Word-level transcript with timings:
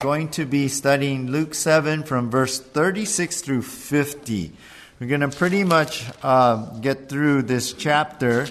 going 0.00 0.30
to 0.30 0.46
be 0.46 0.66
studying 0.66 1.30
Luke 1.30 1.54
7 1.54 2.04
from 2.04 2.30
verse 2.30 2.58
36 2.58 3.42
through 3.42 3.60
50. 3.60 4.50
We're 4.98 5.06
going 5.06 5.20
to 5.20 5.28
pretty 5.28 5.62
much 5.62 6.06
uh, 6.22 6.78
get 6.80 7.10
through 7.10 7.42
this 7.42 7.74
chapter 7.74 8.46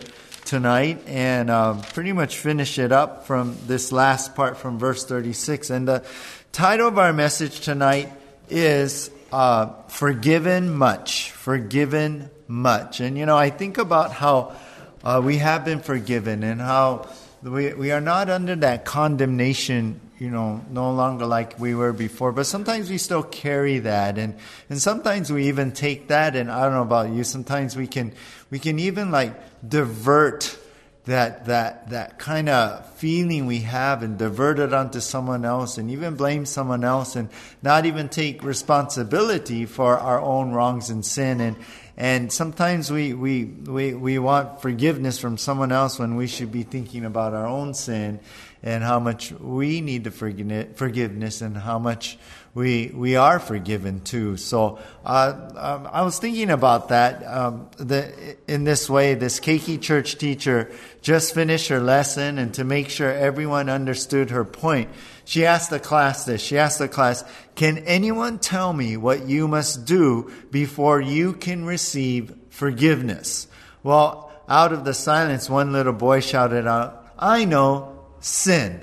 tonight 0.45 1.01
and 1.07 1.49
uh, 1.49 1.81
pretty 1.93 2.13
much 2.13 2.37
finish 2.37 2.77
it 2.77 2.91
up 2.91 3.25
from 3.25 3.57
this 3.65 3.91
last 3.91 4.35
part 4.35 4.57
from 4.57 4.77
verse 4.77 5.03
36. 5.05 5.71
And 5.71 5.87
the 5.87 6.05
title 6.51 6.87
of 6.87 6.99
our 6.99 7.13
message 7.13 7.61
tonight 7.61 8.13
is 8.47 9.09
uh, 9.31 9.73
Forgiven 9.87 10.75
Much. 10.75 11.31
Forgiven 11.31 12.29
Much. 12.47 12.99
And 12.99 13.17
you 13.17 13.25
know, 13.25 13.37
I 13.37 13.49
think 13.49 13.79
about 13.79 14.11
how 14.11 14.55
uh, 15.03 15.19
we 15.25 15.37
have 15.37 15.65
been 15.65 15.79
forgiven 15.79 16.43
and 16.43 16.61
how 16.61 17.09
we, 17.41 17.73
we 17.73 17.91
are 17.91 18.01
not 18.01 18.29
under 18.29 18.55
that 18.57 18.85
condemnation 18.85 19.99
you 20.19 20.29
know, 20.29 20.63
no 20.69 20.91
longer 20.91 21.25
like 21.25 21.57
we 21.59 21.73
were 21.73 21.93
before. 21.93 22.33
But 22.33 22.45
sometimes 22.45 22.89
we 22.89 22.97
still 22.97 23.23
carry 23.23 23.79
that, 23.79 24.17
and 24.17 24.35
and 24.69 24.81
sometimes 24.81 25.31
we 25.31 25.47
even 25.47 25.71
take 25.71 26.09
that. 26.09 26.35
And 26.35 26.51
I 26.51 26.63
don't 26.63 26.73
know 26.73 26.81
about 26.81 27.09
you. 27.09 27.23
Sometimes 27.23 27.75
we 27.77 27.87
can 27.87 28.13
we 28.51 28.59
can 28.59 28.79
even 28.79 29.11
like 29.11 29.33
divert 29.67 30.57
that 31.05 31.45
that 31.45 31.89
that 31.91 32.19
kind 32.19 32.49
of 32.49 32.85
feeling 32.95 33.45
we 33.45 33.59
have 33.59 34.03
and 34.03 34.17
divert 34.17 34.59
it 34.59 34.73
onto 34.73 34.99
someone 34.99 35.45
else, 35.45 35.77
and 35.77 35.89
even 35.89 36.15
blame 36.15 36.45
someone 36.45 36.83
else, 36.83 37.15
and 37.15 37.29
not 37.63 37.85
even 37.85 38.09
take 38.09 38.43
responsibility 38.43 39.65
for 39.65 39.97
our 39.97 40.21
own 40.21 40.51
wrongs 40.51 40.89
and 40.89 41.05
sin. 41.05 41.39
And 41.39 41.55
and 41.99 42.31
sometimes 42.31 42.89
we, 42.89 43.13
we, 43.13 43.43
we, 43.43 43.93
we 43.93 44.19
want 44.19 44.61
forgiveness 44.61 45.19
from 45.19 45.37
someone 45.37 45.73
else 45.73 45.99
when 45.99 46.15
we 46.15 46.27
should 46.27 46.49
be 46.49 46.63
thinking 46.63 47.03
about 47.03 47.33
our 47.33 47.45
own 47.45 47.73
sin 47.73 48.21
and 48.61 48.83
how 48.83 48.99
much 48.99 49.31
we 49.31 49.81
need 49.81 50.03
the 50.03 50.11
forgiveness 50.11 51.41
and 51.41 51.55
how 51.55 51.79
much 51.79 52.17
we 52.53 52.91
we 52.93 53.15
are 53.15 53.39
forgiven 53.39 54.01
too. 54.01 54.35
So 54.35 54.79
uh, 55.05 55.49
um, 55.55 55.89
I 55.91 56.01
was 56.01 56.19
thinking 56.19 56.49
about 56.49 56.89
that. 56.89 57.25
Um, 57.25 57.69
the, 57.77 58.35
in 58.47 58.63
this 58.63 58.89
way, 58.89 59.13
this 59.13 59.39
Keiki 59.39 59.79
church 59.79 60.17
teacher 60.17 60.71
just 61.01 61.33
finished 61.33 61.69
her 61.69 61.79
lesson, 61.79 62.37
and 62.37 62.53
to 62.55 62.63
make 62.63 62.89
sure 62.89 63.11
everyone 63.11 63.69
understood 63.69 64.31
her 64.31 64.43
point, 64.43 64.89
she 65.25 65.45
asked 65.45 65.69
the 65.69 65.79
class 65.79 66.25
this. 66.25 66.41
She 66.41 66.57
asked 66.57 66.79
the 66.79 66.87
class, 66.87 67.23
"Can 67.55 67.77
anyone 67.79 68.39
tell 68.39 68.73
me 68.73 68.97
what 68.97 69.27
you 69.27 69.47
must 69.47 69.85
do 69.85 70.31
before 70.51 70.99
you 70.99 71.33
can 71.33 71.65
receive 71.65 72.33
forgiveness?" 72.49 73.47
Well, 73.83 74.31
out 74.49 74.73
of 74.73 74.83
the 74.83 74.93
silence, 74.93 75.49
one 75.49 75.71
little 75.71 75.93
boy 75.93 76.19
shouted 76.19 76.67
out, 76.67 77.07
"I 77.17 77.45
know." 77.45 77.98
Sin. 78.19 78.81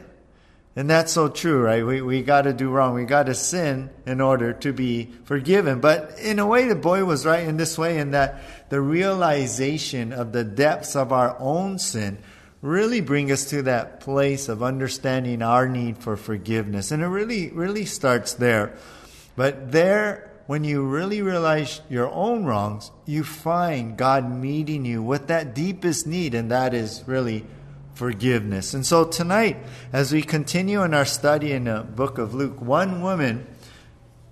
And 0.78 0.90
that's 0.90 1.10
so 1.10 1.28
true, 1.28 1.62
right? 1.62 1.84
We, 1.86 2.02
we 2.02 2.22
got 2.22 2.42
to 2.42 2.52
do 2.52 2.68
wrong. 2.68 2.92
We 2.92 3.04
got 3.06 3.26
to 3.26 3.34
sin 3.34 3.88
in 4.04 4.20
order 4.20 4.52
to 4.52 4.74
be 4.74 5.10
forgiven. 5.24 5.80
But 5.80 6.18
in 6.18 6.38
a 6.38 6.46
way, 6.46 6.68
the 6.68 6.74
boy 6.74 7.04
was 7.06 7.24
right 7.24 7.48
in 7.48 7.56
this 7.56 7.78
way, 7.78 7.98
in 7.98 8.10
that 8.10 8.42
the 8.68 8.82
realization 8.82 10.12
of 10.12 10.32
the 10.32 10.44
depths 10.44 10.94
of 10.94 11.12
our 11.12 11.34
own 11.40 11.78
sin 11.78 12.18
really 12.60 13.00
bring 13.00 13.32
us 13.32 13.46
to 13.50 13.62
that 13.62 14.00
place 14.00 14.50
of 14.50 14.62
understanding 14.62 15.40
our 15.40 15.66
need 15.66 15.96
for 15.96 16.16
forgiveness. 16.16 16.90
And 16.90 17.02
it 17.02 17.06
really, 17.06 17.48
really 17.50 17.86
starts 17.86 18.34
there. 18.34 18.76
But 19.34 19.72
there, 19.72 20.30
when 20.46 20.62
you 20.64 20.84
really 20.84 21.22
realize 21.22 21.80
your 21.88 22.10
own 22.10 22.44
wrongs, 22.44 22.90
you 23.06 23.24
find 23.24 23.96
God 23.96 24.30
meeting 24.30 24.84
you 24.84 25.02
with 25.02 25.28
that 25.28 25.54
deepest 25.54 26.06
need, 26.06 26.34
and 26.34 26.50
that 26.50 26.74
is 26.74 27.02
really 27.06 27.46
forgiveness. 27.96 28.74
And 28.74 28.84
so 28.84 29.04
tonight, 29.04 29.56
as 29.92 30.12
we 30.12 30.22
continue 30.22 30.82
in 30.82 30.94
our 30.94 31.04
study 31.04 31.52
in 31.52 31.64
the 31.64 31.80
book 31.80 32.18
of 32.18 32.34
Luke, 32.34 32.60
one 32.60 33.00
woman, 33.00 33.46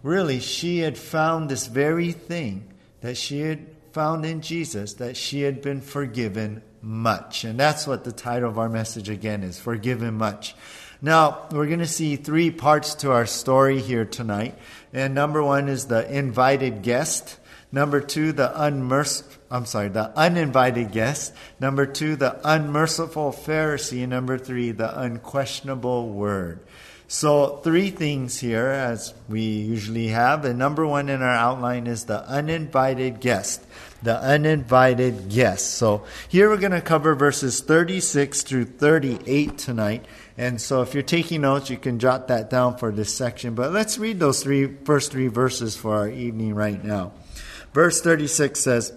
really, 0.03 0.39
she 0.39 0.79
had 0.79 0.99
found 0.99 1.49
this 1.49 1.67
very 1.67 2.13
thing 2.13 2.73
that 3.01 3.17
she 3.17 3.41
had 3.41 3.67
found 3.93 4.27
in 4.27 4.43
Jesus, 4.43 4.95
that 4.95 5.17
she 5.17 5.43
had 5.43 5.63
been 5.63 5.81
forgiven 5.81 6.63
much. 6.83 7.45
And 7.45 7.59
that's 7.59 7.87
what 7.87 8.05
the 8.05 8.13
title 8.13 8.49
of 8.49 8.59
our 8.59 8.69
message 8.69 9.09
again 9.09 9.43
is 9.43 9.59
Forgiven 9.59 10.15
Much. 10.15 10.55
Now, 11.01 11.47
we're 11.51 11.67
going 11.67 11.81
to 11.81 11.87
see 11.87 12.17
three 12.17 12.51
parts 12.51 12.95
to 12.97 13.13
our 13.13 13.27
story 13.27 13.81
here 13.81 14.05
tonight. 14.05 14.59
And 14.93 15.15
number 15.15 15.43
one 15.43 15.69
is 15.69 15.87
the 15.87 16.11
invited 16.11 16.83
guest. 16.83 17.39
Number 17.73 18.01
two, 18.01 18.33
the 18.33 18.63
unmerciful 18.63 19.41
I'm 19.55 19.67
sorry, 19.67 19.87
the 19.89 20.11
uninvited 20.19 20.91
guest. 20.91 21.33
Number 21.61 21.87
two, 21.87 22.17
the 22.17 22.41
unmerciful 22.43 23.31
Pharisee. 23.31 24.07
Number 24.09 24.37
three, 24.37 24.73
the 24.73 25.01
unquestionable 25.01 26.09
word. 26.09 26.59
So, 27.07 27.59
three 27.63 27.91
things 27.91 28.41
here, 28.41 28.67
as 28.67 29.15
we 29.29 29.43
usually 29.43 30.09
have. 30.09 30.45
And 30.45 30.59
number 30.59 30.85
one 30.85 31.09
in 31.09 31.23
our 31.23 31.29
outline 31.29 31.87
is 31.87 32.07
the 32.07 32.27
uninvited 32.27 33.21
guest. 33.21 33.65
The 34.03 34.19
uninvited 34.19 35.29
guest. 35.29 35.75
So, 35.75 36.03
here 36.29 36.49
we're 36.49 36.57
going 36.57 36.73
to 36.73 36.81
cover 36.81 37.15
verses 37.15 37.61
36 37.61 38.43
through 38.43 38.65
38 38.65 39.57
tonight. 39.57 40.05
And 40.37 40.61
so, 40.61 40.83
if 40.83 40.95
you're 40.95 41.05
taking 41.05 41.43
notes, 41.43 41.71
you 41.71 41.77
can 41.77 42.01
jot 42.01 42.27
that 42.27 42.51
down 42.51 42.77
for 42.77 42.91
this 42.91 43.15
section. 43.15 43.55
But 43.55 43.71
let's 43.71 43.99
read 43.99 44.19
those 44.19 44.43
three 44.43 44.67
first 44.85 45.13
three 45.13 45.29
verses 45.29 45.77
for 45.77 45.95
our 45.95 46.09
evening 46.09 46.57
right 46.57 46.83
now. 46.83 47.13
Verse 47.73 48.01
36 48.01 48.59
says, 48.59 48.93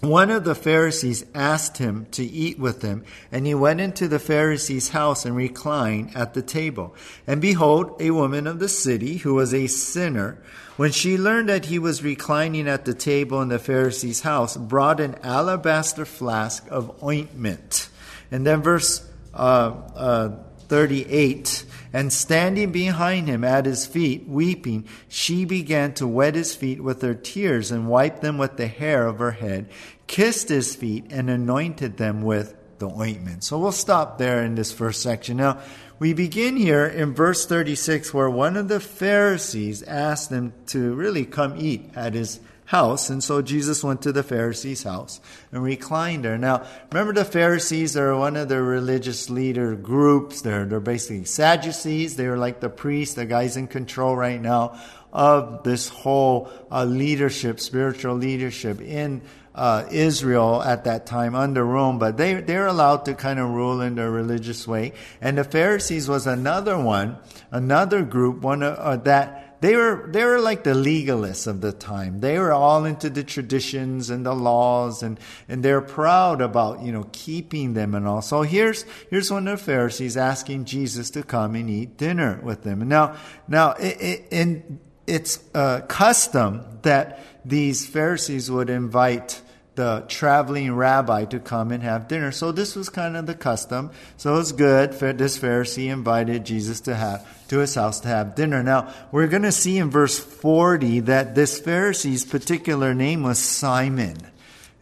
one 0.00 0.30
of 0.30 0.44
the 0.44 0.54
Pharisees 0.54 1.26
asked 1.34 1.76
him 1.76 2.06
to 2.12 2.24
eat 2.24 2.58
with 2.58 2.80
him, 2.80 3.04
and 3.30 3.46
he 3.46 3.54
went 3.54 3.80
into 3.80 4.08
the 4.08 4.18
Pharisee's 4.18 4.90
house 4.90 5.26
and 5.26 5.36
reclined 5.36 6.16
at 6.16 6.32
the 6.32 6.42
table. 6.42 6.94
And 7.26 7.40
behold, 7.40 8.00
a 8.00 8.10
woman 8.10 8.46
of 8.46 8.58
the 8.60 8.68
city, 8.68 9.18
who 9.18 9.34
was 9.34 9.52
a 9.52 9.66
sinner, 9.66 10.42
when 10.78 10.90
she 10.90 11.18
learned 11.18 11.50
that 11.50 11.66
he 11.66 11.78
was 11.78 12.02
reclining 12.02 12.66
at 12.66 12.86
the 12.86 12.94
table 12.94 13.42
in 13.42 13.48
the 13.48 13.58
Pharisee's 13.58 14.22
house, 14.22 14.56
brought 14.56 15.00
an 15.00 15.16
alabaster 15.22 16.06
flask 16.06 16.66
of 16.70 17.02
ointment. 17.02 17.90
And 18.30 18.46
then 18.46 18.62
verse 18.62 19.06
uh, 19.34 19.74
uh, 19.94 20.36
38 20.68 21.64
and 21.92 22.12
standing 22.12 22.72
behind 22.72 23.28
him 23.28 23.44
at 23.44 23.66
his 23.66 23.86
feet, 23.86 24.28
weeping, 24.28 24.86
she 25.08 25.44
began 25.44 25.92
to 25.94 26.06
wet 26.06 26.34
his 26.34 26.54
feet 26.54 26.82
with 26.82 27.02
her 27.02 27.14
tears 27.14 27.70
and 27.70 27.88
wiped 27.88 28.22
them 28.22 28.38
with 28.38 28.56
the 28.56 28.66
hair 28.66 29.06
of 29.06 29.18
her 29.18 29.32
head, 29.32 29.68
kissed 30.06 30.48
his 30.48 30.74
feet, 30.74 31.06
and 31.10 31.28
anointed 31.28 31.96
them 31.96 32.22
with 32.22 32.54
the 32.78 32.88
ointment. 32.88 33.44
So 33.44 33.58
we'll 33.58 33.72
stop 33.72 34.18
there 34.18 34.42
in 34.42 34.54
this 34.54 34.72
first 34.72 35.02
section. 35.02 35.36
Now, 35.36 35.60
we 35.98 36.14
begin 36.14 36.56
here 36.56 36.86
in 36.86 37.12
verse 37.14 37.44
36 37.44 38.14
where 38.14 38.30
one 38.30 38.56
of 38.56 38.68
the 38.68 38.80
Pharisees 38.80 39.82
asked 39.82 40.30
them 40.30 40.54
to 40.68 40.94
really 40.94 41.26
come 41.26 41.56
eat 41.58 41.90
at 41.94 42.14
his 42.14 42.40
house. 42.70 43.10
And 43.10 43.22
so 43.22 43.42
Jesus 43.42 43.82
went 43.82 44.02
to 44.02 44.12
the 44.12 44.22
Pharisees' 44.22 44.84
house 44.84 45.20
and 45.50 45.60
reclined 45.60 46.24
there. 46.24 46.38
Now, 46.38 46.64
remember 46.92 47.12
the 47.12 47.24
Pharisees 47.24 47.96
are 47.96 48.16
one 48.16 48.36
of 48.36 48.48
the 48.48 48.62
religious 48.62 49.28
leader 49.28 49.74
groups. 49.74 50.42
They're, 50.42 50.64
they're 50.66 50.78
basically 50.78 51.24
Sadducees. 51.24 52.14
They 52.14 52.28
were 52.28 52.38
like 52.38 52.60
the 52.60 52.70
priests, 52.70 53.16
the 53.16 53.26
guys 53.26 53.56
in 53.56 53.66
control 53.66 54.14
right 54.14 54.40
now 54.40 54.78
of 55.12 55.64
this 55.64 55.88
whole 55.88 56.48
uh, 56.70 56.84
leadership, 56.84 57.58
spiritual 57.58 58.14
leadership 58.14 58.80
in 58.80 59.22
uh, 59.52 59.84
Israel 59.90 60.62
at 60.62 60.84
that 60.84 61.06
time 61.06 61.34
under 61.34 61.64
Rome, 61.64 61.98
but 61.98 62.16
they, 62.16 62.34
they're 62.34 62.68
allowed 62.68 63.04
to 63.06 63.14
kind 63.14 63.40
of 63.40 63.50
rule 63.50 63.80
in 63.80 63.96
their 63.96 64.12
religious 64.12 64.64
way. 64.68 64.92
And 65.20 65.36
the 65.36 65.42
Pharisees 65.42 66.08
was 66.08 66.28
another 66.28 66.78
one, 66.78 67.18
another 67.50 68.04
group, 68.04 68.42
one 68.42 68.62
uh, 68.62 68.94
that 69.02 69.49
they 69.60 69.76
were 69.76 70.08
they 70.10 70.24
were 70.24 70.40
like 70.40 70.64
the 70.64 70.72
legalists 70.72 71.46
of 71.46 71.60
the 71.60 71.72
time. 71.72 72.20
They 72.20 72.38
were 72.38 72.52
all 72.52 72.84
into 72.84 73.10
the 73.10 73.22
traditions 73.22 74.08
and 74.08 74.24
the 74.24 74.34
laws, 74.34 75.02
and 75.02 75.20
and 75.48 75.62
they're 75.62 75.82
proud 75.82 76.40
about 76.40 76.82
you 76.82 76.92
know 76.92 77.08
keeping 77.12 77.74
them 77.74 77.94
and 77.94 78.06
all. 78.06 78.22
So 78.22 78.42
here's 78.42 78.84
here's 79.10 79.30
one 79.30 79.46
of 79.48 79.58
the 79.58 79.64
Pharisees 79.64 80.16
asking 80.16 80.64
Jesus 80.64 81.10
to 81.10 81.22
come 81.22 81.54
and 81.54 81.68
eat 81.68 81.96
dinner 81.98 82.40
with 82.42 82.62
them. 82.62 82.88
Now 82.88 83.16
now 83.48 83.74
in 83.74 84.80
it's 85.06 85.40
a 85.54 85.84
custom 85.88 86.78
that 86.82 87.20
these 87.44 87.86
Pharisees 87.86 88.50
would 88.50 88.70
invite 88.70 89.42
the 89.80 90.04
traveling 90.08 90.74
rabbi 90.74 91.24
to 91.24 91.40
come 91.40 91.72
and 91.72 91.82
have 91.82 92.06
dinner. 92.06 92.32
So 92.32 92.52
this 92.52 92.76
was 92.76 92.90
kind 92.90 93.16
of 93.16 93.24
the 93.24 93.34
custom. 93.34 93.90
So 94.18 94.34
it 94.34 94.36
was 94.36 94.52
good. 94.52 94.92
This 94.92 95.38
Pharisee 95.38 95.90
invited 95.90 96.44
Jesus 96.44 96.82
to 96.82 96.94
have 96.94 97.26
to 97.48 97.60
his 97.60 97.74
house 97.76 98.00
to 98.00 98.08
have 98.08 98.34
dinner. 98.34 98.62
Now 98.62 98.92
we're 99.10 99.26
going 99.26 99.44
to 99.44 99.52
see 99.52 99.78
in 99.78 99.88
verse 99.88 100.18
40 100.18 101.00
that 101.00 101.34
this 101.34 101.58
Pharisee's 101.58 102.26
particular 102.26 102.92
name 102.92 103.22
was 103.22 103.38
Simon. 103.38 104.18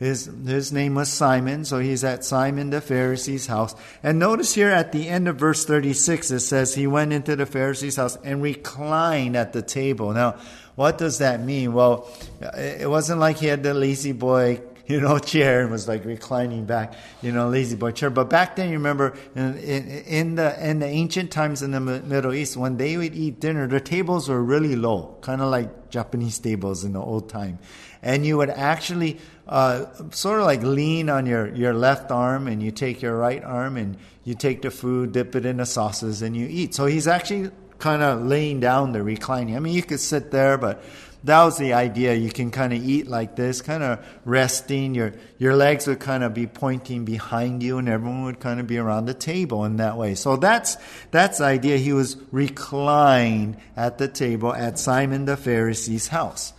His, 0.01 0.31
his 0.45 0.73
name 0.73 0.97
was 0.97 1.09
Simon, 1.09 1.65
so 1.65 1.79
he's 1.79 2.03
at 2.03 2.25
Simon 2.25 2.71
the 2.71 2.81
Pharisee's 2.81 3.47
house. 3.47 3.77
And 4.03 4.19
notice 4.19 4.55
here 4.55 4.71
at 4.71 4.91
the 4.91 5.09
end 5.09 5.29
of 5.29 5.37
verse 5.37 5.65
36, 5.65 6.33
it 6.33 6.41
says 6.41 6.75
he 6.75 6.89
went 6.89 7.13
into 7.13 7.37
the 7.37 7.47
Pharisee's 7.47 7.97
house 7.97 8.17
and 8.25 8.43
reclined 8.43 9.37
at 9.37 9.53
the 9.53 9.63
table. 9.63 10.13
Now, 10.13 10.37
what 10.77 10.99
does 10.99 11.19
that 11.19 11.41
mean? 11.41 11.73
Well, 11.73 12.09
it 12.41 12.89
wasn't 12.89 13.19
like 13.19 13.39
he 13.39 13.47
had 13.47 13.65
the 13.65 13.75
lazy 13.75 14.13
boy 14.13 14.61
you 14.93 15.01
know, 15.01 15.19
chair 15.19 15.63
and 15.63 15.71
was 15.71 15.87
like 15.87 16.05
reclining 16.05 16.65
back, 16.65 16.95
you 17.21 17.31
know, 17.31 17.49
lazy 17.49 17.77
boy 17.77 17.93
chair. 17.93 18.11
But 18.11 18.31
back 18.31 18.57
then, 18.57 18.71
you 18.71 18.77
remember 18.77 19.17
in, 19.35 19.59
in, 19.59 19.89
in 19.89 20.35
the 20.37 20.69
in 20.69 20.79
the 20.79 20.87
ancient 20.87 21.31
times 21.31 21.63
in 21.63 21.73
the 21.73 21.81
Middle 21.81 22.33
East, 22.33 22.57
when 22.57 22.79
they 22.79 22.97
would 22.97 23.15
eat 23.15 23.39
dinner, 23.39 23.67
the 23.67 23.81
tables 23.81 24.29
were 24.29 24.43
really 24.43 24.77
low, 24.77 25.17
kind 25.21 25.43
of 25.43 25.51
like 25.51 25.91
Japanese 25.91 26.39
tables 26.39 26.85
in 26.85 26.95
the 26.95 27.01
old 27.01 27.29
time, 27.29 27.59
and 28.03 28.25
you 28.25 28.39
would 28.39 28.51
actually 28.51 29.19
uh, 29.49 29.87
sort 30.11 30.41
of 30.41 30.47
like 30.47 30.63
lean 30.63 31.09
on 31.09 31.27
your, 31.27 31.55
your 31.55 31.73
left 31.73 32.11
arm 32.11 32.47
and 32.47 32.63
you 32.63 32.71
take 32.71 33.01
your 33.01 33.17
right 33.17 33.43
arm 33.43 33.77
and 33.77 33.97
you 34.25 34.35
take 34.35 34.63
the 34.63 34.71
food, 34.71 35.13
dip 35.13 35.35
it 35.35 35.47
in 35.47 35.57
the 35.57 35.67
sauces, 35.67 36.21
and 36.23 36.37
you 36.37 36.47
eat. 36.49 36.75
So 36.75 36.85
he's 36.87 37.07
actually 37.07 37.51
kind 37.79 38.03
of 38.03 38.23
laying 38.25 38.61
down 38.61 38.93
the 38.93 39.03
reclining. 39.03 39.57
I 39.57 39.61
mean, 39.61 39.73
you 39.73 39.83
could 39.83 40.01
sit 40.01 40.31
there, 40.31 40.59
but 40.59 40.83
that 41.25 41.45
was 41.45 41.59
the 41.59 41.73
idea. 41.73 42.15
You 42.15 42.31
can 42.31 42.51
kind 42.51 42.73
of 42.73 42.83
eat 42.83 43.09
like 43.09 43.35
this, 43.35 43.61
kind 43.61 43.83
of 43.83 44.07
resting. 44.25 44.95
Your 44.95 45.15
your 45.39 45.57
legs 45.57 45.87
would 45.87 45.99
kind 45.99 46.23
of 46.23 46.33
be 46.33 46.47
pointing 46.47 47.05
behind 47.05 47.63
you, 47.63 47.79
and 47.79 47.89
everyone 47.89 48.25
would 48.25 48.41
kind 48.41 48.61
of 48.61 48.67
be 48.67 48.79
around 48.79 49.07
the 49.07 49.15
table 49.15 49.65
in 49.65 49.77
that 49.77 49.97
way. 49.97 50.15
So 50.15 50.37
that's 50.37 50.77
that's 51.11 51.39
the 51.39 51.45
idea. 51.45 51.77
He 51.77 51.93
was 51.93 52.17
reclined 52.31 53.57
at 53.77 53.99
the 53.99 54.09
table 54.09 54.55
at 54.55 54.79
Simon 54.79 55.25
the 55.25 55.37
Pharisee's 55.37 56.09
house. 56.09 56.53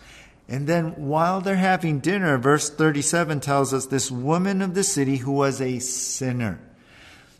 And 0.50 0.66
then 0.66 1.08
while 1.08 1.42
they're 1.42 1.56
having 1.56 2.00
dinner, 2.00 2.38
verse 2.40 2.72
37 2.72 3.40
tells 3.40 3.72
us 3.72 3.86
this 3.86 4.10
woman 4.10 4.64
of 4.64 4.74
the 4.74 4.84
city 4.84 5.18
who 5.18 5.32
was 5.32 5.62
a 5.62 5.78
sinner. 5.78 6.60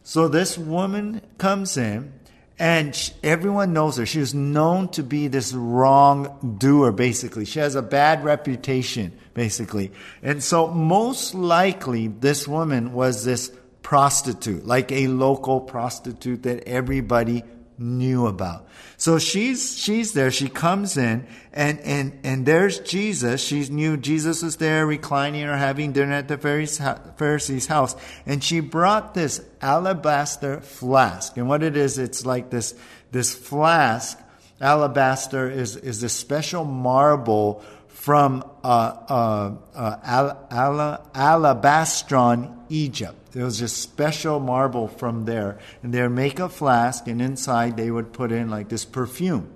So 0.04 0.28
this 0.28 0.58
woman 0.58 1.22
comes 1.40 1.76
in, 1.76 2.14
and 2.60 2.94
she, 2.94 3.14
everyone 3.24 3.72
knows 3.72 3.96
her. 3.96 4.06
She 4.06 4.20
was 4.20 4.34
known 4.34 4.90
to 4.90 5.02
be 5.02 5.30
this 5.30 5.54
wrong 5.54 6.58
doer, 6.60 6.92
basically. 6.92 7.46
She 7.46 7.60
has 7.60 7.76
a 7.76 7.82
bad 7.82 8.26
reputation, 8.26 9.18
basically. 9.34 9.94
And 10.22 10.44
so, 10.44 10.68
most 10.68 11.34
likely, 11.34 12.08
this 12.08 12.48
woman 12.48 12.92
was 12.92 13.24
this 13.24 13.50
prostitute, 13.82 14.66
like 14.66 14.92
a 14.92 15.08
local 15.08 15.62
prostitute 15.62 16.44
that 16.44 16.68
everybody 16.68 17.44
knew 17.80 18.28
about. 18.28 18.68
So 18.98 19.18
she's 19.18 19.78
she's 19.78 20.14
there. 20.14 20.30
She 20.30 20.50
comes 20.50 20.98
in, 20.98 21.26
and 21.54 21.80
and 21.80 22.20
and 22.24 22.46
there's 22.46 22.80
Jesus. 22.80 23.42
She 23.42 23.68
knew 23.70 23.96
Jesus 23.96 24.44
was 24.44 24.58
there, 24.58 24.86
reclining 24.86 25.46
or 25.46 25.56
having 25.56 25.94
dinner 25.94 26.14
at 26.14 26.28
the 26.28 26.38
Pharisee's 26.38 27.68
house, 27.68 27.96
and 28.26 28.44
she 28.44 28.60
brought 28.60 29.14
this 29.14 29.42
alabaster 29.62 30.60
flask. 30.60 31.38
And 31.38 31.48
what 31.48 31.64
it 31.64 31.78
is, 31.78 31.98
it's 31.98 32.26
like 32.26 32.50
this 32.50 32.76
this 33.12 33.34
flask. 33.34 34.20
Alabaster 34.62 35.50
is 35.50 35.78
is 35.78 36.04
a 36.04 36.10
special 36.10 36.66
marble 36.66 37.64
from 38.00 38.50
uh, 38.64 38.96
uh, 39.10 39.56
uh, 39.76 39.98
Al- 40.06 40.48
Al- 40.50 41.12
Alabastron, 41.14 42.58
Egypt. 42.70 43.36
It 43.36 43.44
was 43.44 43.60
just 43.60 43.82
special 43.82 44.40
marble 44.40 44.88
from 44.88 45.26
there. 45.26 45.60
And 45.84 45.94
they'd 45.94 46.08
make 46.08 46.40
a 46.40 46.48
flask, 46.48 47.08
and 47.08 47.22
inside 47.22 47.76
they 47.76 47.92
would 47.92 48.14
put 48.14 48.32
in 48.32 48.50
like 48.50 48.70
this 48.70 48.86
perfume. 48.86 49.52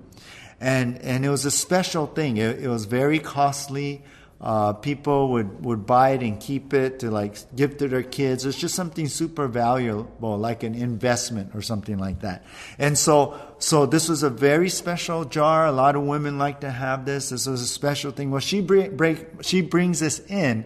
And, 0.60 1.00
and 1.00 1.24
it 1.24 1.30
was 1.30 1.46
a 1.46 1.52
special 1.52 2.06
thing. 2.06 2.36
It, 2.36 2.60
it 2.60 2.68
was 2.68 2.84
very 2.84 3.20
costly. 3.20 4.04
Uh, 4.42 4.74
people 4.74 5.30
would, 5.30 5.64
would 5.64 5.86
buy 5.86 6.10
it 6.10 6.22
and 6.22 6.38
keep 6.38 6.74
it 6.74 7.00
to 7.00 7.10
like 7.10 7.38
give 7.56 7.78
to 7.78 7.88
their 7.88 8.04
kids. 8.04 8.46
It's 8.46 8.58
just 8.58 8.76
something 8.76 9.08
super 9.08 9.48
valuable, 9.48 10.38
like 10.38 10.64
an 10.64 10.76
investment 10.76 11.56
or 11.56 11.62
something 11.62 11.98
like 11.98 12.22
that. 12.22 12.44
And 12.78 12.98
so, 12.98 13.40
so 13.60 13.86
this 13.86 14.10
was 14.10 14.22
a 14.22 14.30
very 14.30 14.68
special 14.68 15.24
jar. 15.24 15.66
A 15.66 15.72
lot 15.72 15.96
of 15.96 16.04
women 16.04 16.38
like 16.38 16.60
to 16.60 16.70
have 16.70 17.06
this. 17.06 17.30
This 17.30 17.48
was 17.48 17.62
a 17.62 17.68
special 17.68 18.12
thing. 18.12 18.32
Well, 18.32 18.42
she 18.42 18.60
bring, 18.60 18.98
break, 18.98 19.26
she 19.44 19.62
brings 19.62 20.02
this 20.02 20.20
in 20.28 20.66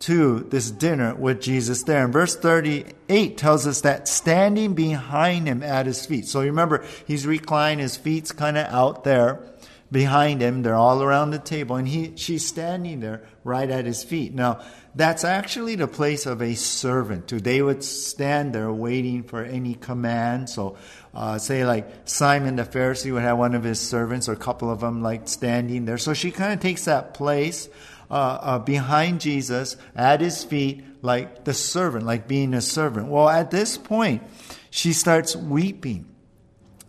to 0.00 0.40
this 0.40 0.70
dinner 0.70 1.14
with 1.14 1.40
Jesus 1.40 1.82
there. 1.82 2.04
And 2.04 2.12
verse 2.12 2.36
38 2.36 3.36
tells 3.36 3.66
us 3.66 3.80
that 3.82 4.08
standing 4.08 4.74
behind 4.74 5.46
him 5.46 5.62
at 5.62 5.86
his 5.86 6.06
feet. 6.06 6.26
So 6.26 6.40
remember, 6.40 6.84
he's 7.06 7.26
reclined, 7.26 7.80
his 7.80 7.96
feet's 7.96 8.32
kind 8.32 8.56
of 8.56 8.66
out 8.66 9.04
there 9.04 9.40
behind 9.90 10.40
him. 10.40 10.62
They're 10.62 10.74
all 10.74 11.02
around 11.02 11.30
the 11.30 11.38
table, 11.38 11.76
and 11.76 11.88
he, 11.88 12.12
she's 12.16 12.46
standing 12.46 13.00
there 13.00 13.22
right 13.44 13.68
at 13.70 13.86
his 13.86 14.02
feet. 14.02 14.34
Now, 14.34 14.60
that's 14.94 15.24
actually 15.24 15.76
the 15.76 15.88
place 15.88 16.26
of 16.26 16.42
a 16.42 16.54
servant. 16.54 17.28
Too. 17.28 17.40
They 17.40 17.62
would 17.62 17.84
stand 17.84 18.54
there 18.54 18.72
waiting 18.72 19.22
for 19.22 19.44
any 19.44 19.74
command. 19.74 20.50
So, 20.50 20.76
uh, 21.14 21.38
say 21.38 21.64
like 21.64 21.88
Simon 22.04 22.56
the 22.56 22.64
Pharisee 22.64 23.12
would 23.12 23.22
have 23.22 23.38
one 23.38 23.54
of 23.54 23.62
his 23.62 23.80
servants 23.80 24.28
or 24.28 24.32
a 24.32 24.36
couple 24.36 24.70
of 24.70 24.80
them 24.80 25.02
like 25.02 25.28
standing 25.28 25.84
there. 25.84 25.98
So 25.98 26.14
she 26.14 26.30
kind 26.30 26.52
of 26.52 26.60
takes 26.60 26.84
that 26.84 27.14
place 27.14 27.68
uh, 28.10 28.14
uh, 28.14 28.58
behind 28.58 29.20
Jesus 29.20 29.76
at 29.94 30.20
his 30.20 30.42
feet, 30.42 30.84
like 31.02 31.44
the 31.44 31.54
servant, 31.54 32.06
like 32.06 32.26
being 32.26 32.54
a 32.54 32.60
servant. 32.60 33.08
Well, 33.08 33.28
at 33.28 33.50
this 33.50 33.78
point, 33.78 34.22
she 34.70 34.92
starts 34.92 35.36
weeping, 35.36 36.07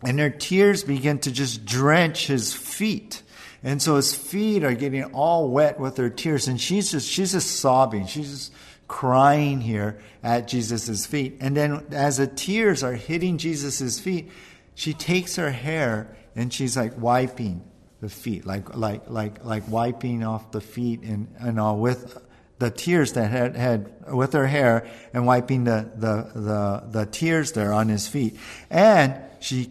and 0.03 0.19
her 0.19 0.29
tears 0.29 0.83
begin 0.83 1.19
to 1.19 1.31
just 1.31 1.65
drench 1.65 2.27
his 2.27 2.53
feet. 2.53 3.21
And 3.61 3.81
so 3.81 3.97
his 3.97 4.15
feet 4.15 4.63
are 4.63 4.73
getting 4.73 5.03
all 5.05 5.49
wet 5.49 5.79
with 5.79 5.97
her 5.97 6.09
tears, 6.09 6.47
and 6.47 6.59
she's 6.59 6.91
just 6.91 7.09
she's 7.09 7.33
just 7.33 7.57
sobbing. 7.59 8.05
She's 8.05 8.29
just 8.29 8.53
crying 8.87 9.61
here 9.61 9.99
at 10.23 10.47
Jesus' 10.47 11.05
feet. 11.05 11.37
And 11.39 11.55
then 11.55 11.85
as 11.91 12.17
the 12.17 12.27
tears 12.27 12.83
are 12.83 12.93
hitting 12.93 13.37
Jesus' 13.37 13.99
feet, 13.99 14.31
she 14.75 14.93
takes 14.93 15.35
her 15.35 15.51
hair 15.51 16.15
and 16.35 16.53
she's 16.53 16.77
like 16.77 16.93
wiping 16.97 17.61
the 18.01 18.09
feet, 18.09 18.45
like 18.45 18.75
like 18.75 19.09
like 19.09 19.43
like 19.43 19.63
wiping 19.69 20.23
off 20.23 20.51
the 20.51 20.61
feet 20.61 21.01
and 21.01 21.27
and 21.39 21.59
all 21.59 21.77
with 21.77 22.17
the 22.59 22.71
tears 22.71 23.13
that 23.13 23.29
had 23.29 23.55
had 23.55 23.91
with 24.13 24.33
her 24.33 24.47
hair 24.47 24.87
and 25.13 25.25
wiping 25.25 25.65
the 25.65 25.89
the 25.95 26.31
the, 26.39 26.83
the 26.89 27.05
tears 27.05 27.51
there 27.53 27.73
on 27.73 27.89
his 27.89 28.07
feet, 28.07 28.37
and 28.69 29.15
she 29.39 29.69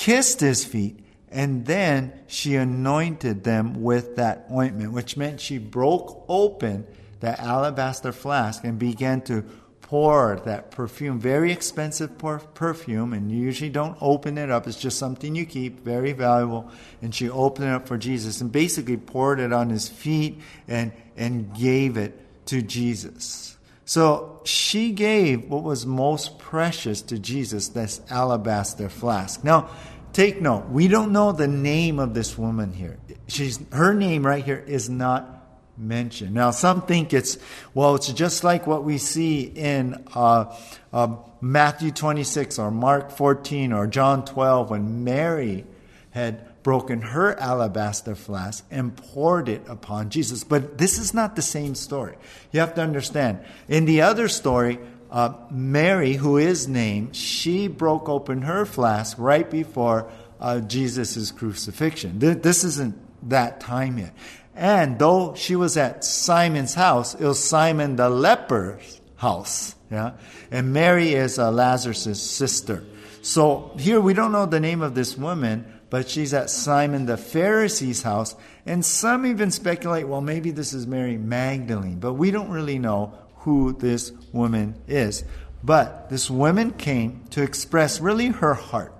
kissed 0.00 0.40
his 0.40 0.64
feet. 0.64 0.98
And 1.30 1.66
then 1.66 2.12
she 2.26 2.56
anointed 2.56 3.44
them 3.44 3.82
with 3.82 4.16
that 4.16 4.46
ointment, 4.50 4.92
which 4.92 5.16
meant 5.16 5.40
she 5.40 5.58
broke 5.58 6.24
open 6.26 6.86
that 7.20 7.38
alabaster 7.38 8.10
flask 8.10 8.64
and 8.64 8.78
began 8.78 9.20
to 9.22 9.44
pour 9.82 10.40
that 10.46 10.70
perfume, 10.70 11.20
very 11.20 11.52
expensive 11.52 12.16
perfume, 12.16 13.12
and 13.12 13.30
you 13.30 13.38
usually 13.38 13.68
don't 13.70 13.96
open 14.00 14.38
it 14.38 14.50
up. 14.50 14.66
It's 14.66 14.80
just 14.80 14.98
something 14.98 15.36
you 15.36 15.44
keep, 15.44 15.84
very 15.84 16.12
valuable. 16.12 16.70
And 17.02 17.14
she 17.14 17.28
opened 17.28 17.68
it 17.68 17.72
up 17.72 17.86
for 17.86 17.98
Jesus 17.98 18.40
and 18.40 18.50
basically 18.50 18.96
poured 18.96 19.38
it 19.38 19.52
on 19.52 19.68
his 19.68 19.88
feet 19.88 20.40
and, 20.66 20.92
and 21.16 21.54
gave 21.54 21.98
it 21.98 22.18
to 22.46 22.62
Jesus. 22.62 23.56
So 23.90 24.40
she 24.44 24.92
gave 24.92 25.50
what 25.50 25.64
was 25.64 25.84
most 25.84 26.38
precious 26.38 27.02
to 27.02 27.18
Jesus, 27.18 27.70
this 27.70 28.00
alabaster 28.08 28.88
flask. 28.88 29.42
Now, 29.42 29.68
take 30.12 30.40
note, 30.40 30.68
we 30.68 30.86
don't 30.86 31.10
know 31.10 31.32
the 31.32 31.48
name 31.48 31.98
of 31.98 32.14
this 32.14 32.38
woman 32.38 32.72
here. 32.72 32.98
She's, 33.26 33.58
her 33.72 33.92
name 33.92 34.24
right 34.24 34.44
here 34.44 34.62
is 34.64 34.88
not 34.88 35.44
mentioned. 35.76 36.32
Now, 36.32 36.52
some 36.52 36.82
think 36.82 37.12
it's, 37.12 37.36
well, 37.74 37.96
it's 37.96 38.12
just 38.12 38.44
like 38.44 38.64
what 38.64 38.84
we 38.84 38.96
see 38.96 39.42
in 39.42 40.04
uh, 40.14 40.56
uh, 40.92 41.16
Matthew 41.40 41.90
26 41.90 42.60
or 42.60 42.70
Mark 42.70 43.10
14 43.10 43.72
or 43.72 43.88
John 43.88 44.24
12 44.24 44.70
when 44.70 45.02
Mary 45.02 45.64
had 46.12 46.49
broken 46.62 47.00
her 47.00 47.38
alabaster 47.38 48.14
flask 48.14 48.64
and 48.70 48.96
poured 48.96 49.48
it 49.48 49.62
upon 49.68 50.10
Jesus. 50.10 50.44
But 50.44 50.78
this 50.78 50.98
is 50.98 51.14
not 51.14 51.36
the 51.36 51.42
same 51.42 51.74
story. 51.74 52.16
You 52.52 52.60
have 52.60 52.74
to 52.74 52.82
understand. 52.82 53.40
In 53.68 53.86
the 53.86 54.02
other 54.02 54.28
story, 54.28 54.78
uh, 55.10 55.34
Mary, 55.50 56.14
who 56.14 56.36
is 56.36 56.68
named, 56.68 57.16
she 57.16 57.66
broke 57.66 58.08
open 58.08 58.42
her 58.42 58.64
flask 58.64 59.16
right 59.18 59.50
before 59.50 60.10
uh, 60.38 60.60
Jesus' 60.60 61.30
crucifixion. 61.30 62.18
This 62.18 62.64
isn't 62.64 62.96
that 63.28 63.60
time 63.60 63.98
yet. 63.98 64.14
And 64.54 64.98
though 64.98 65.34
she 65.34 65.56
was 65.56 65.76
at 65.76 66.04
Simon's 66.04 66.74
house, 66.74 67.14
it 67.14 67.24
was 67.24 67.42
Simon 67.42 67.96
the 67.96 68.10
leper's 68.10 69.00
house. 69.16 69.74
Yeah. 69.90 70.12
And 70.50 70.72
Mary 70.72 71.14
is 71.14 71.38
uh, 71.38 71.50
Lazarus' 71.50 72.20
sister. 72.20 72.84
So 73.22 73.72
here 73.78 74.00
we 74.00 74.14
don't 74.14 74.32
know 74.32 74.46
the 74.46 74.60
name 74.60 74.82
of 74.82 74.94
this 74.94 75.16
woman, 75.16 75.79
but 75.90 76.08
she's 76.08 76.32
at 76.32 76.48
Simon 76.48 77.06
the 77.06 77.16
Pharisee's 77.16 78.02
house. 78.02 78.36
And 78.64 78.84
some 78.84 79.26
even 79.26 79.50
speculate, 79.50 80.06
well, 80.08 80.20
maybe 80.20 80.52
this 80.52 80.72
is 80.72 80.86
Mary 80.86 81.18
Magdalene, 81.18 81.98
but 81.98 82.14
we 82.14 82.30
don't 82.30 82.50
really 82.50 82.78
know 82.78 83.12
who 83.38 83.72
this 83.72 84.12
woman 84.32 84.80
is. 84.86 85.24
But 85.62 86.08
this 86.08 86.30
woman 86.30 86.72
came 86.72 87.24
to 87.30 87.42
express 87.42 88.00
really 88.00 88.28
her 88.28 88.54
heart. 88.54 88.94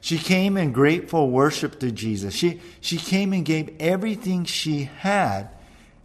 She 0.00 0.18
came 0.18 0.56
in 0.56 0.72
grateful 0.72 1.28
worship 1.30 1.80
to 1.80 1.90
Jesus. 1.90 2.32
She, 2.32 2.60
she 2.80 2.98
came 2.98 3.32
and 3.32 3.44
gave 3.44 3.74
everything 3.80 4.44
she 4.44 4.84
had. 4.84 5.50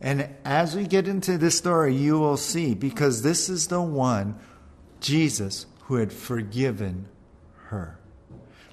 And 0.01 0.27
as 0.43 0.75
we 0.75 0.87
get 0.87 1.07
into 1.07 1.37
this 1.37 1.57
story, 1.57 1.95
you 1.95 2.19
will 2.19 2.37
see, 2.37 2.73
because 2.73 3.21
this 3.21 3.49
is 3.49 3.67
the 3.67 3.81
one, 3.81 4.35
Jesus, 4.99 5.67
who 5.83 5.95
had 5.95 6.11
forgiven 6.11 7.07
her. 7.67 7.99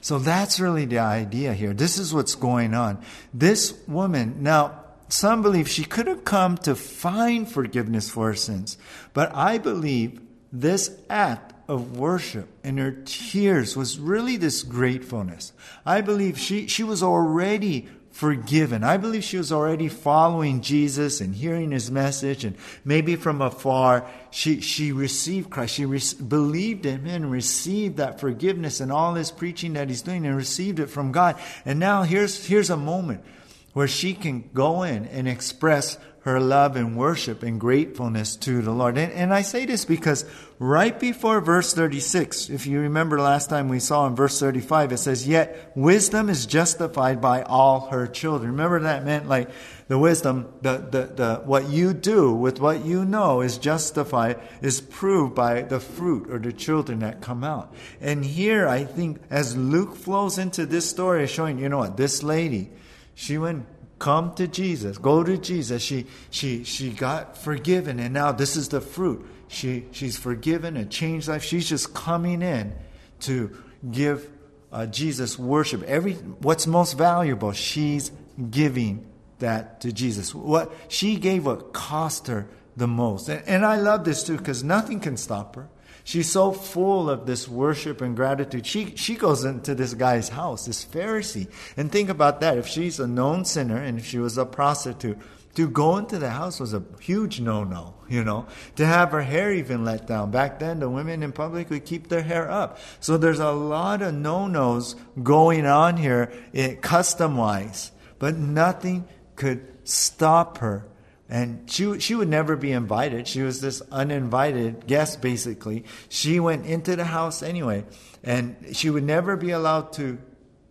So 0.00 0.19
that's 0.19 0.59
really 0.59 0.87
the 0.87 0.99
idea 0.99 1.52
here. 1.52 1.75
This 1.75 1.99
is 1.99 2.14
what's 2.14 2.35
going 2.35 2.75
on. 2.75 3.02
This 3.35 3.75
woman, 3.87 4.42
now, 4.42 4.80
some 5.09 5.42
believe 5.42 5.69
she 5.69 5.85
could 5.85 6.07
have 6.07 6.25
come 6.25 6.57
to 6.59 6.75
find 6.75 7.50
forgiveness 7.50 8.09
for 8.11 8.28
her 8.28 8.35
sins. 8.35 8.78
But 9.12 9.35
I 9.35 9.59
believe 9.59 10.21
this 10.52 10.97
act 11.09 11.52
of 11.69 11.97
worship 11.97 12.49
and 12.64 12.78
her 12.78 12.90
tears 13.04 13.76
was 13.76 13.99
really 13.99 14.37
this 14.37 14.62
gratefulness. 14.62 15.52
I 15.85 16.00
believe 16.00 16.38
she, 16.38 16.66
she 16.66 16.83
was 16.83 17.02
already 17.02 17.88
forgiven. 18.21 18.85
I 18.85 18.99
believe 18.99 19.25
she 19.25 19.39
was 19.39 19.50
already 19.50 19.89
following 19.89 20.61
Jesus 20.61 21.23
and 21.23 21.35
hearing 21.35 21.71
his 21.71 21.91
message, 21.91 22.45
and 22.45 22.55
maybe 22.85 23.17
from 23.17 23.41
afar, 23.41 24.07
she, 24.31 24.61
she 24.61 24.93
received 24.93 25.49
Christ. 25.49 25.77
She 25.77 25.87
re- 25.87 26.03
believed 26.29 26.85
in 26.85 27.07
him 27.07 27.07
and 27.07 27.31
received 27.31 27.97
that 27.97 28.21
forgiveness 28.21 28.81
and 28.81 28.93
all 28.93 29.15
his 29.15 29.31
preaching 29.31 29.73
that 29.73 29.89
he's 29.89 30.03
doing 30.03 30.27
and 30.27 30.37
received 30.37 30.81
it 30.81 30.89
from 30.89 31.12
God. 31.12 31.41
And 31.65 31.79
now 31.81 32.03
here's, 32.03 32.45
here's 32.45 32.69
a 32.69 32.77
moment 32.77 33.25
where 33.73 33.89
she 33.89 34.12
can 34.12 34.50
go 34.53 34.83
in 34.83 35.07
and 35.07 35.27
express 35.27 35.97
her 36.23 36.39
love 36.39 36.77
and 36.77 36.97
worship 36.97 37.43
and 37.43 37.59
gratefulness 37.59 38.37
to 38.37 38.61
the 38.61 38.73
Lord. 38.73 38.99
And, 38.99 39.11
and, 39.12 39.33
I 39.33 39.41
say 39.41 39.65
this 39.65 39.87
because 39.87 40.27
right 40.59 40.99
before 40.99 41.41
verse 41.41 41.73
36, 41.73 42.50
if 42.50 42.67
you 42.67 42.81
remember 42.81 43.19
last 43.19 43.49
time 43.49 43.71
we 43.71 43.81
saw 43.81 44.07
in 44.07 44.15
verse 44.15 44.39
35, 44.39 44.93
it 44.93 44.99
says, 44.99 45.27
Yet 45.27 45.73
wisdom 45.75 46.29
is 46.29 46.45
justified 46.45 47.23
by 47.23 47.43
all 47.43 47.89
her 47.89 48.07
children. 48.07 48.50
Remember 48.50 48.81
that 48.81 49.05
meant 49.05 49.29
like 49.29 49.49
the 49.89 49.99
wisdom, 49.99 50.53
the, 50.61 50.77
the, 50.77 51.15
the, 51.15 51.43
what 51.47 51.71
you 51.71 51.95
do 51.95 52.33
with 52.35 52.61
what 52.61 52.85
you 52.85 53.07
know 53.07 53.41
is 53.41 53.57
justified, 53.57 54.39
is 54.61 54.83
proved 54.83 55.35
by 55.35 55.62
the 55.62 55.81
fruit 55.81 56.31
or 56.31 56.39
the 56.39 56.53
children 56.53 56.99
that 56.99 57.23
come 57.23 57.43
out. 57.43 57.75
And 57.99 58.23
here 58.23 58.69
I 58.69 58.85
think 58.85 59.23
as 59.31 59.57
Luke 59.57 59.97
flows 59.97 60.37
into 60.37 60.67
this 60.67 60.89
story, 60.89 61.27
showing, 61.27 61.59
you 61.59 61.71
know 61.71 61.79
what, 61.79 61.97
this 61.97 62.23
lady, 62.23 62.71
she 63.15 63.39
went 63.39 63.65
come 64.00 64.35
to 64.35 64.49
Jesus, 64.49 64.99
go 64.99 65.23
to 65.23 65.38
Jesus. 65.38 65.80
She 65.80 66.07
she 66.30 66.64
she 66.64 66.90
got 66.90 67.38
forgiven, 67.38 68.00
and 68.00 68.12
now 68.12 68.33
this 68.33 68.57
is 68.57 68.71
the 68.71 68.80
fruit. 68.80 69.25
She 69.47 69.85
she's 69.92 70.19
forgiven 70.19 70.76
and 70.76 70.90
changed 70.90 71.28
life. 71.28 71.45
She's 71.45 71.69
just 71.69 71.95
coming 71.95 72.42
in 72.42 72.75
to 73.21 73.57
give 73.88 74.28
uh, 74.73 74.87
Jesus 74.87 75.38
worship. 75.38 75.85
Every 75.85 76.14
what's 76.14 76.66
most 76.66 76.95
valuable, 76.95 77.52
she's 77.52 78.11
giving 78.50 79.07
that 79.38 79.83
to 79.83 79.92
Jesus. 79.92 80.35
What 80.35 80.73
she 80.88 81.16
gave, 81.16 81.47
what 81.47 81.73
cost 81.73 82.26
her 82.26 82.49
the 82.76 82.88
most, 82.88 83.28
and, 83.28 83.47
and 83.47 83.64
I 83.64 83.76
love 83.76 84.04
this 84.04 84.25
too 84.25 84.37
because 84.37 84.64
nothing 84.64 84.99
can 84.99 85.16
stop 85.16 85.54
her. 85.54 85.69
She's 86.11 86.29
so 86.29 86.50
full 86.50 87.09
of 87.09 87.25
this 87.26 87.47
worship 87.47 88.00
and 88.00 88.17
gratitude. 88.17 88.67
She, 88.67 88.97
she 88.97 89.14
goes 89.14 89.45
into 89.45 89.76
this 89.76 89.95
guy's 89.95 90.31
house, 90.31 90.67
this 90.67 90.85
Pharisee. 90.85 91.47
And 91.76 91.93
think 91.93 92.09
about 92.09 92.40
that. 92.40 92.59
If 92.59 92.67
she's 92.67 92.99
a 92.99 93.07
known 93.07 93.45
sinner 93.45 93.76
and 93.76 93.97
if 93.97 94.07
she 94.07 94.19
was 94.19 94.37
a 94.37 94.45
prostitute, 94.45 95.19
to 95.55 95.69
go 95.69 95.99
into 95.99 96.19
the 96.19 96.31
house 96.31 96.59
was 96.59 96.75
a 96.75 96.83
huge 96.99 97.40
no 97.40 97.62
no, 97.62 97.95
you 98.09 98.25
know. 98.25 98.47
To 98.75 98.85
have 98.85 99.12
her 99.12 99.23
hair 99.23 99.55
even 99.55 99.85
let 99.85 100.09
down. 100.09 100.33
Back 100.33 100.59
then, 100.59 100.81
the 100.81 100.90
women 100.90 101.23
in 101.23 101.31
public 101.31 101.71
would 101.71 101.85
keep 101.85 102.09
their 102.09 102.23
hair 102.23 102.50
up. 102.50 102.81
So 102.99 103.17
there's 103.17 103.38
a 103.38 103.52
lot 103.52 104.02
of 104.02 104.12
no 104.12 104.49
nos 104.49 104.97
going 105.23 105.64
on 105.64 105.97
here, 105.97 106.33
eh, 106.52 106.75
custom 106.75 107.37
wise. 107.37 107.93
But 108.19 108.35
nothing 108.37 109.07
could 109.37 109.64
stop 109.85 110.59
her 110.59 110.88
and 111.31 111.71
she, 111.71 112.01
she 112.01 112.17
would 112.17 112.29
never 112.29 112.57
be 112.57 112.73
invited. 112.73 113.29
She 113.29 113.43
was 113.43 113.61
this 113.61 113.81
uninvited 113.93 114.89
guest, 114.89 115.23
basically. 115.23 115.85
She 116.09 116.41
went 116.41 116.67
into 116.67 116.97
the 116.97 117.05
house 117.05 117.41
anyway, 117.43 117.85
and 118.25 118.57
she 118.73 118.91
would 118.91 119.05
never 119.05 119.37
be 119.37 119.53
allowed 119.53 119.93
to 119.95 120.19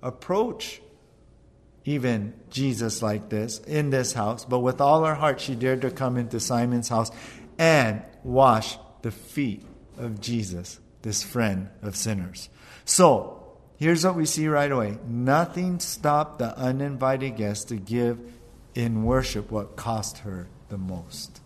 approach 0.04 0.82
even 1.86 2.34
Jesus 2.50 3.02
like 3.02 3.30
this 3.30 3.60
in 3.60 3.90
this 3.90 4.12
house. 4.12 4.44
But 4.44 4.60
with 4.60 4.82
all 4.82 5.06
her 5.06 5.16
heart, 5.16 5.40
she 5.40 5.56
dared 5.56 5.82
to 5.82 5.92
come 5.92 6.18
into 6.18 6.42
Simon's 6.42 6.90
house 6.90 7.10
and 7.58 8.04
wash 8.26 8.78
the 9.02 9.12
feet 9.12 9.66
of 9.98 10.20
Jesus, 10.20 10.78
this 11.04 11.24
friend 11.24 11.70
of 11.82 11.96
sinners. 11.96 12.50
So, 12.84 13.58
here's 13.78 14.06
what 14.06 14.16
we 14.16 14.26
see 14.26 14.50
right 14.50 14.72
away 14.72 14.98
nothing 15.08 15.80
stopped 15.80 16.40
the 16.40 16.58
uninvited 16.58 17.38
guest 17.38 17.70
to 17.70 17.78
give 17.78 18.20
in 18.80 19.04
worship 19.04 19.52
what 19.52 19.76
cost 19.76 20.20
her 20.20 20.48
the 20.70 20.78
most. 20.78 21.42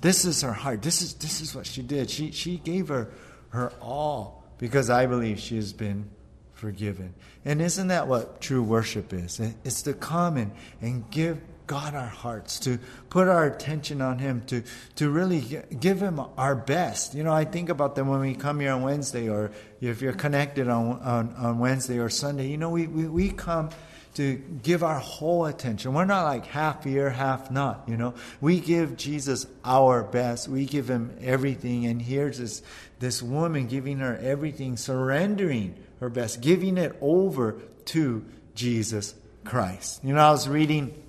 This 0.00 0.24
is 0.24 0.42
her 0.42 0.52
heart. 0.52 0.82
This 0.82 1.02
is, 1.02 1.14
this 1.14 1.40
is 1.40 1.54
what 1.54 1.66
she 1.66 1.82
did. 1.82 2.08
She, 2.08 2.30
she 2.30 2.58
gave 2.58 2.88
her, 2.88 3.10
her 3.48 3.72
all 3.80 4.44
because 4.58 4.88
I 4.88 5.06
believe 5.06 5.40
she 5.40 5.56
has 5.56 5.72
been 5.72 6.08
forgiven. 6.52 7.14
And 7.44 7.60
isn't 7.60 7.88
that 7.88 8.06
what 8.06 8.40
true 8.40 8.62
worship 8.62 9.12
is? 9.12 9.40
It's 9.64 9.82
to 9.82 9.92
come 9.92 10.36
and, 10.36 10.52
and 10.80 11.10
give 11.10 11.40
God 11.66 11.94
our 11.94 12.06
hearts, 12.06 12.60
to 12.60 12.78
put 13.10 13.26
our 13.28 13.44
attention 13.44 14.00
on 14.00 14.18
Him, 14.18 14.42
to, 14.46 14.62
to 14.96 15.10
really 15.10 15.60
give 15.80 16.00
Him 16.00 16.20
our 16.36 16.54
best. 16.54 17.14
You 17.14 17.24
know, 17.24 17.32
I 17.32 17.44
think 17.44 17.68
about 17.68 17.96
them 17.96 18.08
when 18.08 18.20
we 18.20 18.34
come 18.34 18.60
here 18.60 18.72
on 18.72 18.82
Wednesday, 18.82 19.28
or 19.28 19.50
if 19.80 20.00
you're 20.00 20.12
connected 20.12 20.68
on, 20.68 21.00
on, 21.00 21.34
on 21.34 21.58
Wednesday 21.58 21.98
or 21.98 22.08
Sunday, 22.08 22.48
you 22.48 22.56
know, 22.56 22.70
we, 22.70 22.86
we, 22.86 23.06
we 23.06 23.30
come 23.30 23.70
to 24.18 24.34
give 24.64 24.82
our 24.82 24.98
whole 24.98 25.44
attention. 25.44 25.94
We're 25.94 26.04
not 26.04 26.24
like 26.24 26.44
half 26.46 26.82
here, 26.82 27.08
half 27.08 27.52
not, 27.52 27.84
you 27.86 27.96
know. 27.96 28.14
We 28.40 28.58
give 28.58 28.96
Jesus 28.96 29.46
our 29.64 30.02
best. 30.02 30.48
We 30.48 30.66
give 30.66 30.90
him 30.90 31.16
everything. 31.20 31.86
And 31.86 32.02
here's 32.02 32.38
this, 32.38 32.60
this 32.98 33.22
woman 33.22 33.68
giving 33.68 33.98
her 33.98 34.16
everything, 34.16 34.76
surrendering 34.76 35.76
her 36.00 36.10
best, 36.10 36.40
giving 36.40 36.78
it 36.78 36.96
over 37.00 37.60
to 37.84 38.24
Jesus 38.56 39.14
Christ. 39.44 40.02
You 40.02 40.14
know, 40.14 40.20
I 40.20 40.32
was 40.32 40.48
reading 40.48 41.00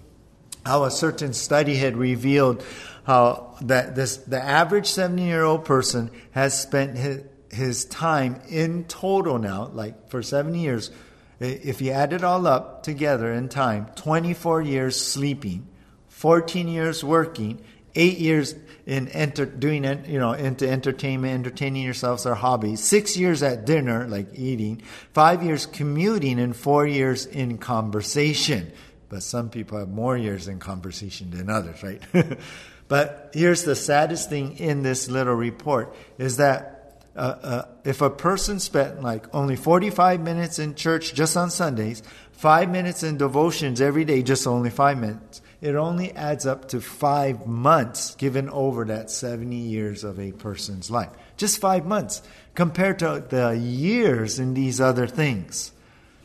how 0.64 0.84
a 0.84 0.92
certain 0.92 1.34
study 1.34 1.78
had 1.78 1.98
revealed 1.98 2.64
how 3.06 3.56
that 3.62 3.96
this 3.96 4.18
the 4.18 4.40
average 4.40 4.86
70 4.86 5.24
year 5.24 5.44
old 5.44 5.66
person 5.66 6.12
has 6.34 6.62
spent 6.62 6.96
his, 6.96 7.24
his 7.52 7.86
time 7.86 8.40
in 8.50 8.84
total 8.84 9.40
now, 9.40 9.72
like 9.74 10.12
for 10.12 10.22
70 10.22 10.60
years, 10.60 10.92
if 11.40 11.82
you 11.82 11.92
add 11.92 12.14
it 12.14 12.24
all 12.24 12.48
up 12.48 12.84
together 12.84 13.32
in 13.32 13.50
time, 13.50 13.88
24 13.96 14.62
years 14.62 15.00
sleeping, 15.00 15.68
14 16.10 16.68
years 16.68 17.04
working, 17.04 17.62
eight 17.96 18.18
years 18.18 18.56
in 18.86 19.08
enter, 19.10 19.46
doing 19.46 19.86
it, 19.86 20.08
you 20.08 20.20
know 20.20 20.34
into 20.34 20.68
entertainment, 20.70 21.34
entertaining 21.34 21.84
yourselves 21.84 22.26
or 22.26 22.36
hobbies, 22.36 22.82
six 22.82 23.16
years 23.16 23.44
at 23.44 23.66
dinner, 23.66 24.08
like 24.08 24.28
eating, 24.34 24.82
five 25.14 25.44
years 25.44 25.66
commuting, 25.66 26.40
and 26.40 26.56
four 26.56 26.86
years 26.88 27.26
in 27.26 27.58
conversation. 27.58 28.72
But 29.10 29.24
some 29.24 29.50
people 29.50 29.80
have 29.80 29.90
more 29.90 30.18
years 30.18 30.48
in 30.48 30.60
conversation 30.60 31.32
than 31.32 31.50
others, 31.50 31.82
right? 31.84 32.02
but 32.88 33.32
here's 33.34 33.64
the 33.64 33.76
saddest 33.76 34.30
thing 34.30 34.58
in 34.58 34.84
this 34.84 35.10
little 35.10 35.34
report 35.34 35.96
is 36.18 36.38
that 36.38 36.79
uh, 37.20 37.40
uh, 37.44 37.66
if 37.84 38.02
a 38.02 38.10
person 38.10 38.62
spent 38.62 39.04
like 39.04 39.28
only 39.36 39.58
45 39.58 40.22
minutes 40.22 40.58
in 40.58 40.74
church 40.74 41.14
just 41.14 41.36
on 41.36 41.52
Sundays, 41.52 42.02
five 42.32 42.72
minutes 42.72 43.04
in 43.04 43.18
devotions 43.18 43.82
every 43.82 44.06
day, 44.06 44.24
just 44.24 44.48
only 44.48 44.70
five 44.70 44.98
minutes, 44.98 45.42
it 45.60 45.76
only 45.76 46.14
adds 46.14 46.46
up 46.46 46.70
to 46.70 46.80
five 46.80 47.46
months 47.46 48.16
given 48.16 48.50
over 48.50 48.86
that 48.86 49.12
70 49.12 49.54
years 49.54 50.06
of 50.06 50.18
a 50.18 50.32
person's 50.32 50.90
life. 50.90 51.10
Just 51.36 51.60
five 51.60 51.86
months 51.86 52.22
compared 52.56 53.00
to 53.00 53.22
the 53.28 53.52
years 53.58 54.40
in 54.40 54.54
these 54.54 54.80
other 54.80 55.06
things. 55.06 55.74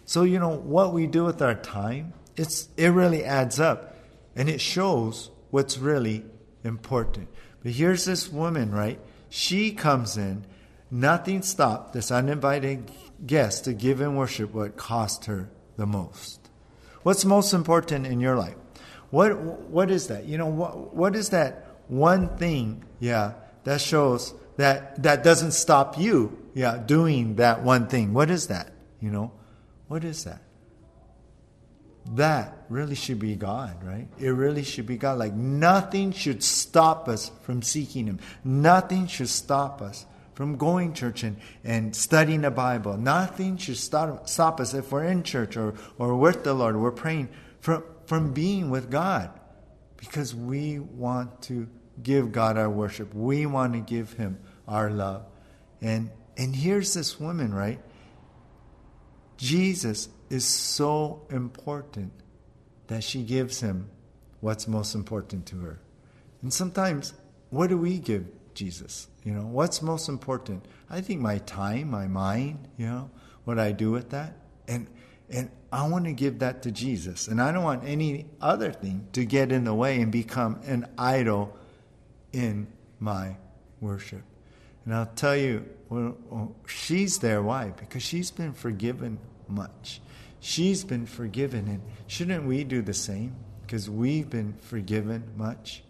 So, 0.04 0.22
you 0.22 0.38
know, 0.38 0.56
what 0.56 0.92
we 0.92 1.08
do 1.08 1.24
with 1.24 1.42
our 1.42 1.56
time, 1.56 2.12
it's, 2.36 2.68
it 2.76 2.90
really 2.90 3.24
adds 3.24 3.58
up 3.58 3.96
and 4.36 4.48
it 4.48 4.60
shows 4.60 5.30
what's 5.50 5.76
really 5.76 6.24
important. 6.62 7.26
But 7.64 7.72
here's 7.72 8.04
this 8.04 8.30
woman, 8.30 8.70
right? 8.70 9.00
She 9.28 9.72
comes 9.72 10.16
in 10.16 10.44
Nothing 10.90 11.42
stopped 11.42 11.92
this 11.92 12.10
uninvited 12.10 12.90
guest 13.26 13.64
to 13.64 13.72
give 13.72 14.00
and 14.00 14.16
worship 14.16 14.52
what 14.52 14.76
cost 14.76 15.24
her 15.26 15.50
the 15.76 15.86
most. 15.86 16.50
What's 17.02 17.24
most 17.24 17.52
important 17.52 18.06
in 18.06 18.20
your 18.20 18.36
life? 18.36 18.56
What 19.10 19.38
what 19.38 19.90
is 19.90 20.08
that? 20.08 20.24
You 20.24 20.38
know 20.38 20.46
what 20.46 20.94
what 20.94 21.14
is 21.16 21.30
that 21.30 21.66
one 21.88 22.36
thing, 22.36 22.84
yeah, 22.98 23.34
that 23.64 23.80
shows 23.80 24.34
that 24.56 25.02
that 25.02 25.22
doesn't 25.22 25.52
stop 25.52 25.98
you, 25.98 26.36
yeah, 26.54 26.78
doing 26.78 27.36
that 27.36 27.62
one 27.62 27.86
thing. 27.86 28.14
What 28.14 28.30
is 28.30 28.48
that? 28.48 28.72
You 29.00 29.10
know? 29.10 29.32
What 29.88 30.04
is 30.04 30.24
that? 30.24 30.40
That 32.12 32.64
really 32.68 32.94
should 32.94 33.18
be 33.18 33.34
God, 33.34 33.82
right? 33.82 34.08
It 34.18 34.30
really 34.30 34.62
should 34.62 34.86
be 34.86 34.96
God. 34.96 35.18
Like 35.18 35.34
nothing 35.34 36.12
should 36.12 36.42
stop 36.42 37.08
us 37.08 37.30
from 37.42 37.62
seeking 37.62 38.06
Him. 38.06 38.20
Nothing 38.44 39.06
should 39.06 39.28
stop 39.28 39.80
us 39.80 40.06
from 40.34 40.56
going 40.56 40.92
church 40.92 41.22
and, 41.22 41.38
and 41.62 41.94
studying 41.94 42.42
the 42.42 42.50
Bible. 42.50 42.96
Nothing 42.96 43.56
should 43.56 43.76
stop, 43.76 44.28
stop 44.28 44.60
us 44.60 44.74
if 44.74 44.92
we're 44.92 45.04
in 45.04 45.22
church 45.22 45.56
or, 45.56 45.74
or 45.98 46.16
with 46.16 46.44
the 46.44 46.54
Lord. 46.54 46.76
We're 46.76 46.90
praying 46.90 47.28
from, 47.60 47.84
from 48.06 48.32
being 48.32 48.70
with 48.70 48.90
God 48.90 49.30
because 49.96 50.34
we 50.34 50.78
want 50.78 51.42
to 51.42 51.68
give 52.02 52.32
God 52.32 52.58
our 52.58 52.68
worship. 52.68 53.14
We 53.14 53.46
want 53.46 53.72
to 53.74 53.80
give 53.80 54.14
Him 54.14 54.38
our 54.66 54.90
love. 54.90 55.24
And, 55.80 56.10
and 56.36 56.54
here's 56.54 56.94
this 56.94 57.20
woman, 57.20 57.54
right? 57.54 57.80
Jesus 59.36 60.08
is 60.30 60.44
so 60.44 61.26
important 61.30 62.12
that 62.88 63.04
she 63.04 63.22
gives 63.22 63.60
Him 63.60 63.90
what's 64.40 64.68
most 64.68 64.94
important 64.94 65.46
to 65.46 65.56
her. 65.60 65.80
And 66.42 66.52
sometimes, 66.52 67.14
what 67.50 67.68
do 67.68 67.78
we 67.78 67.98
give 67.98 68.26
Jesus? 68.54 69.08
You 69.24 69.32
know, 69.32 69.46
what's 69.46 69.82
most 69.82 70.08
important? 70.08 70.64
I 70.90 71.00
think 71.00 71.20
my 71.20 71.38
time, 71.38 71.90
my 71.90 72.06
mind, 72.06 72.68
you 72.76 72.86
know, 72.86 73.10
what 73.44 73.58
I 73.58 73.72
do 73.72 73.90
with 73.90 74.10
that. 74.10 74.36
And 74.68 74.88
and 75.30 75.50
I 75.72 75.88
want 75.88 76.04
to 76.04 76.12
give 76.12 76.40
that 76.40 76.62
to 76.62 76.70
Jesus. 76.70 77.28
And 77.28 77.40
I 77.40 77.50
don't 77.50 77.64
want 77.64 77.84
any 77.84 78.26
other 78.40 78.72
thing 78.72 79.08
to 79.12 79.24
get 79.24 79.50
in 79.50 79.64
the 79.64 79.74
way 79.74 80.00
and 80.00 80.12
become 80.12 80.60
an 80.66 80.86
idol 80.98 81.56
in 82.32 82.66
my 83.00 83.36
worship. 83.80 84.22
And 84.84 84.94
I'll 84.94 85.06
tell 85.06 85.36
you, 85.36 85.66
well, 85.88 86.54
she's 86.66 87.18
there. 87.18 87.42
Why? 87.42 87.70
Because 87.70 88.02
she's 88.02 88.30
been 88.30 88.52
forgiven 88.52 89.18
much. 89.48 90.00
She's 90.40 90.84
been 90.84 91.06
forgiven. 91.06 91.66
And 91.68 91.82
shouldn't 92.06 92.44
we 92.44 92.64
do 92.64 92.82
the 92.82 92.94
same? 92.94 93.34
Because 93.62 93.88
we've 93.88 94.28
been 94.28 94.52
forgiven 94.52 95.24
much. 95.36 95.82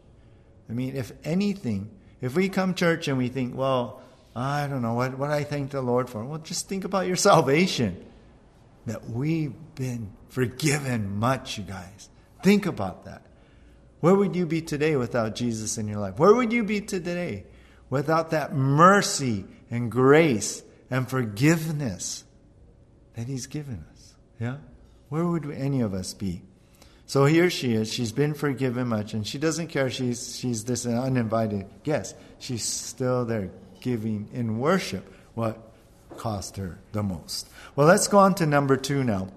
I 0.70 0.72
mean, 0.72 0.96
if 0.96 1.12
anything, 1.24 1.90
if 2.24 2.34
we 2.34 2.48
come 2.48 2.72
church 2.72 3.06
and 3.06 3.18
we 3.18 3.28
think, 3.28 3.54
well, 3.54 4.00
I 4.34 4.66
don't 4.66 4.80
know 4.80 4.94
what, 4.94 5.18
what 5.18 5.30
I 5.30 5.44
thank 5.44 5.72
the 5.72 5.82
Lord 5.82 6.08
for, 6.08 6.24
well, 6.24 6.38
just 6.38 6.70
think 6.70 6.86
about 6.86 7.06
your 7.06 7.16
salvation 7.30 8.02
that 8.86 9.10
we've 9.10 9.52
been 9.74 10.10
forgiven 10.30 11.18
much, 11.18 11.58
you 11.58 11.64
guys. 11.64 12.08
Think 12.42 12.64
about 12.64 13.04
that. 13.04 13.26
Where 14.00 14.14
would 14.14 14.34
you 14.34 14.46
be 14.46 14.62
today 14.62 14.96
without 14.96 15.34
Jesus 15.34 15.76
in 15.76 15.86
your 15.86 15.98
life? 15.98 16.18
Where 16.18 16.34
would 16.34 16.50
you 16.50 16.64
be 16.64 16.80
today 16.80 17.44
without 17.90 18.30
that 18.30 18.54
mercy 18.54 19.44
and 19.70 19.92
grace 19.92 20.62
and 20.90 21.06
forgiveness 21.06 22.24
that 23.16 23.26
He's 23.26 23.46
given 23.46 23.84
us? 23.92 24.14
Yeah? 24.40 24.56
Where 25.10 25.26
would 25.26 25.50
any 25.50 25.82
of 25.82 25.92
us 25.92 26.14
be? 26.14 26.40
So 27.06 27.26
here 27.26 27.50
she 27.50 27.74
is. 27.74 27.92
She's 27.92 28.12
been 28.12 28.34
forgiven 28.34 28.88
much, 28.88 29.14
and 29.14 29.26
she 29.26 29.38
doesn't 29.38 29.68
care. 29.68 29.90
She's 29.90 30.36
she's 30.36 30.64
this 30.64 30.86
uninvited 30.86 31.66
guest. 31.82 32.16
She's 32.38 32.64
still 32.64 33.24
there 33.24 33.50
giving 33.80 34.28
in 34.32 34.58
worship 34.58 35.12
what 35.34 35.58
cost 36.16 36.56
her 36.56 36.78
the 36.92 37.02
most. 37.02 37.48
Well, 37.76 37.86
let's 37.86 38.08
go 38.08 38.18
on 38.18 38.34
to 38.36 38.46
number 38.46 38.76
two 38.76 39.04
now. 39.04 39.28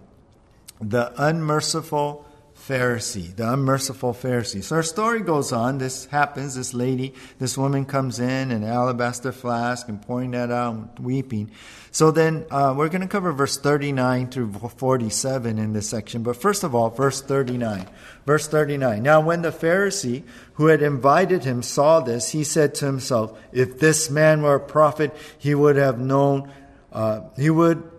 The 0.80 1.12
unmerciful 1.18 2.27
Pharisee, 2.68 3.34
the 3.34 3.54
unmerciful 3.54 4.14
Pharisee. 4.14 4.62
So 4.62 4.76
our 4.76 4.84
story 4.84 5.22
goes 5.22 5.54
on. 5.54 5.78
This 5.78 6.06
happens. 6.08 6.56
This 6.56 6.74
lady, 6.74 7.14
this 7.40 7.58
woman 7.58 7.86
comes 7.86 8.20
in, 8.20 8.52
an 8.52 8.66
alabaster 8.66 9.32
flask, 9.32 9.88
and 9.88 10.02
pouring 10.02 10.32
that 10.32 10.52
out, 10.52 11.00
weeping. 11.00 11.50
So 11.92 12.12
then 12.12 12.46
uh, 12.52 12.74
we're 12.76 12.90
going 12.90 13.02
to 13.02 13.08
cover 13.08 13.32
verse 13.32 13.58
39 13.58 14.28
through 14.28 14.52
47 14.52 15.58
in 15.58 15.72
this 15.72 15.88
section. 15.88 16.24
But 16.24 16.36
first 16.36 16.66
of 16.66 16.76
all, 16.76 16.90
verse 16.90 17.22
39. 17.22 17.88
Verse 18.26 18.50
39. 18.50 19.02
Now, 19.02 19.22
when 19.22 19.44
the 19.44 19.52
Pharisee 19.52 20.24
who 20.56 20.68
had 20.68 20.82
invited 20.82 21.46
him 21.46 21.64
saw 21.64 22.02
this, 22.02 22.32
he 22.32 22.44
said 22.44 22.76
to 22.76 22.86
himself, 22.86 23.40
If 23.54 23.80
this 23.80 24.10
man 24.10 24.42
were 24.42 24.56
a 24.56 24.60
prophet, 24.60 25.16
he 25.38 25.56
would 25.56 25.78
have 25.78 26.00
known, 26.00 26.52
uh, 26.92 27.22
he 27.38 27.50
would 27.50 27.90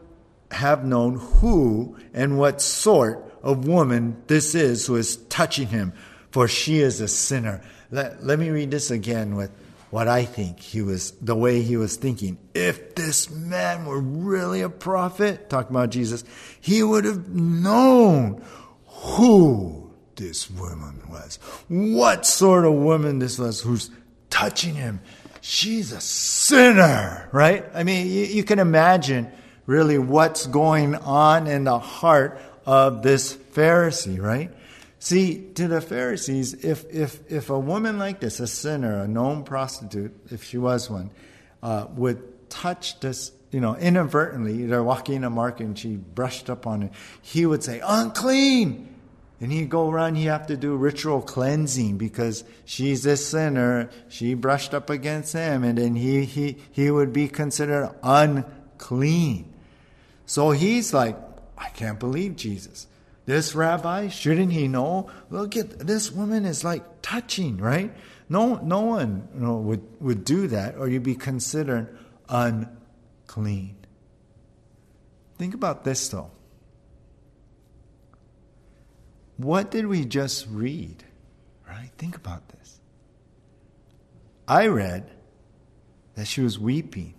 have 0.50 0.84
known 0.84 1.16
who 1.16 1.96
and 2.12 2.38
what 2.38 2.60
sort 2.60 3.27
of 3.48 3.66
woman 3.66 4.22
this 4.26 4.54
is 4.54 4.86
who 4.86 4.96
is 4.96 5.16
touching 5.28 5.68
him, 5.68 5.94
for 6.30 6.46
she 6.46 6.80
is 6.80 7.00
a 7.00 7.08
sinner. 7.08 7.62
Let, 7.90 8.22
let 8.22 8.38
me 8.38 8.50
read 8.50 8.70
this 8.70 8.90
again 8.90 9.36
with 9.36 9.50
what 9.90 10.06
I 10.06 10.26
think 10.26 10.60
he 10.60 10.82
was, 10.82 11.12
the 11.12 11.34
way 11.34 11.62
he 11.62 11.78
was 11.78 11.96
thinking. 11.96 12.36
If 12.52 12.94
this 12.94 13.30
man 13.30 13.86
were 13.86 14.00
really 14.00 14.60
a 14.60 14.68
prophet, 14.68 15.48
talking 15.48 15.74
about 15.74 15.88
Jesus, 15.88 16.24
he 16.60 16.82
would 16.82 17.06
have 17.06 17.30
known 17.30 18.44
who 18.84 19.94
this 20.16 20.50
woman 20.50 21.00
was, 21.08 21.38
what 21.68 22.26
sort 22.26 22.66
of 22.66 22.74
woman 22.74 23.18
this 23.18 23.38
was 23.38 23.62
who's 23.62 23.90
touching 24.28 24.74
him. 24.74 25.00
She's 25.40 25.92
a 25.92 26.02
sinner, 26.02 27.30
right? 27.32 27.64
I 27.72 27.82
mean, 27.82 28.08
you, 28.08 28.24
you 28.24 28.44
can 28.44 28.58
imagine 28.58 29.32
really 29.64 29.96
what's 29.96 30.46
going 30.46 30.96
on 30.96 31.46
in 31.46 31.64
the 31.64 31.78
heart 31.78 32.38
of 32.68 33.02
this 33.02 33.34
Pharisee, 33.34 34.20
right? 34.20 34.50
See, 34.98 35.42
to 35.54 35.68
the 35.68 35.80
Pharisees, 35.80 36.52
if, 36.52 36.84
if, 36.92 37.18
if 37.32 37.48
a 37.48 37.58
woman 37.58 37.98
like 37.98 38.20
this, 38.20 38.40
a 38.40 38.46
sinner, 38.46 39.00
a 39.00 39.08
known 39.08 39.42
prostitute, 39.42 40.14
if 40.30 40.44
she 40.44 40.58
was 40.58 40.90
one, 40.90 41.10
uh, 41.62 41.86
would 41.96 42.50
touch 42.50 43.00
this, 43.00 43.32
you 43.52 43.60
know, 43.60 43.74
inadvertently, 43.74 44.66
they're 44.66 44.82
walking 44.82 45.14
in 45.14 45.24
a 45.24 45.30
market 45.30 45.64
and 45.64 45.78
she 45.78 45.96
brushed 45.96 46.50
up 46.50 46.66
on 46.66 46.82
it, 46.82 46.92
he 47.22 47.46
would 47.46 47.64
say, 47.64 47.80
unclean! 47.82 48.94
And 49.40 49.50
he'd 49.50 49.70
go 49.70 49.88
around, 49.88 50.16
he 50.16 50.26
have 50.26 50.48
to 50.48 50.56
do 50.56 50.76
ritual 50.76 51.22
cleansing 51.22 51.96
because 51.96 52.44
she's 52.66 53.06
a 53.06 53.16
sinner, 53.16 53.88
she 54.10 54.34
brushed 54.34 54.74
up 54.74 54.90
against 54.90 55.32
him, 55.32 55.64
and 55.64 55.78
then 55.78 55.94
he, 55.94 56.26
he, 56.26 56.58
he 56.70 56.90
would 56.90 57.14
be 57.14 57.28
considered 57.28 57.94
unclean. 58.02 59.54
So 60.26 60.50
he's 60.50 60.92
like, 60.92 61.16
I 61.58 61.68
can't 61.70 61.98
believe 61.98 62.36
Jesus. 62.36 62.86
This 63.26 63.54
rabbi, 63.54 64.08
shouldn't 64.08 64.52
he 64.52 64.68
know? 64.68 65.10
Look 65.28 65.56
at 65.56 65.80
this 65.80 66.10
woman 66.10 66.46
is 66.46 66.64
like 66.64 67.02
touching, 67.02 67.58
right? 67.58 67.92
No, 68.28 68.56
no 68.56 68.80
one 68.80 69.28
you 69.34 69.40
know, 69.40 69.56
would, 69.56 69.82
would 70.00 70.24
do 70.24 70.46
that, 70.48 70.76
or 70.76 70.88
you'd 70.88 71.02
be 71.02 71.14
considered 71.14 71.98
unclean. 72.28 73.76
Think 75.36 75.54
about 75.54 75.84
this 75.84 76.08
though. 76.08 76.30
What 79.36 79.70
did 79.70 79.86
we 79.86 80.04
just 80.04 80.46
read? 80.50 81.04
Right? 81.68 81.90
Think 81.98 82.16
about 82.16 82.48
this. 82.48 82.80
I 84.48 84.66
read 84.66 85.10
that 86.14 86.26
she 86.26 86.40
was 86.40 86.58
weeping 86.58 87.14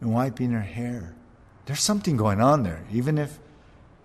and 0.00 0.12
wiping 0.12 0.50
her 0.50 0.60
hair. 0.60 1.14
There's 1.66 1.80
something 1.80 2.16
going 2.16 2.40
on 2.40 2.64
there, 2.64 2.84
even 2.90 3.18
if 3.18 3.38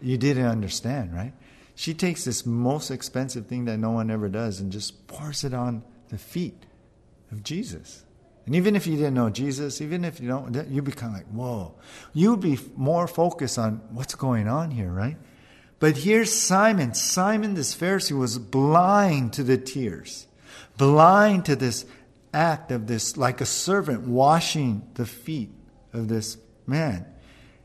you 0.03 0.17
didn't 0.17 0.45
understand, 0.45 1.13
right? 1.13 1.33
She 1.75 1.93
takes 1.93 2.25
this 2.25 2.45
most 2.45 2.91
expensive 2.91 3.47
thing 3.47 3.65
that 3.65 3.77
no 3.77 3.91
one 3.91 4.11
ever 4.11 4.29
does 4.29 4.59
and 4.59 4.71
just 4.71 5.07
pours 5.07 5.43
it 5.43 5.53
on 5.53 5.83
the 6.09 6.17
feet 6.17 6.65
of 7.31 7.43
Jesus. 7.43 8.03
And 8.45 8.55
even 8.55 8.75
if 8.75 8.85
you 8.85 8.97
didn't 8.97 9.13
know 9.13 9.29
Jesus, 9.29 9.81
even 9.81 10.03
if 10.03 10.19
you 10.19 10.27
don't, 10.27 10.67
you 10.69 10.81
become 10.81 11.13
like, 11.13 11.25
whoa. 11.27 11.75
You'd 12.13 12.41
be 12.41 12.59
more 12.75 13.07
focused 13.07 13.57
on 13.57 13.81
what's 13.91 14.15
going 14.15 14.47
on 14.47 14.71
here, 14.71 14.91
right? 14.91 15.17
But 15.79 15.97
here's 15.97 16.31
Simon. 16.31 16.93
Simon, 16.93 17.53
this 17.53 17.73
Pharisee, 17.75 18.17
was 18.17 18.37
blind 18.37 19.33
to 19.33 19.43
the 19.43 19.57
tears, 19.57 20.27
blind 20.77 21.45
to 21.45 21.55
this 21.55 21.85
act 22.33 22.71
of 22.71 22.87
this, 22.87 23.15
like 23.15 23.39
a 23.39 23.45
servant 23.45 24.01
washing 24.01 24.87
the 24.95 25.05
feet 25.05 25.51
of 25.93 26.09
this 26.09 26.37
man 26.67 27.05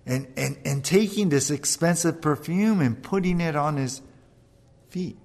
and, 0.09 0.27
and, 0.39 0.59
and 0.65 0.83
taking 0.83 1.29
this 1.29 1.51
expensive 1.51 2.23
perfume 2.23 2.81
and 2.81 3.01
putting 3.01 3.43
it 3.43 3.55
on 3.55 3.77
his 3.77 4.01
feet. 4.89 5.19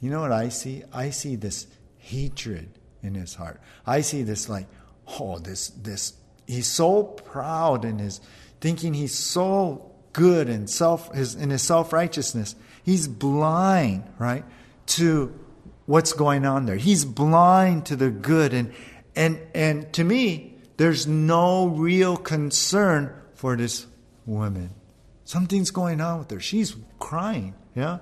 You 0.00 0.08
know 0.10 0.20
what 0.20 0.30
I 0.30 0.50
see? 0.50 0.84
I 0.92 1.10
see 1.10 1.34
this 1.34 1.66
hatred 1.98 2.78
in 3.02 3.14
his 3.14 3.34
heart. 3.34 3.60
I 3.84 4.02
see 4.02 4.22
this 4.22 4.48
like, 4.48 4.68
oh, 5.18 5.38
this 5.38 5.68
this 5.68 6.14
he's 6.46 6.68
so 6.68 7.02
proud 7.02 7.84
in 7.84 7.98
his 7.98 8.20
thinking 8.60 8.94
he's 8.94 9.14
so 9.14 9.90
good 10.12 10.48
and 10.48 10.70
self 10.70 11.12
his 11.12 11.34
in 11.34 11.50
his 11.50 11.62
self 11.62 11.92
righteousness. 11.92 12.54
He's 12.84 13.08
blind, 13.08 14.04
right, 14.18 14.44
to 14.86 15.34
what's 15.86 16.12
going 16.12 16.46
on 16.46 16.66
there. 16.66 16.76
He's 16.76 17.04
blind 17.04 17.86
to 17.86 17.96
the 17.96 18.10
good 18.10 18.54
and 18.54 18.72
and 19.16 19.40
and 19.54 19.92
to 19.94 20.04
me, 20.04 20.54
there's 20.76 21.06
no 21.06 21.66
real 21.66 22.16
concern 22.16 23.12
for 23.34 23.56
this 23.56 23.86
woman. 24.26 24.70
Something's 25.24 25.70
going 25.70 26.00
on 26.00 26.18
with 26.20 26.30
her. 26.30 26.40
She's 26.40 26.76
crying. 26.98 27.54
Yeah. 27.74 27.98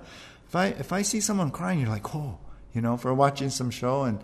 If 0.47 0.55
I 0.55 0.67
if 0.67 0.91
I 0.91 1.01
see 1.01 1.21
someone 1.21 1.51
crying, 1.51 1.79
you're 1.79 1.89
like, 1.89 2.13
oh, 2.15 2.37
you 2.73 2.81
know. 2.81 2.95
If 2.95 3.05
we're 3.05 3.13
watching 3.13 3.49
some 3.49 3.71
show 3.71 4.03
and 4.03 4.19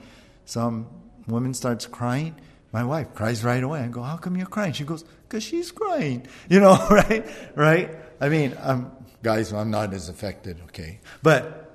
some 0.46 0.88
woman 1.28 1.54
starts 1.54 1.86
crying, 1.86 2.36
my 2.72 2.84
wife 2.84 3.14
cries 3.14 3.44
right 3.44 3.64
away. 3.64 3.82
I 3.82 3.88
go, 3.88 4.02
how 4.02 4.18
come 4.18 4.36
you're 4.36 4.48
crying? 4.48 4.74
She 4.74 4.84
goes, 4.84 5.04
because 5.28 5.44
she's 5.44 5.72
crying. 5.72 6.28
You 6.50 6.60
know, 6.60 6.78
right? 6.92 7.26
Right? 7.56 7.96
I 8.20 8.30
mean, 8.30 8.56
um, 8.60 8.92
guys, 9.24 9.54
I'm 9.54 9.72
not 9.72 9.94
as 9.94 10.10
affected, 10.10 10.60
okay, 10.66 11.00
but 11.24 11.66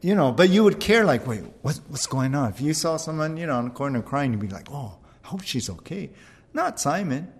you 0.00 0.14
know, 0.14 0.32
but 0.32 0.50
you 0.50 0.64
would 0.64 0.80
care, 0.80 1.04
like, 1.04 1.26
wait, 1.26 1.44
what's 1.62 2.06
going 2.06 2.34
on? 2.34 2.50
If 2.50 2.60
you 2.60 2.74
saw 2.74 2.96
someone, 2.96 3.36
you 3.36 3.46
know, 3.46 3.56
on 3.56 3.66
the 3.66 3.70
corner 3.70 4.02
crying, 4.02 4.32
you'd 4.32 4.40
be 4.40 4.48
like, 4.48 4.68
oh, 4.70 4.98
I 5.24 5.28
hope 5.28 5.42
she's 5.42 5.70
okay. 5.70 6.10
Not 6.52 6.80
Simon. 6.80 7.32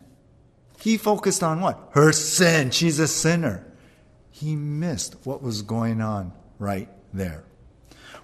He 0.83 0.97
focused 0.97 1.45
on 1.45 1.61
what? 1.61 1.91
Her 1.93 2.11
sin. 2.11 2.73
She's 2.73 2.99
a 2.99 3.07
sinner. 3.07 3.65
He 4.33 4.57
missed 4.57 5.15
what 5.23 5.41
was 5.41 5.63
going 5.63 6.01
on 6.01 6.33
right 6.59 6.89
there. 7.15 7.45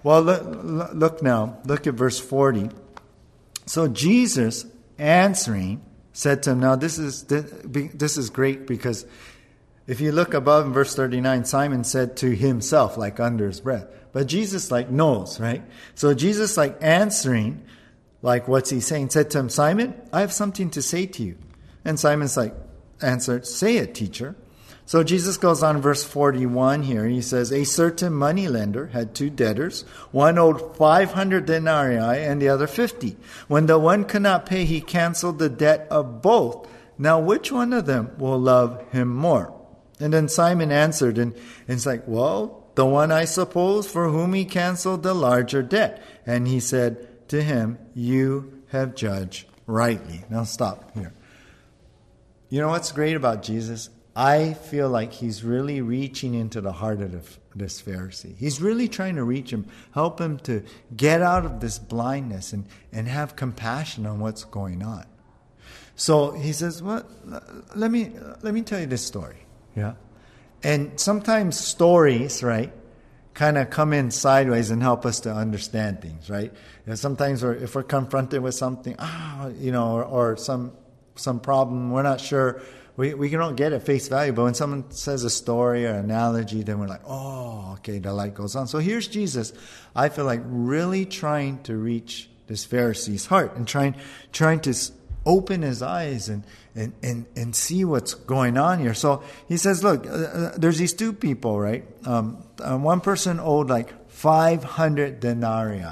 Well, 0.03 0.21
look, 0.21 0.91
look 0.93 1.23
now. 1.23 1.59
Look 1.63 1.87
at 1.87 1.93
verse 1.93 2.19
40. 2.19 2.69
So 3.65 3.87
Jesus 3.87 4.65
answering 4.97 5.81
said 6.11 6.43
to 6.43 6.51
him, 6.51 6.59
Now 6.59 6.75
this 6.75 6.97
is, 6.99 7.23
this 7.23 8.17
is 8.17 8.29
great 8.29 8.67
because 8.67 9.05
if 9.87 10.01
you 10.01 10.11
look 10.11 10.33
above 10.33 10.65
in 10.65 10.73
verse 10.73 10.93
39, 10.93 11.45
Simon 11.45 11.85
said 11.85 12.17
to 12.17 12.35
himself, 12.35 12.97
like 12.97 13.21
under 13.21 13.47
his 13.47 13.61
breath. 13.61 13.87
But 14.11 14.27
Jesus, 14.27 14.69
like, 14.69 14.89
knows, 14.89 15.39
right? 15.39 15.63
So 15.95 16.13
Jesus, 16.13 16.57
like, 16.57 16.77
answering, 16.81 17.63
like, 18.21 18.49
what's 18.49 18.69
he 18.69 18.81
saying? 18.81 19.11
Said 19.11 19.29
to 19.31 19.39
him, 19.39 19.47
Simon, 19.47 19.93
I 20.11 20.19
have 20.19 20.33
something 20.33 20.69
to 20.71 20.81
say 20.81 21.05
to 21.05 21.23
you. 21.23 21.37
And 21.85 21.99
Simon's 21.99 22.37
like, 22.37 22.53
answered, 23.01 23.45
Say 23.45 23.77
it, 23.77 23.95
teacher. 23.95 24.35
So 24.85 25.03
Jesus 25.03 25.37
goes 25.37 25.61
on 25.61 25.81
verse 25.81 26.03
41 26.03 26.81
here. 26.81 27.05
He 27.05 27.21
says, 27.21 27.51
A 27.51 27.63
certain 27.63 28.11
money 28.11 28.47
lender 28.47 28.87
had 28.87 29.13
two 29.13 29.29
debtors. 29.29 29.83
One 30.11 30.39
owed 30.39 30.75
500 30.77 31.45
denarii 31.45 32.25
and 32.25 32.41
the 32.41 32.49
other 32.49 32.65
50. 32.65 33.15
When 33.47 33.67
the 33.67 33.77
one 33.77 34.05
could 34.05 34.23
not 34.23 34.47
pay, 34.47 34.65
he 34.65 34.81
canceled 34.81 35.37
the 35.37 35.49
debt 35.49 35.87
of 35.91 36.23
both. 36.23 36.67
Now, 36.97 37.19
which 37.19 37.51
one 37.51 37.71
of 37.71 37.85
them 37.85 38.11
will 38.17 38.39
love 38.39 38.83
him 38.91 39.09
more? 39.09 39.55
And 39.99 40.11
then 40.11 40.27
Simon 40.27 40.71
answered, 40.71 41.19
and, 41.19 41.33
and 41.33 41.43
it's 41.77 41.85
like, 41.85 42.07
Well, 42.07 42.63
the 42.73 42.85
one, 42.85 43.11
I 43.11 43.25
suppose, 43.25 43.87
for 43.87 44.09
whom 44.09 44.33
he 44.33 44.43
canceled 44.45 45.03
the 45.03 45.13
larger 45.13 45.61
debt. 45.61 46.01
And 46.25 46.47
he 46.47 46.59
said 46.59 47.27
to 47.29 47.43
him, 47.43 47.77
You 47.93 48.63
have 48.69 48.95
judged 48.95 49.45
rightly. 49.67 50.23
Now, 50.31 50.45
stop 50.45 50.91
here. 50.95 51.13
You 52.49 52.61
know 52.61 52.69
what's 52.69 52.91
great 52.91 53.15
about 53.15 53.43
Jesus? 53.43 53.89
I 54.15 54.53
feel 54.53 54.89
like 54.89 55.13
he's 55.13 55.43
really 55.43 55.81
reaching 55.81 56.33
into 56.33 56.61
the 56.61 56.71
heart 56.71 57.01
of 57.01 57.39
this 57.55 57.81
Pharisee. 57.81 58.35
He's 58.35 58.59
really 58.61 58.87
trying 58.87 59.15
to 59.15 59.23
reach 59.23 59.51
him, 59.51 59.67
help 59.93 60.19
him 60.19 60.39
to 60.39 60.63
get 60.95 61.21
out 61.21 61.45
of 61.45 61.59
this 61.59 61.77
blindness 61.77 62.51
and, 62.51 62.65
and 62.91 63.07
have 63.07 63.35
compassion 63.35 64.05
on 64.05 64.19
what's 64.19 64.43
going 64.43 64.83
on. 64.83 65.05
So 65.95 66.31
he 66.31 66.51
says, 66.53 66.81
Well, 66.81 67.05
let 67.75 67.91
me, 67.91 68.11
let 68.41 68.53
me 68.53 68.61
tell 68.61 68.79
you 68.79 68.87
this 68.87 69.05
story. 69.05 69.37
Yeah. 69.75 69.93
And 70.63 70.99
sometimes 70.99 71.57
stories, 71.57 72.41
right, 72.41 72.73
kind 73.33 73.57
of 73.57 73.69
come 73.69 73.93
in 73.93 74.11
sideways 74.11 74.71
and 74.71 74.81
help 74.81 75.05
us 75.05 75.21
to 75.21 75.33
understand 75.33 76.01
things, 76.01 76.29
right? 76.29 76.51
Know, 76.85 76.95
sometimes 76.95 77.43
we're, 77.43 77.53
if 77.53 77.75
we're 77.75 77.83
confronted 77.83 78.41
with 78.41 78.55
something, 78.55 78.95
ah, 78.99 79.47
you 79.59 79.71
know, 79.71 79.91
or, 79.91 80.03
or 80.03 80.37
some 80.37 80.73
some 81.19 81.39
problem, 81.39 81.91
we're 81.91 82.03
not 82.03 82.21
sure 82.21 82.61
we, 82.99 83.13
we 83.13 83.29
don't 83.29 83.55
get 83.55 83.71
it 83.71 83.83
face 83.83 84.09
value, 84.09 84.33
but 84.33 84.43
when 84.43 84.53
someone 84.53 84.91
says 84.91 85.23
a 85.23 85.29
story 85.29 85.85
or 85.85 85.93
analogy, 85.93 86.63
then 86.63 86.79
we're 86.79 86.87
like, 86.87 87.03
oh, 87.07 87.75
okay, 87.75 87.97
the 87.97 88.11
light 88.11 88.33
goes 88.33 88.57
on. 88.57 88.67
So 88.67 88.79
here's 88.79 89.07
Jesus, 89.07 89.53
I 89.95 90.09
feel 90.09 90.25
like 90.25 90.41
really 90.43 91.05
trying 91.05 91.63
to 91.63 91.77
reach 91.77 92.29
this 92.47 92.65
Pharisee's 92.65 93.25
heart 93.25 93.55
and 93.55 93.65
trying, 93.65 93.95
trying 94.33 94.59
to 94.61 94.73
open 95.25 95.61
his 95.61 95.81
eyes 95.81 96.27
and, 96.27 96.43
and, 96.75 96.91
and, 97.01 97.25
and 97.37 97.55
see 97.55 97.85
what's 97.85 98.15
going 98.15 98.57
on 98.57 98.79
here. 98.79 98.93
So 98.93 99.23
he 99.47 99.55
says, 99.55 99.81
look, 99.81 100.05
uh, 100.05 100.09
uh 100.09 100.57
there's 100.57 100.77
these 100.77 100.93
two 100.93 101.13
people, 101.13 101.57
right? 101.57 101.85
Um, 102.05 102.43
uh, 102.59 102.77
one 102.77 102.99
person 102.99 103.39
owed 103.39 103.69
like 103.69 104.11
500 104.11 105.21
denarii. 105.21 105.85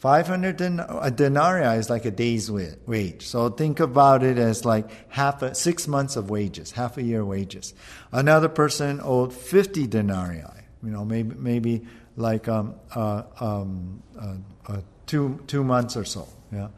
500 0.00 0.56
den- 0.56 0.80
a 0.80 1.10
denarii 1.10 1.78
is 1.78 1.90
like 1.90 2.06
a 2.06 2.10
day's 2.10 2.50
wage. 2.50 3.26
So 3.26 3.50
think 3.50 3.80
about 3.80 4.22
it 4.22 4.38
as 4.38 4.64
like 4.64 4.88
half 5.10 5.42
a, 5.42 5.54
six 5.54 5.86
months 5.86 6.16
of 6.16 6.30
wages, 6.30 6.72
half 6.72 6.96
a 6.96 7.02
year 7.02 7.22
wages. 7.22 7.74
Another 8.10 8.48
person 8.48 9.00
owed 9.04 9.34
50 9.34 9.86
denarii, 9.86 10.42
you 10.82 10.90
know, 10.90 11.04
maybe, 11.04 11.34
maybe 11.36 11.86
like 12.16 12.48
um, 12.48 12.76
uh, 12.94 13.24
um, 13.40 14.02
uh, 14.18 14.36
uh, 14.68 14.80
two, 15.06 15.38
two 15.46 15.62
months 15.62 15.98
or 15.98 16.06
so. 16.06 16.26
Yeah. 16.50 16.68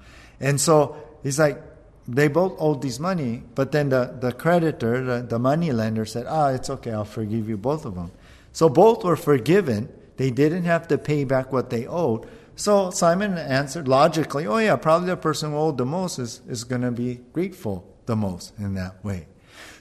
And 0.40 0.60
so 0.60 0.96
he's 1.22 1.38
like, 1.38 1.62
they 2.08 2.26
both 2.26 2.56
owed 2.58 2.82
this 2.82 2.98
money, 2.98 3.44
but 3.54 3.70
then 3.70 3.90
the, 3.90 4.16
the 4.18 4.32
creditor, 4.32 5.04
the, 5.04 5.22
the 5.22 5.38
money 5.38 5.70
lender 5.70 6.04
said, 6.04 6.26
ah, 6.28 6.48
it's 6.48 6.68
okay, 6.68 6.90
I'll 6.90 7.04
forgive 7.04 7.48
you 7.48 7.56
both 7.56 7.84
of 7.84 7.94
them. 7.94 8.10
So 8.50 8.68
both 8.68 9.04
were 9.04 9.14
forgiven. 9.14 9.88
They 10.16 10.32
didn't 10.32 10.64
have 10.64 10.88
to 10.88 10.98
pay 10.98 11.22
back 11.22 11.52
what 11.52 11.70
they 11.70 11.86
owed 11.86 12.28
so 12.56 12.90
Simon 12.90 13.38
answered 13.38 13.88
logically, 13.88 14.46
oh, 14.46 14.58
yeah, 14.58 14.76
probably 14.76 15.08
the 15.08 15.16
person 15.16 15.52
who 15.52 15.56
owed 15.56 15.78
the 15.78 15.86
most 15.86 16.18
is, 16.18 16.40
is 16.48 16.64
going 16.64 16.82
to 16.82 16.90
be 16.90 17.20
grateful 17.32 17.88
the 18.06 18.16
most 18.16 18.52
in 18.58 18.74
that 18.74 19.04
way. 19.04 19.26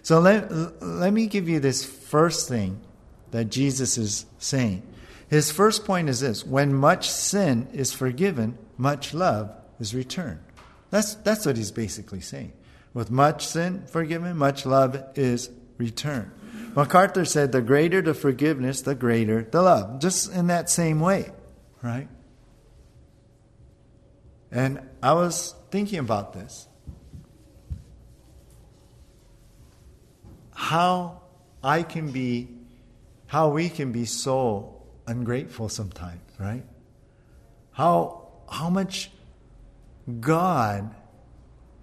So 0.03 0.19
let, 0.19 0.51
let 0.81 1.13
me 1.13 1.27
give 1.27 1.47
you 1.47 1.59
this 1.59 1.85
first 1.85 2.47
thing 2.47 2.81
that 3.31 3.45
Jesus 3.45 3.97
is 3.97 4.25
saying. 4.39 4.83
His 5.29 5.51
first 5.51 5.85
point 5.85 6.09
is 6.09 6.19
this 6.19 6.45
when 6.45 6.73
much 6.73 7.09
sin 7.09 7.67
is 7.73 7.93
forgiven, 7.93 8.57
much 8.77 9.13
love 9.13 9.51
is 9.79 9.95
returned. 9.95 10.39
That's, 10.89 11.15
that's 11.15 11.45
what 11.45 11.57
he's 11.57 11.71
basically 11.71 12.21
saying. 12.21 12.51
With 12.93 13.09
much 13.09 13.47
sin 13.47 13.85
forgiven, 13.87 14.35
much 14.37 14.65
love 14.65 15.01
is 15.15 15.49
returned. 15.77 16.31
MacArthur 16.75 17.25
said, 17.25 17.51
the 17.51 17.61
greater 17.61 18.01
the 18.01 18.13
forgiveness, 18.13 18.81
the 18.81 18.95
greater 18.95 19.43
the 19.43 19.61
love. 19.61 19.99
Just 19.99 20.33
in 20.33 20.47
that 20.47 20.69
same 20.69 20.99
way, 20.99 21.31
right? 21.81 22.07
And 24.51 24.81
I 25.01 25.13
was 25.13 25.55
thinking 25.69 25.99
about 25.99 26.33
this. 26.33 26.67
How 30.53 31.21
I 31.63 31.83
can 31.83 32.11
be, 32.11 32.49
how 33.27 33.49
we 33.49 33.69
can 33.69 33.91
be 33.91 34.05
so 34.05 34.81
ungrateful 35.07 35.69
sometimes, 35.69 36.21
right? 36.39 36.63
How, 37.71 38.27
how 38.49 38.69
much 38.69 39.11
God 40.19 40.93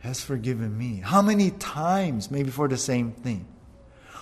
has 0.00 0.20
forgiven 0.20 0.76
me. 0.76 1.00
How 1.04 1.22
many 1.22 1.50
times, 1.50 2.31
maybe 2.31 2.50
for 2.50 2.68
the 2.68 2.76
same 2.76 3.12
thing? 3.12 3.46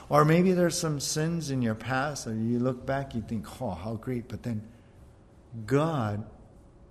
Or 0.09 0.25
maybe 0.25 0.53
there's 0.53 0.79
some 0.79 1.01
sins 1.01 1.51
in 1.51 1.63
your 1.63 1.75
past, 1.75 2.27
or 2.27 2.35
you 2.35 2.59
look 2.59 2.87
back, 2.87 3.15
you 3.15 3.23
think, 3.23 3.61
oh, 3.61 3.71
how 3.71 3.95
great. 3.95 4.29
But 4.29 4.43
then 4.43 4.63
God 5.67 6.25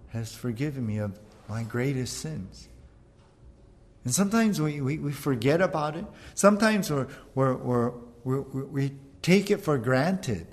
has 0.09 0.35
forgiven 0.35 0.85
me 0.85 0.97
of 0.97 1.19
my 1.47 1.63
greatest 1.63 2.17
sins. 2.17 2.69
And 4.03 4.13
sometimes 4.13 4.61
we, 4.61 4.81
we, 4.81 4.99
we 4.99 5.11
forget 5.11 5.61
about 5.61 5.95
it. 5.95 6.05
Sometimes 6.35 6.91
we're, 6.91 7.07
we're, 7.33 7.53
we're, 7.55 7.91
we're, 8.23 8.41
we 8.41 8.91
take 9.21 9.49
it 9.49 9.61
for 9.61 9.77
granted 9.77 10.47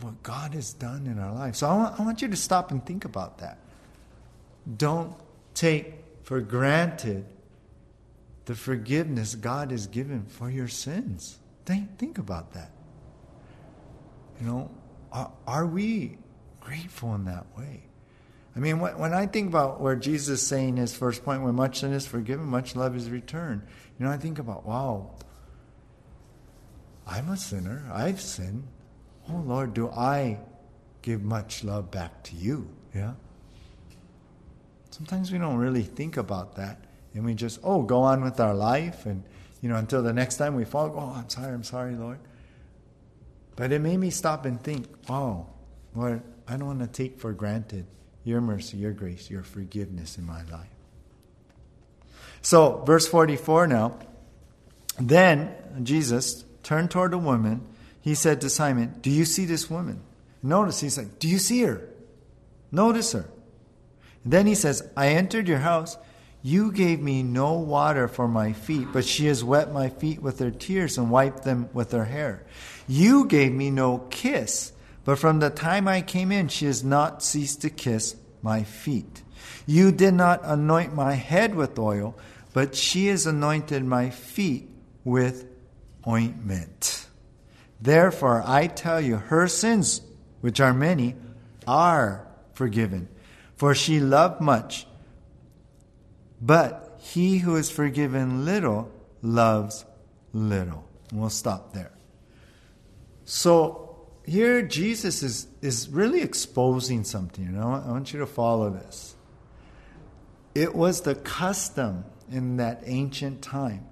what 0.00 0.22
God 0.22 0.54
has 0.54 0.72
done 0.72 1.06
in 1.06 1.18
our 1.18 1.32
life. 1.32 1.56
So 1.56 1.68
I 1.68 1.76
want, 1.76 2.00
I 2.00 2.04
want 2.04 2.22
you 2.22 2.28
to 2.28 2.36
stop 2.36 2.70
and 2.70 2.84
think 2.84 3.04
about 3.04 3.38
that. 3.38 3.58
Don't 4.76 5.14
take 5.54 5.94
for 6.22 6.40
granted 6.40 7.24
the 8.46 8.54
forgiveness 8.54 9.34
God 9.34 9.70
has 9.70 9.86
given 9.86 10.24
for 10.24 10.50
your 10.50 10.68
sins. 10.68 11.38
Think, 11.64 11.98
think 11.98 12.18
about 12.18 12.52
that. 12.54 12.72
You 14.40 14.46
know, 14.46 14.70
are, 15.12 15.30
are 15.46 15.66
we 15.66 16.18
grateful 16.60 17.14
in 17.14 17.26
that 17.26 17.46
way? 17.56 17.84
I 18.54 18.58
mean, 18.58 18.80
when 18.80 19.14
I 19.14 19.26
think 19.26 19.48
about 19.48 19.80
where 19.80 19.96
Jesus 19.96 20.40
is 20.40 20.46
saying 20.46 20.76
his 20.76 20.94
first 20.94 21.24
point, 21.24 21.42
when 21.42 21.54
much 21.54 21.80
sin 21.80 21.92
is 21.92 22.06
forgiven, 22.06 22.44
much 22.44 22.76
love 22.76 22.94
is 22.94 23.08
returned, 23.08 23.62
you 23.98 24.04
know, 24.04 24.12
I 24.12 24.18
think 24.18 24.38
about, 24.38 24.66
wow, 24.66 25.14
I'm 27.06 27.30
a 27.30 27.36
sinner. 27.36 27.88
I've 27.92 28.20
sinned. 28.20 28.64
Oh, 29.30 29.42
Lord, 29.46 29.72
do 29.72 29.88
I 29.88 30.38
give 31.00 31.22
much 31.22 31.64
love 31.64 31.90
back 31.90 32.22
to 32.24 32.36
you? 32.36 32.68
Yeah? 32.94 33.14
Sometimes 34.90 35.32
we 35.32 35.38
don't 35.38 35.56
really 35.56 35.82
think 35.82 36.18
about 36.18 36.56
that. 36.56 36.84
And 37.14 37.24
we 37.24 37.34
just, 37.34 37.58
oh, 37.64 37.82
go 37.82 38.02
on 38.02 38.22
with 38.22 38.38
our 38.38 38.54
life. 38.54 39.06
And, 39.06 39.24
you 39.62 39.70
know, 39.70 39.76
until 39.76 40.02
the 40.02 40.12
next 40.12 40.36
time 40.36 40.54
we 40.54 40.64
fall, 40.64 40.92
oh, 40.94 41.18
I'm 41.18 41.28
sorry, 41.30 41.52
I'm 41.52 41.64
sorry, 41.64 41.94
Lord. 41.94 42.18
But 43.56 43.72
it 43.72 43.80
made 43.80 43.98
me 43.98 44.10
stop 44.10 44.44
and 44.44 44.62
think, 44.62 44.86
oh, 45.08 45.46
Lord, 45.94 46.22
I 46.46 46.56
don't 46.56 46.66
want 46.66 46.80
to 46.80 46.86
take 46.86 47.18
for 47.18 47.32
granted 47.32 47.86
your 48.24 48.40
mercy, 48.40 48.76
your 48.76 48.92
grace, 48.92 49.30
your 49.30 49.42
forgiveness 49.42 50.18
in 50.18 50.26
my 50.26 50.42
life. 50.44 50.68
So, 52.42 52.82
verse 52.84 53.06
44 53.06 53.66
now. 53.66 53.98
Then 54.98 55.54
Jesus 55.82 56.44
turned 56.62 56.90
toward 56.90 57.12
the 57.12 57.18
woman. 57.18 57.66
He 58.00 58.14
said 58.14 58.40
to 58.40 58.50
Simon, 58.50 58.98
Do 59.00 59.10
you 59.10 59.24
see 59.24 59.44
this 59.44 59.70
woman? 59.70 60.00
Notice, 60.42 60.80
he's 60.80 60.98
like, 60.98 61.18
Do 61.18 61.28
you 61.28 61.38
see 61.38 61.62
her? 61.62 61.88
Notice 62.70 63.12
her. 63.12 63.28
then 64.24 64.46
he 64.46 64.54
says, 64.54 64.88
I 64.96 65.08
entered 65.08 65.46
your 65.46 65.58
house. 65.58 65.96
You 66.42 66.72
gave 66.72 67.00
me 67.00 67.22
no 67.22 67.52
water 67.52 68.08
for 68.08 68.26
my 68.26 68.52
feet, 68.52 68.88
but 68.92 69.04
she 69.04 69.26
has 69.26 69.44
wet 69.44 69.72
my 69.72 69.90
feet 69.90 70.20
with 70.20 70.40
her 70.40 70.50
tears 70.50 70.98
and 70.98 71.10
wiped 71.10 71.44
them 71.44 71.68
with 71.72 71.92
her 71.92 72.06
hair. 72.06 72.44
You 72.88 73.26
gave 73.26 73.52
me 73.52 73.70
no 73.70 73.98
kiss 73.98 74.72
but 75.04 75.18
from 75.18 75.40
the 75.40 75.50
time 75.50 75.88
I 75.88 76.00
came 76.00 76.30
in, 76.30 76.48
she 76.48 76.66
has 76.66 76.84
not 76.84 77.22
ceased 77.22 77.62
to 77.62 77.70
kiss 77.70 78.16
my 78.42 78.62
feet. 78.62 79.22
You 79.66 79.92
did 79.92 80.14
not 80.14 80.40
anoint 80.44 80.94
my 80.94 81.14
head 81.14 81.54
with 81.54 81.78
oil, 81.78 82.16
but 82.52 82.74
she 82.74 83.06
has 83.08 83.26
anointed 83.26 83.84
my 83.84 84.10
feet 84.10 84.68
with 85.04 85.46
ointment. 86.06 87.06
Therefore, 87.80 88.42
I 88.46 88.68
tell 88.68 89.00
you, 89.00 89.16
her 89.16 89.48
sins, 89.48 90.02
which 90.40 90.60
are 90.60 90.74
many, 90.74 91.16
are 91.66 92.26
forgiven. 92.54 93.08
For 93.56 93.74
she 93.74 93.98
loved 94.00 94.40
much. 94.40 94.86
But 96.40 96.96
he 96.98 97.38
who 97.38 97.56
is 97.56 97.70
forgiven 97.70 98.44
little 98.44 98.90
loves 99.22 99.84
little. 100.32 100.84
we'll 101.12 101.30
stop 101.30 101.72
there. 101.72 101.92
So 103.24 103.91
here 104.26 104.62
Jesus 104.62 105.22
is, 105.22 105.48
is 105.60 105.88
really 105.88 106.22
exposing 106.22 107.04
something. 107.04 107.44
You 107.44 107.50
know? 107.50 107.82
I 107.86 107.90
want 107.90 108.12
you 108.12 108.20
to 108.20 108.26
follow 108.26 108.70
this. 108.70 109.14
It 110.54 110.74
was 110.74 111.00
the 111.02 111.14
custom 111.14 112.04
in 112.30 112.58
that 112.58 112.82
ancient 112.84 113.42
time 113.42 113.86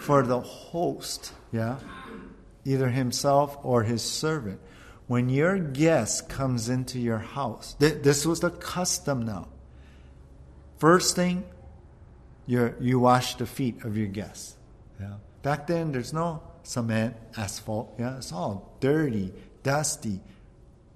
for 0.00 0.22
the 0.22 0.40
host, 0.40 1.32
yeah, 1.52 1.78
either 2.64 2.88
himself 2.88 3.56
or 3.62 3.82
his 3.82 4.02
servant, 4.02 4.60
when 5.06 5.28
your 5.28 5.58
guest 5.58 6.28
comes 6.28 6.68
into 6.68 6.98
your 6.98 7.18
house, 7.18 7.74
th- 7.78 8.02
this 8.02 8.26
was 8.26 8.40
the 8.40 8.50
custom 8.50 9.24
now. 9.24 9.48
First 10.78 11.16
thing, 11.16 11.44
you 12.46 12.74
you 12.80 12.98
wash 12.98 13.36
the 13.36 13.46
feet 13.46 13.84
of 13.84 13.96
your 13.96 14.08
guests. 14.08 14.56
Yeah. 15.00 15.14
Back 15.42 15.66
then, 15.66 15.92
there's 15.92 16.12
no 16.12 16.42
cement, 16.64 17.16
asphalt. 17.36 17.94
Yeah, 17.98 18.16
it's 18.16 18.32
all 18.32 18.76
dirty, 18.80 19.32
dusty 19.62 20.20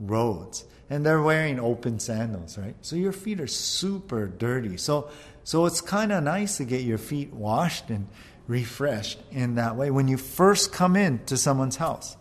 roads, 0.01 0.65
and 0.91 1.07
they're 1.07 1.23
wearing 1.23 1.61
open 1.61 2.01
sandals, 2.01 2.59
right? 2.59 2.75
So 2.83 2.97
your 2.97 3.13
feet 3.13 3.41
are 3.41 3.47
super 3.47 4.27
dirty. 4.27 4.77
So 4.77 5.11
so 5.49 5.65
it's 5.65 5.81
kind 5.81 6.13
of 6.13 6.23
nice 6.25 6.59
to 6.59 6.65
get 6.65 6.83
your 6.83 6.99
feet 6.99 7.33
washed 7.33 7.89
and 7.89 8.07
refreshed 8.49 9.19
in 9.31 9.55
that 9.55 9.77
way 9.77 9.91
when 9.91 10.07
you 10.07 10.19
first 10.19 10.73
come 10.73 10.95
in 10.95 11.25
to 11.25 11.39
someone's 11.39 11.77
house. 11.77 12.19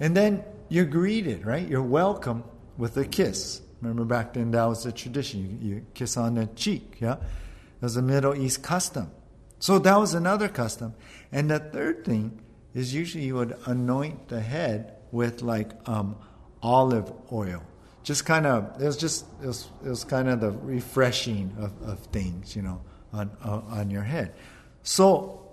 And 0.00 0.16
then 0.16 0.42
you're 0.70 0.86
greeted, 0.86 1.44
right? 1.44 1.68
You're 1.68 1.82
welcome 1.82 2.44
with 2.78 2.96
a 2.96 3.04
kiss. 3.04 3.60
Remember 3.82 4.06
back 4.06 4.32
then 4.32 4.52
that 4.52 4.64
was 4.64 4.84
the 4.84 4.92
tradition. 4.92 5.58
You, 5.60 5.68
you 5.68 5.86
kiss 5.92 6.16
on 6.16 6.36
the 6.36 6.46
cheek, 6.46 6.96
yeah? 6.98 7.16
It 7.16 7.82
was 7.82 7.98
a 7.98 8.02
Middle 8.02 8.34
East 8.34 8.62
custom. 8.62 9.10
So 9.58 9.78
that 9.78 9.96
was 9.96 10.14
another 10.14 10.48
custom. 10.48 10.94
And 11.30 11.50
the 11.50 11.58
third 11.58 12.06
thing 12.06 12.40
is 12.74 12.94
usually 12.94 13.24
you 13.24 13.34
would 13.36 13.56
anoint 13.66 14.28
the 14.28 14.40
head 14.40 14.96
with 15.10 15.42
like 15.42 15.70
um, 15.88 16.16
olive 16.62 17.12
oil. 17.30 17.62
Just 18.02 18.24
kind 18.24 18.46
of 18.46 18.80
it 18.80 18.84
was 18.84 18.96
just 18.96 19.24
it 19.42 19.46
was, 19.46 19.68
it 19.84 19.88
was 19.88 20.04
kind 20.04 20.28
of 20.28 20.40
the 20.40 20.50
refreshing 20.50 21.54
of, 21.58 21.88
of 21.88 21.98
things 22.06 22.56
you 22.56 22.62
know 22.62 22.80
on 23.12 23.30
uh, 23.44 23.60
on 23.68 23.90
your 23.90 24.02
head. 24.02 24.34
So 24.82 25.46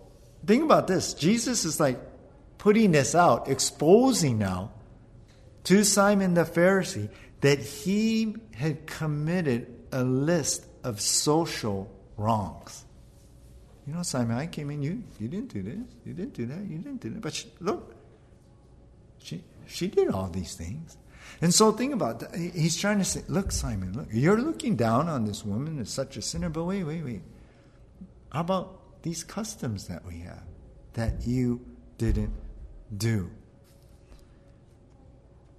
think 0.45 0.63
about 0.63 0.87
this. 0.87 1.13
Jesus 1.13 1.65
is 1.65 1.79
like 1.79 1.99
putting 2.57 2.91
this 2.91 3.13
out 3.13 3.49
exposing 3.49 4.37
now 4.37 4.71
to 5.65 5.83
simon 5.83 6.33
the 6.33 6.43
pharisee 6.43 7.09
that 7.41 7.59
he 7.59 8.35
had 8.55 8.87
committed 8.87 9.67
a 9.91 10.03
list 10.03 10.65
of 10.83 10.99
social 10.99 11.89
wrongs 12.17 12.85
you 13.89 13.95
know 13.95 14.03
simon 14.03 14.37
i 14.37 14.45
came 14.45 14.69
in 14.69 14.83
you 14.83 15.03
you 15.19 15.27
didn't 15.27 15.51
do 15.51 15.63
this 15.63 15.79
you 16.05 16.13
didn't 16.13 16.33
do 16.33 16.45
that 16.45 16.59
you 16.59 16.77
didn't 16.77 17.01
do 17.01 17.09
that 17.09 17.21
but 17.21 17.33
she, 17.33 17.51
look 17.59 17.95
she 19.17 19.43
she 19.65 19.87
did 19.87 20.09
all 20.09 20.29
these 20.29 20.53
things 20.53 20.97
and 21.41 21.53
so 21.53 21.71
think 21.71 21.93
about 21.93 22.19
that. 22.19 22.35
He's 22.35 22.75
trying 22.75 22.99
to 22.99 23.05
say, 23.05 23.23
look, 23.27 23.51
Simon, 23.51 23.93
look, 23.93 24.07
you're 24.11 24.41
looking 24.41 24.75
down 24.75 25.07
on 25.07 25.25
this 25.25 25.45
woman 25.45 25.79
as 25.79 25.89
such 25.89 26.17
a 26.17 26.21
sinner, 26.21 26.49
but 26.49 26.65
wait, 26.65 26.83
wait, 26.83 27.03
wait. 27.03 27.21
How 28.31 28.41
about 28.41 29.01
these 29.03 29.23
customs 29.23 29.87
that 29.87 30.05
we 30.05 30.19
have 30.19 30.43
that 30.93 31.25
you 31.25 31.65
didn't 31.97 32.33
do? 32.95 33.31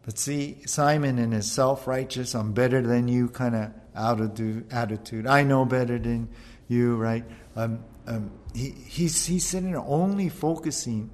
But 0.03 0.19
see, 0.19 0.59
Simon 0.67 1.19
in 1.19 1.33
his 1.33 1.51
self 1.51 1.87
righteous, 1.87 2.35
I'm 2.35 2.53
better 2.53 2.83
than 2.83 3.09
you 3.09 3.29
kind 3.29 3.55
of 3.55 3.71
attitude, 3.95 5.27
I 5.27 5.43
know 5.45 5.65
better 5.65 5.99
than 5.99 6.29
you, 6.69 6.97
right? 6.97 7.25
Um, 7.57 7.85
um, 8.11 8.31
he, 8.55 8.71
he's, 8.71 9.27
he's 9.27 9.47
sitting 9.47 9.71
there 9.71 9.81
only 9.81 10.29
focusing 10.29 11.11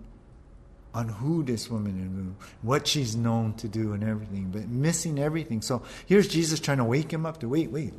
on 0.95 1.09
who 1.09 1.43
this 1.43 1.71
woman 1.71 2.37
is, 2.39 2.47
what 2.63 2.87
she's 2.87 3.15
known 3.15 3.53
to 3.55 3.69
do, 3.69 3.93
and 3.93 4.03
everything, 4.03 4.51
but 4.51 4.67
missing 4.69 5.19
everything. 5.19 5.61
So 5.61 5.83
here's 6.07 6.27
Jesus 6.27 6.59
trying 6.59 6.79
to 6.79 6.85
wake 6.85 7.13
him 7.13 7.27
up 7.27 7.41
to 7.41 7.49
wait, 7.51 7.71
wait, 7.71 7.93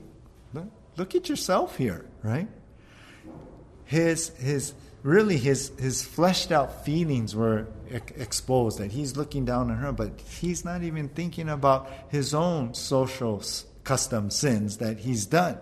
look, 0.52 0.66
look 0.96 1.14
at 1.14 1.30
yourself 1.30 1.78
here, 1.78 2.06
right? 2.24 2.48
His 3.86 4.30
his 4.30 4.74
really 5.04 5.38
his 5.38 5.72
his 5.78 6.04
fleshed 6.04 6.52
out 6.52 6.84
feelings 6.84 7.36
were 7.36 7.68
exposed 7.92 8.80
that 8.80 8.92
he's 8.92 9.16
looking 9.16 9.46
down 9.46 9.70
on 9.70 9.78
her, 9.78 9.92
but 9.92 10.20
he's 10.20 10.66
not 10.66 10.82
even 10.82 11.08
thinking 11.08 11.50
about 11.50 11.90
his 12.10 12.34
own 12.34 12.74
social 12.74 13.44
custom 13.84 14.32
sins 14.32 14.78
that 14.78 14.98
he's 14.98 15.28
done. 15.28 15.60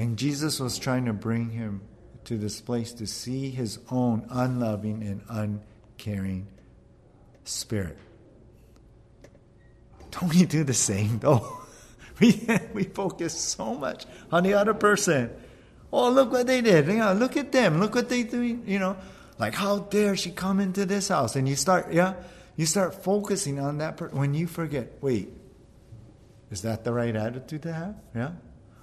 And 0.00 0.16
Jesus 0.16 0.58
was 0.58 0.78
trying 0.78 1.04
to 1.04 1.12
bring 1.12 1.50
him 1.50 1.82
to 2.24 2.38
this 2.38 2.62
place 2.62 2.94
to 2.94 3.06
see 3.06 3.50
his 3.50 3.78
own 3.90 4.24
unloving 4.30 5.02
and 5.02 5.20
uncaring 5.28 6.46
spirit. 7.44 7.98
Don't 10.10 10.34
we 10.34 10.46
do 10.46 10.64
the 10.64 10.74
same 10.74 11.18
though? 11.18 11.58
We, 12.18 12.46
we 12.74 12.84
focus 12.84 13.32
so 13.32 13.74
much 13.74 14.04
on 14.30 14.42
the 14.42 14.52
other 14.52 14.74
person. 14.74 15.30
Oh, 15.90 16.10
look 16.10 16.30
what 16.30 16.46
they 16.46 16.60
did. 16.60 16.86
Know, 16.86 17.14
look 17.14 17.38
at 17.38 17.50
them. 17.50 17.80
Look 17.80 17.94
what 17.94 18.10
they 18.10 18.24
doing. 18.24 18.64
You 18.66 18.78
know, 18.78 18.98
like 19.38 19.54
how 19.54 19.78
dare 19.78 20.16
she 20.16 20.30
come 20.30 20.60
into 20.60 20.84
this 20.84 21.08
house? 21.08 21.34
And 21.34 21.48
you 21.48 21.56
start, 21.56 21.94
yeah, 21.94 22.16
you 22.56 22.66
start 22.66 23.02
focusing 23.02 23.58
on 23.58 23.78
that 23.78 23.96
person 23.96 24.18
when 24.18 24.34
you 24.34 24.46
forget. 24.46 24.98
Wait, 25.00 25.32
is 26.50 26.60
that 26.60 26.84
the 26.84 26.92
right 26.92 27.16
attitude 27.16 27.62
to 27.62 27.72
have? 27.72 27.94
Yeah. 28.14 28.32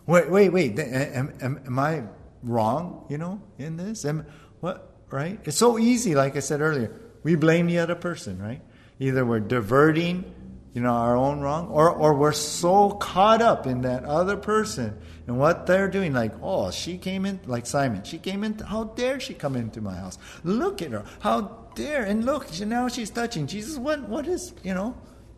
Wait, 0.07 0.29
wait, 0.29 0.49
wait. 0.49 0.79
Am, 0.79 1.33
am, 1.41 1.61
am 1.65 1.79
I 1.79 2.03
wrong? 2.41 3.05
You 3.09 3.17
know, 3.17 3.41
in 3.57 3.77
this? 3.77 4.05
Am, 4.05 4.25
what? 4.61 4.95
Right? 5.11 5.39
It's 5.43 5.57
so 5.57 5.77
easy. 5.77 6.15
Like 6.15 6.35
I 6.35 6.39
said 6.39 6.61
earlier, 6.61 6.91
we 7.23 7.35
blame 7.35 7.67
the 7.67 7.79
other 7.79 7.95
person, 7.95 8.41
right? 8.41 8.61
Either 8.99 9.25
we're 9.25 9.39
diverting, 9.39 10.33
you 10.73 10.81
know, 10.81 10.93
our 10.93 11.15
own 11.15 11.41
wrong, 11.41 11.67
or, 11.69 11.89
or 11.89 12.13
we're 12.13 12.31
so 12.31 12.91
caught 12.91 13.41
up 13.41 13.67
in 13.67 13.81
that 13.81 14.03
other 14.05 14.37
person 14.37 14.97
and 15.27 15.37
what 15.37 15.65
they're 15.65 15.87
doing. 15.87 16.13
Like, 16.13 16.33
oh, 16.41 16.71
she 16.71 16.97
came 16.97 17.25
in, 17.25 17.39
like 17.45 17.65
Simon, 17.65 18.03
she 18.03 18.17
came 18.17 18.43
in, 18.43 18.57
how 18.59 18.85
dare 18.85 19.19
she 19.19 19.33
come 19.33 19.55
into 19.55 19.81
my 19.81 19.95
house? 19.95 20.17
Look 20.43 20.81
at 20.81 20.91
her, 20.91 21.03
how 21.19 21.67
dare, 21.75 22.03
and 22.03 22.25
look, 22.25 22.47
now 22.61 22.87
she's 22.87 23.09
touching. 23.09 23.47
Jesus, 23.47 23.77
what, 23.77 24.07
what 24.07 24.27
is, 24.27 24.53
you 24.63 24.73
know, 24.73 24.95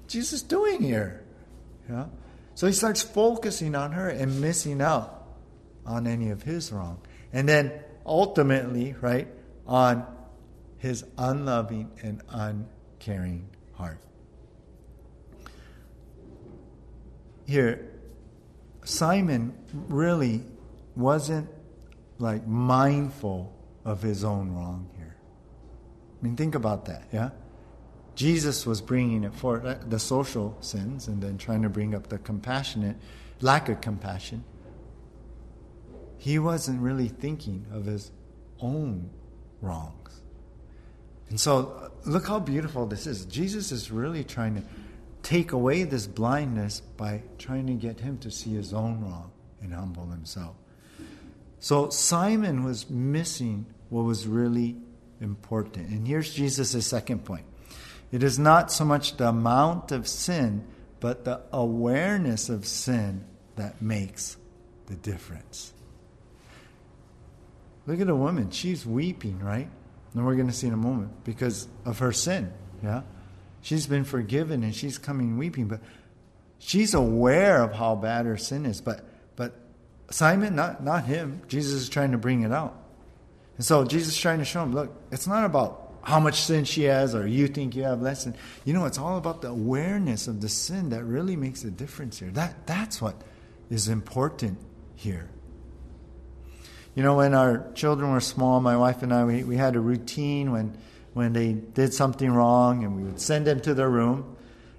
Jesus 0.07 0.41
doing 0.41 0.81
here? 0.81 1.23
Yeah. 1.89 2.05
So 2.59 2.67
he 2.67 2.73
starts 2.73 3.01
focusing 3.01 3.73
on 3.73 3.93
her 3.93 4.09
and 4.09 4.41
missing 4.41 4.81
out 4.81 5.25
on 5.85 6.05
any 6.05 6.29
of 6.29 6.43
his 6.43 6.73
wrong. 6.73 6.99
And 7.31 7.47
then 7.47 7.71
ultimately, 8.05 8.95
right, 8.99 9.29
on 9.65 10.05
his 10.77 11.05
unloving 11.17 11.89
and 12.03 12.21
uncaring 12.27 13.47
heart. 13.75 14.01
Here, 17.47 17.93
Simon 18.83 19.53
really 19.87 20.43
wasn't 20.97 21.47
like 22.17 22.45
mindful 22.45 23.55
of 23.85 24.01
his 24.01 24.25
own 24.25 24.51
wrong 24.51 24.89
here. 24.97 25.15
I 26.19 26.25
mean, 26.25 26.35
think 26.35 26.55
about 26.55 26.87
that, 26.87 27.07
yeah? 27.13 27.29
Jesus 28.19 28.65
was 28.65 28.81
bringing 28.81 29.23
it 29.23 29.33
for 29.33 29.65
uh, 29.65 29.77
the 29.87 29.97
social 29.97 30.57
sins 30.59 31.07
and 31.07 31.23
then 31.23 31.37
trying 31.37 31.61
to 31.61 31.69
bring 31.69 31.95
up 31.95 32.07
the 32.07 32.17
compassionate, 32.17 32.97
lack 33.39 33.69
of 33.69 33.79
compassion. 33.79 34.43
He 36.17 36.37
wasn't 36.37 36.81
really 36.81 37.07
thinking 37.07 37.65
of 37.71 37.85
his 37.85 38.11
own 38.59 39.09
wrongs. 39.61 40.19
And 41.29 41.39
so, 41.39 41.93
look 42.05 42.27
how 42.27 42.41
beautiful 42.41 42.85
this 42.87 43.07
is. 43.07 43.23
Jesus 43.23 43.71
is 43.71 43.89
really 43.89 44.25
trying 44.25 44.55
to 44.55 44.63
take 45.23 45.53
away 45.53 45.85
this 45.85 46.05
blindness 46.05 46.81
by 46.81 47.23
trying 47.37 47.67
to 47.67 47.73
get 47.73 48.01
him 48.01 48.17
to 48.17 48.29
see 48.29 48.49
his 48.49 48.73
own 48.73 48.99
wrong 48.99 49.31
and 49.61 49.73
humble 49.73 50.07
himself. 50.07 50.57
So, 51.59 51.89
Simon 51.89 52.65
was 52.65 52.89
missing 52.89 53.65
what 53.87 54.01
was 54.01 54.27
really 54.27 54.75
important. 55.21 55.87
And 55.87 56.05
here's 56.05 56.33
Jesus' 56.33 56.85
second 56.85 57.23
point 57.23 57.45
it 58.11 58.23
is 58.23 58.39
not 58.39 58.71
so 58.71 58.85
much 58.85 59.17
the 59.17 59.29
amount 59.29 59.91
of 59.91 60.07
sin, 60.07 60.65
but 60.99 61.25
the 61.25 61.41
awareness 61.51 62.49
of 62.49 62.65
sin 62.65 63.25
that 63.55 63.81
makes 63.81 64.37
the 64.87 64.95
difference. 64.95 65.73
Look 67.85 67.99
at 68.01 68.09
a 68.09 68.15
woman. 68.15 68.51
She's 68.51 68.85
weeping, 68.85 69.39
right? 69.39 69.69
And 70.13 70.25
we're 70.25 70.35
going 70.35 70.47
to 70.47 70.53
see 70.53 70.67
in 70.67 70.73
a 70.73 70.77
moment 70.77 71.23
because 71.23 71.67
of 71.85 71.99
her 71.99 72.11
sin. 72.11 72.51
Yeah? 72.83 73.01
She's 73.61 73.87
been 73.87 74.03
forgiven 74.03 74.63
and 74.63 74.73
she's 74.73 74.97
coming 74.97 75.37
weeping, 75.37 75.67
but 75.67 75.81
she's 76.59 76.93
aware 76.93 77.61
of 77.63 77.73
how 77.73 77.95
bad 77.95 78.25
her 78.25 78.37
sin 78.37 78.65
is. 78.65 78.81
But 78.81 79.03
but 79.35 79.55
Simon, 80.09 80.55
not 80.55 80.83
not 80.83 81.05
him. 81.05 81.41
Jesus 81.47 81.73
is 81.81 81.89
trying 81.89 82.11
to 82.11 82.17
bring 82.17 82.43
it 82.43 82.51
out. 82.51 82.75
And 83.57 83.65
so 83.65 83.83
Jesus 83.83 84.13
is 84.13 84.19
trying 84.19 84.39
to 84.39 84.45
show 84.45 84.63
him, 84.63 84.73
look, 84.73 84.95
it's 85.11 85.27
not 85.27 85.45
about 85.45 85.88
how 86.03 86.19
much 86.19 86.41
sin 86.41 86.63
she 86.65 86.83
has 86.83 87.13
or 87.13 87.27
you 87.27 87.47
think 87.47 87.75
you 87.75 87.83
have 87.83 88.01
less 88.01 88.23
sin. 88.23 88.35
You 88.65 88.73
know, 88.73 88.85
it's 88.85 88.97
all 88.97 89.17
about 89.17 89.41
the 89.41 89.49
awareness 89.49 90.27
of 90.27 90.41
the 90.41 90.49
sin 90.49 90.89
that 90.89 91.03
really 91.03 91.35
makes 91.35 91.63
a 91.63 91.71
difference 91.71 92.19
here. 92.19 92.31
That 92.31 92.65
that's 92.65 93.01
what 93.01 93.15
is 93.69 93.87
important 93.87 94.57
here. 94.95 95.29
You 96.95 97.03
know, 97.03 97.15
when 97.15 97.33
our 97.33 97.71
children 97.75 98.11
were 98.11 98.19
small, 98.19 98.59
my 98.59 98.75
wife 98.75 99.03
and 99.03 99.13
I, 99.13 99.23
we, 99.23 99.43
we 99.43 99.57
had 99.57 99.75
a 99.75 99.79
routine 99.79 100.51
when, 100.51 100.77
when 101.13 101.33
they 101.33 101.53
did 101.53 101.93
something 101.93 102.29
wrong, 102.29 102.83
and 102.83 102.95
we 102.95 103.03
would 103.03 103.21
send 103.21 103.47
them 103.47 103.61
to 103.61 103.73
their 103.73 103.89
room 103.89 104.35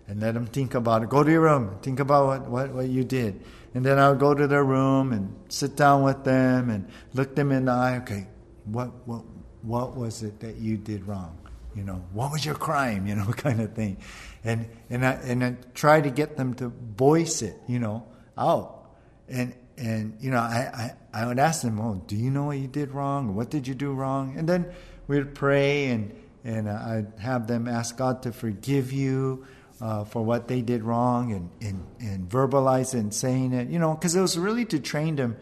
and 0.07 0.21
let 0.21 0.35
them 0.35 0.47
think 0.47 0.75
about 0.75 1.03
it. 1.03 1.09
Go 1.09 1.23
to 1.23 1.31
your 1.31 1.43
room, 1.43 1.79
think 1.83 2.01
about 2.01 2.27
what, 2.27 2.51
what, 2.51 2.71
what 2.73 2.89
you 2.89 3.05
did. 3.05 3.41
And 3.75 3.87
then 3.87 3.99
I 3.99 4.11
would 4.11 4.19
go 4.19 4.35
to 4.35 4.47
their 4.49 4.65
room 4.65 5.13
and 5.13 5.35
sit 5.49 5.77
down 5.77 6.03
with 6.03 6.25
them 6.25 6.69
and 6.69 6.89
look 7.15 7.37
them 7.37 7.53
in 7.53 7.67
the 7.67 7.73
eye. 7.73 7.99
Okay, 7.99 8.27
what, 8.65 8.91
what, 9.07 9.23
what 9.63 9.97
was 9.97 10.23
it 10.23 10.41
that 10.41 10.57
you 10.57 10.77
did 10.77 11.07
wrong? 11.07 11.37
You 11.75 11.85
know, 11.85 12.05
what 12.13 12.33
was 12.33 12.45
your 12.45 12.55
crime? 12.55 13.07
You 13.07 13.15
know, 13.15 13.27
kind 13.37 13.61
of 13.61 13.75
thing. 13.75 13.99
And, 14.45 14.69
and, 14.89 15.05
I, 15.05 15.13
and 15.13 15.45
I 15.45 15.57
try 15.75 16.01
to 16.01 16.11
get 16.11 16.37
them 16.37 16.55
to 16.55 16.69
voice 16.69 17.43
it, 17.43 17.57
you 17.67 17.79
know, 17.79 18.07
out. 18.37 18.91
And, 19.29 19.55
and 19.77 20.17
you 20.21 20.31
know, 20.31 20.39
I, 20.39 20.95
I, 21.13 21.23
I 21.23 21.27
would 21.27 21.39
ask 21.39 21.63
them, 21.63 21.81
oh, 21.81 22.03
do 22.07 22.17
you 22.17 22.31
know 22.31 22.45
what 22.45 22.59
you 22.59 22.69
did 22.69 22.91
wrong? 22.91 23.35
What 23.35 23.51
did 23.51 23.69
you 23.69 23.75
do 23.75 23.93
wrong? 23.93 24.35
And 24.37 24.49
then 24.49 24.67
we'd 25.07 25.35
pray 25.35 25.89
and, 25.89 26.15
and 26.45 26.69
I'd 26.69 27.13
have 27.19 27.47
them 27.47 27.69
ask 27.69 27.97
God 27.97 28.23
to 28.23 28.33
forgive 28.33 28.93
you 28.93 29.47
uh, 29.81 30.05
for 30.05 30.23
what 30.23 30.49
they 30.49 30.61
did 30.61 30.83
wrong 30.83 31.33
and, 31.33 31.51
and, 31.61 31.87
and 32.01 32.29
verbalize 32.29 32.95
it 32.95 32.99
and 32.99 33.15
saying 33.15 33.53
it, 33.53 33.69
you 33.69 33.79
know, 33.79 33.95
because 33.95 34.15
it 34.15 34.21
was 34.21 34.39
really 34.39 34.65
to 34.67 34.79
train 34.79 35.17
them 35.17 35.37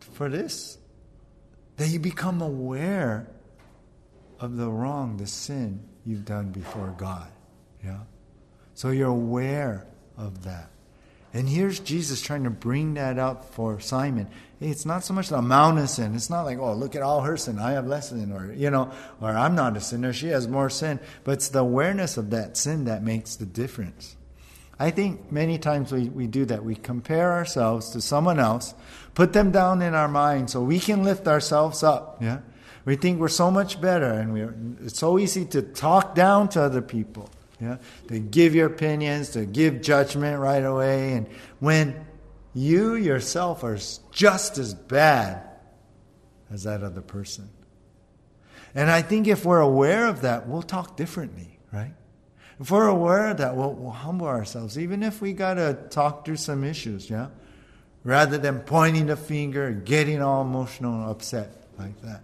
for 0.00 0.28
this 0.28 0.78
that 1.76 1.88
you 1.88 1.98
become 1.98 2.40
aware 2.40 3.28
of 4.40 4.56
the 4.56 4.68
wrong, 4.68 5.16
the 5.16 5.26
sin 5.26 5.80
you've 6.04 6.24
done 6.24 6.50
before 6.50 6.94
God. 6.98 7.28
Yeah? 7.84 8.00
So 8.74 8.90
you're 8.90 9.08
aware 9.08 9.86
of 10.16 10.44
that. 10.44 10.70
And 11.32 11.48
here's 11.48 11.80
Jesus 11.80 12.22
trying 12.22 12.44
to 12.44 12.50
bring 12.50 12.94
that 12.94 13.18
up 13.18 13.44
for 13.52 13.78
Simon. 13.80 14.28
It's 14.58 14.86
not 14.86 15.04
so 15.04 15.12
much 15.12 15.28
the 15.28 15.36
amount 15.36 15.78
of 15.78 15.90
sin. 15.90 16.14
It's 16.14 16.30
not 16.30 16.42
like, 16.42 16.58
oh, 16.58 16.72
look 16.72 16.94
at 16.94 17.02
all 17.02 17.20
her 17.20 17.36
sin. 17.36 17.58
I 17.58 17.72
have 17.72 17.86
less 17.86 18.08
sin. 18.08 18.32
Or, 18.32 18.52
you 18.54 18.70
know, 18.70 18.90
or 19.20 19.30
I'm 19.30 19.54
not 19.54 19.76
a 19.76 19.80
sinner. 19.80 20.14
She 20.14 20.28
has 20.28 20.48
more 20.48 20.70
sin. 20.70 20.98
But 21.24 21.32
it's 21.32 21.48
the 21.50 21.58
awareness 21.58 22.16
of 22.16 22.30
that 22.30 22.56
sin 22.56 22.86
that 22.86 23.02
makes 23.02 23.36
the 23.36 23.44
difference. 23.44 24.16
I 24.78 24.90
think 24.90 25.30
many 25.30 25.58
times 25.58 25.92
we, 25.92 26.08
we 26.08 26.26
do 26.26 26.44
that. 26.46 26.64
We 26.64 26.74
compare 26.74 27.32
ourselves 27.32 27.90
to 27.90 28.00
someone 28.00 28.38
else, 28.38 28.74
put 29.14 29.32
them 29.32 29.50
down 29.50 29.82
in 29.82 29.94
our 29.94 30.08
mind 30.08 30.50
so 30.50 30.62
we 30.62 30.80
can 30.80 31.02
lift 31.02 31.28
ourselves 31.28 31.82
up. 31.82 32.22
Yeah? 32.22 32.38
We 32.86 32.96
think 32.96 33.20
we're 33.20 33.28
so 33.28 33.50
much 33.50 33.80
better, 33.80 34.10
and 34.10 34.32
we 34.32 34.42
it's 34.86 34.98
so 34.98 35.18
easy 35.18 35.44
to 35.46 35.60
talk 35.60 36.14
down 36.14 36.48
to 36.50 36.62
other 36.62 36.80
people. 36.80 37.28
Yeah? 37.60 37.78
To 38.08 38.18
give 38.18 38.54
your 38.54 38.66
opinions, 38.66 39.30
to 39.30 39.44
give 39.44 39.82
judgment 39.82 40.40
right 40.40 40.64
away. 40.64 41.14
And 41.14 41.26
when 41.58 42.06
you 42.54 42.94
yourself 42.94 43.64
are 43.64 43.78
just 44.12 44.58
as 44.58 44.72
bad 44.72 45.42
as 46.50 46.62
that 46.62 46.82
other 46.82 47.02
person. 47.02 47.50
And 48.74 48.90
I 48.90 49.02
think 49.02 49.26
if 49.26 49.44
we're 49.44 49.60
aware 49.60 50.06
of 50.06 50.22
that, 50.22 50.48
we'll 50.48 50.62
talk 50.62 50.96
differently, 50.96 51.58
right? 51.72 51.92
If 52.60 52.70
we're 52.70 52.88
aware 52.88 53.28
of 53.28 53.38
that, 53.38 53.56
we'll, 53.56 53.72
we'll 53.72 53.90
humble 53.90 54.26
ourselves, 54.26 54.78
even 54.78 55.02
if 55.02 55.20
we 55.20 55.32
got 55.32 55.54
to 55.54 55.78
talk 55.90 56.24
through 56.24 56.36
some 56.36 56.62
issues, 56.64 57.10
yeah? 57.10 57.28
Rather 58.04 58.38
than 58.38 58.60
pointing 58.60 59.06
the 59.06 59.16
finger 59.16 59.66
and 59.66 59.84
getting 59.84 60.22
all 60.22 60.42
emotional 60.42 61.00
and 61.00 61.10
upset 61.10 61.66
like 61.78 62.00
that. 62.02 62.22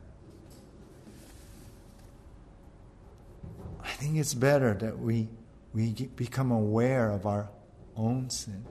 Think 4.03 4.19
it's 4.19 4.35
better 4.35 4.75
that 4.75 4.99
we, 4.99 5.29
we 5.73 5.93
become 6.17 6.51
aware 6.51 7.11
of 7.11 7.25
our 7.25 7.49
own 7.97 8.31
sin. 8.31 8.65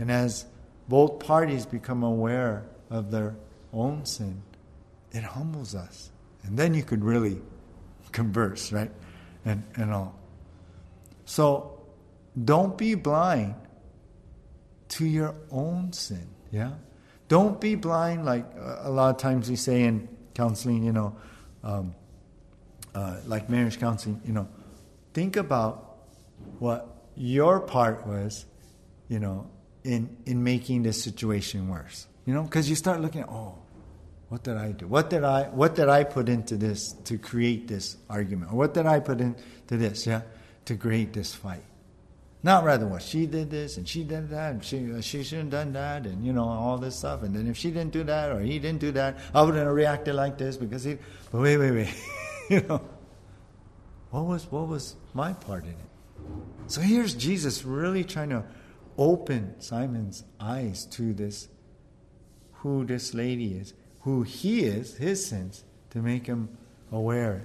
And 0.00 0.10
as 0.10 0.46
both 0.88 1.20
parties 1.20 1.64
become 1.64 2.02
aware 2.02 2.64
of 2.90 3.10
their 3.10 3.36
own 3.72 4.04
sin, 4.04 4.42
it 5.12 5.22
humbles 5.22 5.74
us. 5.74 6.10
And 6.42 6.58
then 6.58 6.74
you 6.74 6.82
could 6.82 7.04
really 7.04 7.40
converse, 8.10 8.72
right? 8.72 8.90
And, 9.44 9.62
and 9.76 9.92
all. 9.92 10.18
So 11.24 11.80
don't 12.44 12.76
be 12.76 12.96
blind 12.96 13.54
to 14.88 15.06
your 15.06 15.34
own 15.50 15.92
sin, 15.92 16.26
yeah? 16.50 16.72
Don't 17.28 17.60
be 17.60 17.74
blind, 17.74 18.26
like 18.26 18.44
a 18.56 18.90
lot 18.90 19.10
of 19.14 19.20
times 19.20 19.48
we 19.48 19.56
say 19.56 19.84
in 19.84 20.08
counseling, 20.34 20.84
you 20.84 20.92
know, 20.92 21.16
um, 21.62 21.94
uh, 22.94 23.16
like 23.26 23.48
marriage 23.48 23.80
counseling, 23.80 24.20
you 24.26 24.32
know, 24.32 24.48
think 25.14 25.36
about 25.36 25.96
what 26.58 26.88
your 27.16 27.60
part 27.60 28.06
was, 28.06 28.44
you 29.08 29.18
know, 29.18 29.50
in 29.84 30.16
in 30.26 30.44
making 30.44 30.82
this 30.82 31.02
situation 31.02 31.68
worse. 31.68 32.06
You 32.26 32.34
know, 32.34 32.42
because 32.42 32.68
you 32.68 32.74
start 32.74 33.00
looking 33.00 33.22
at, 33.22 33.28
oh, 33.28 33.58
what 34.28 34.42
did 34.42 34.56
I 34.56 34.72
do? 34.72 34.86
What 34.86 35.10
did 35.10 35.24
I 35.24 35.44
what 35.44 35.74
did 35.74 35.88
I 35.88 36.04
put 36.04 36.28
into 36.28 36.56
this 36.56 36.92
to 37.04 37.18
create 37.18 37.68
this 37.68 37.96
argument? 38.10 38.52
Or 38.52 38.56
what 38.56 38.74
did 38.74 38.86
I 38.86 39.00
put 39.00 39.20
into 39.20 39.76
this, 39.76 40.06
yeah, 40.06 40.22
to 40.66 40.76
create 40.76 41.12
this 41.12 41.34
fight? 41.34 41.62
Not 42.42 42.64
rather 42.64 42.86
what 42.86 43.00
she 43.00 43.24
did 43.24 43.50
this 43.50 43.78
and 43.78 43.88
she 43.88 44.04
did 44.04 44.28
that 44.28 44.52
and 44.52 44.64
she 44.64 44.92
uh, 44.92 45.00
she 45.00 45.22
shouldn't 45.22 45.52
have 45.52 45.64
done 45.64 45.72
that 45.74 46.04
and 46.04 46.26
you 46.26 46.32
know 46.32 46.44
all 46.44 46.76
this 46.76 46.98
stuff 46.98 47.22
and 47.22 47.34
then 47.34 47.46
if 47.46 47.56
she 47.56 47.70
didn't 47.70 47.92
do 47.92 48.04
that 48.04 48.32
or 48.32 48.40
he 48.40 48.58
didn't 48.58 48.80
do 48.80 48.92
that, 48.92 49.16
I 49.34 49.40
wouldn't 49.40 49.64
have 49.64 49.74
reacted 49.74 50.14
like 50.14 50.36
this 50.36 50.56
because 50.56 50.84
he. 50.84 50.98
But 51.30 51.40
wait, 51.40 51.56
wait, 51.56 51.70
wait, 51.70 51.94
you 52.50 52.60
know, 52.68 52.82
what 54.14 54.26
was 54.26 54.46
what 54.52 54.68
was 54.68 54.94
my 55.12 55.32
part 55.32 55.64
in 55.64 55.70
it? 55.70 55.76
So 56.68 56.80
here's 56.80 57.14
Jesus 57.14 57.64
really 57.64 58.04
trying 58.04 58.30
to 58.30 58.44
open 58.96 59.60
Simon's 59.60 60.22
eyes 60.38 60.86
to 60.92 61.12
this 61.12 61.48
who 62.52 62.84
this 62.84 63.12
lady 63.12 63.54
is, 63.54 63.74
who 64.02 64.22
he 64.22 64.60
is, 64.60 64.96
his 64.98 65.26
sins, 65.26 65.64
to 65.90 65.98
make 65.98 66.26
him 66.26 66.56
aware 66.92 67.42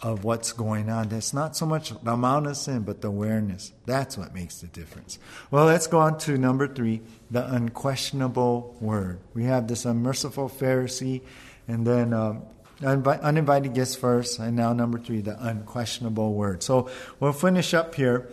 of 0.00 0.24
what's 0.24 0.52
going 0.52 0.88
on. 0.88 1.10
That's 1.10 1.34
not 1.34 1.54
so 1.54 1.66
much 1.66 1.90
the 2.02 2.12
amount 2.12 2.46
of 2.46 2.56
sin, 2.56 2.80
but 2.80 3.02
the 3.02 3.08
awareness. 3.08 3.74
That's 3.84 4.16
what 4.16 4.32
makes 4.32 4.62
the 4.62 4.68
difference. 4.68 5.18
Well, 5.50 5.66
let's 5.66 5.86
go 5.86 5.98
on 5.98 6.16
to 6.20 6.38
number 6.38 6.66
three 6.66 7.02
the 7.30 7.46
unquestionable 7.46 8.74
word. 8.80 9.20
We 9.34 9.44
have 9.44 9.68
this 9.68 9.84
unmerciful 9.84 10.48
Pharisee, 10.48 11.20
and 11.68 11.86
then 11.86 12.14
um, 12.14 12.42
uninvited 12.82 13.74
guests 13.74 13.96
first, 13.96 14.38
and 14.38 14.56
now 14.56 14.72
number 14.72 14.98
three, 14.98 15.20
the 15.20 15.36
unquestionable 15.46 16.34
word. 16.34 16.62
So 16.62 16.90
we'll 17.20 17.32
finish 17.32 17.72
up 17.74 17.94
here 17.94 18.28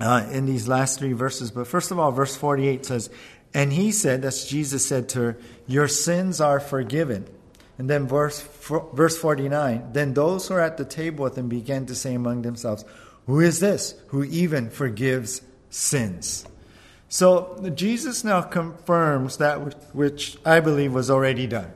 uh, 0.00 0.26
in 0.30 0.46
these 0.46 0.68
last 0.68 0.98
three 0.98 1.12
verses. 1.12 1.50
But 1.50 1.66
first 1.66 1.90
of 1.90 1.98
all, 1.98 2.12
verse 2.12 2.36
48 2.36 2.86
says, 2.86 3.10
And 3.52 3.72
he 3.72 3.92
said, 3.92 4.22
that's 4.22 4.46
Jesus 4.46 4.86
said 4.86 5.08
to 5.10 5.18
her, 5.20 5.38
Your 5.66 5.88
sins 5.88 6.40
are 6.40 6.60
forgiven. 6.60 7.26
And 7.78 7.88
then 7.88 8.06
verse, 8.06 8.40
verse 8.92 9.16
49, 9.18 9.92
then 9.92 10.12
those 10.14 10.48
who 10.48 10.54
are 10.54 10.60
at 10.60 10.76
the 10.76 10.84
table 10.84 11.24
with 11.24 11.36
him 11.38 11.48
began 11.48 11.86
to 11.86 11.94
say 11.94 12.14
among 12.14 12.42
themselves, 12.42 12.84
Who 13.26 13.40
is 13.40 13.60
this 13.60 13.94
who 14.08 14.22
even 14.24 14.70
forgives 14.70 15.42
sins? 15.70 16.46
So 17.08 17.70
Jesus 17.74 18.22
now 18.22 18.42
confirms 18.42 19.38
that 19.38 19.94
which 19.94 20.36
I 20.44 20.60
believe 20.60 20.92
was 20.92 21.10
already 21.10 21.46
done. 21.46 21.72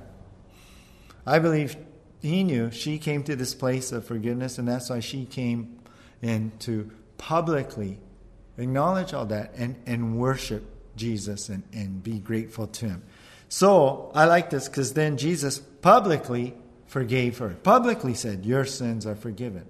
I 1.27 1.39
believe 1.39 1.77
he 2.21 2.45
knew 2.45 2.71
she 2.71 2.99
came 2.99 3.23
to 3.25 3.37
this 3.37 3.55
place 3.55 3.93
of 3.93 4.07
forgiveness, 4.07 4.59
and 4.59 4.69
that's 4.69 4.91
why 4.91 5.01
she 5.01 5.25
came 5.25 5.79
in 6.23 6.53
to 6.61 6.91
publicly 7.19 7.99
acknowledge 8.57 9.13
all 9.13 9.27
that 9.27 9.55
and, 9.57 9.77
and 9.87 10.19
worship 10.19 10.65
Jesus 10.97 11.49
and, 11.49 11.63
and 11.73 12.03
be 12.03 12.19
grateful 12.19 12.67
to 12.67 12.87
him. 12.87 13.03
So 13.49 14.11
I 14.15 14.25
like 14.25 14.51
this 14.51 14.69
because 14.69 14.95
then 14.95 15.17
Jesus 15.17 15.59
publicly 15.59 16.55
forgave 16.87 17.39
her, 17.39 17.51
publicly 17.51 18.15
said, 18.15 18.45
Your 18.45 18.65
sins 18.65 19.07
are 19.07 19.17
forgiven. 19.17 19.67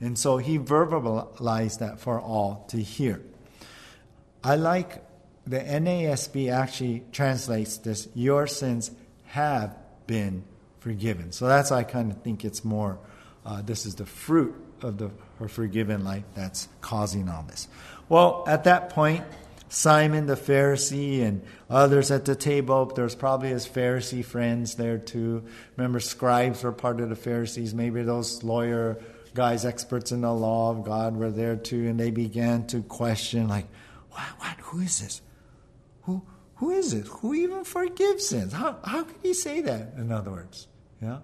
And 0.00 0.18
so 0.18 0.38
he 0.38 0.58
verbalized 0.58 1.78
that 1.78 2.00
for 2.00 2.20
all 2.20 2.66
to 2.68 2.76
hear. 2.76 3.22
I 4.42 4.56
like 4.56 5.02
the 5.46 5.60
NASB 5.60 6.52
actually 6.52 7.04
translates 7.12 7.78
this, 7.78 8.08
Your 8.14 8.46
sins 8.46 8.90
have 9.26 9.76
been 10.06 10.44
forgiven. 10.84 11.32
So 11.32 11.48
that's 11.48 11.72
I 11.72 11.82
kind 11.82 12.12
of 12.12 12.22
think 12.22 12.44
it's 12.44 12.62
more, 12.62 12.98
uh, 13.46 13.62
this 13.62 13.86
is 13.86 13.94
the 13.94 14.04
fruit 14.04 14.54
of 14.82 14.98
the 14.98 15.10
her 15.38 15.48
forgiven 15.48 16.04
life 16.04 16.24
that's 16.34 16.68
causing 16.82 17.28
all 17.30 17.42
this. 17.48 17.68
Well, 18.10 18.44
at 18.46 18.64
that 18.64 18.90
point, 18.90 19.24
Simon 19.70 20.26
the 20.26 20.36
Pharisee 20.36 21.22
and 21.22 21.42
others 21.70 22.10
at 22.10 22.26
the 22.26 22.36
table, 22.36 22.84
there's 22.94 23.14
probably 23.14 23.48
his 23.48 23.66
Pharisee 23.66 24.22
friends 24.22 24.74
there 24.74 24.98
too. 24.98 25.42
Remember, 25.76 26.00
scribes 26.00 26.62
were 26.62 26.70
part 26.70 27.00
of 27.00 27.08
the 27.08 27.16
Pharisees. 27.16 27.74
Maybe 27.74 28.02
those 28.02 28.44
lawyer 28.44 28.98
guys, 29.32 29.64
experts 29.64 30.12
in 30.12 30.20
the 30.20 30.32
law 30.32 30.70
of 30.70 30.84
God, 30.84 31.16
were 31.16 31.30
there 31.30 31.56
too, 31.56 31.88
and 31.88 31.98
they 31.98 32.10
began 32.10 32.66
to 32.68 32.82
question, 32.82 33.48
like, 33.48 33.66
what, 34.10 34.26
what, 34.38 34.56
who 34.60 34.80
is 34.80 35.00
this? 35.00 35.22
Who, 36.02 36.22
who 36.56 36.70
is 36.70 36.92
it? 36.92 37.06
Who 37.06 37.34
even 37.34 37.64
forgives 37.64 38.28
sins? 38.28 38.52
How, 38.52 38.76
how 38.84 39.02
can 39.02 39.16
he 39.22 39.34
say 39.34 39.60
that, 39.62 39.94
in 39.96 40.12
other 40.12 40.30
words? 40.30 40.68
Yeah. 41.00 41.18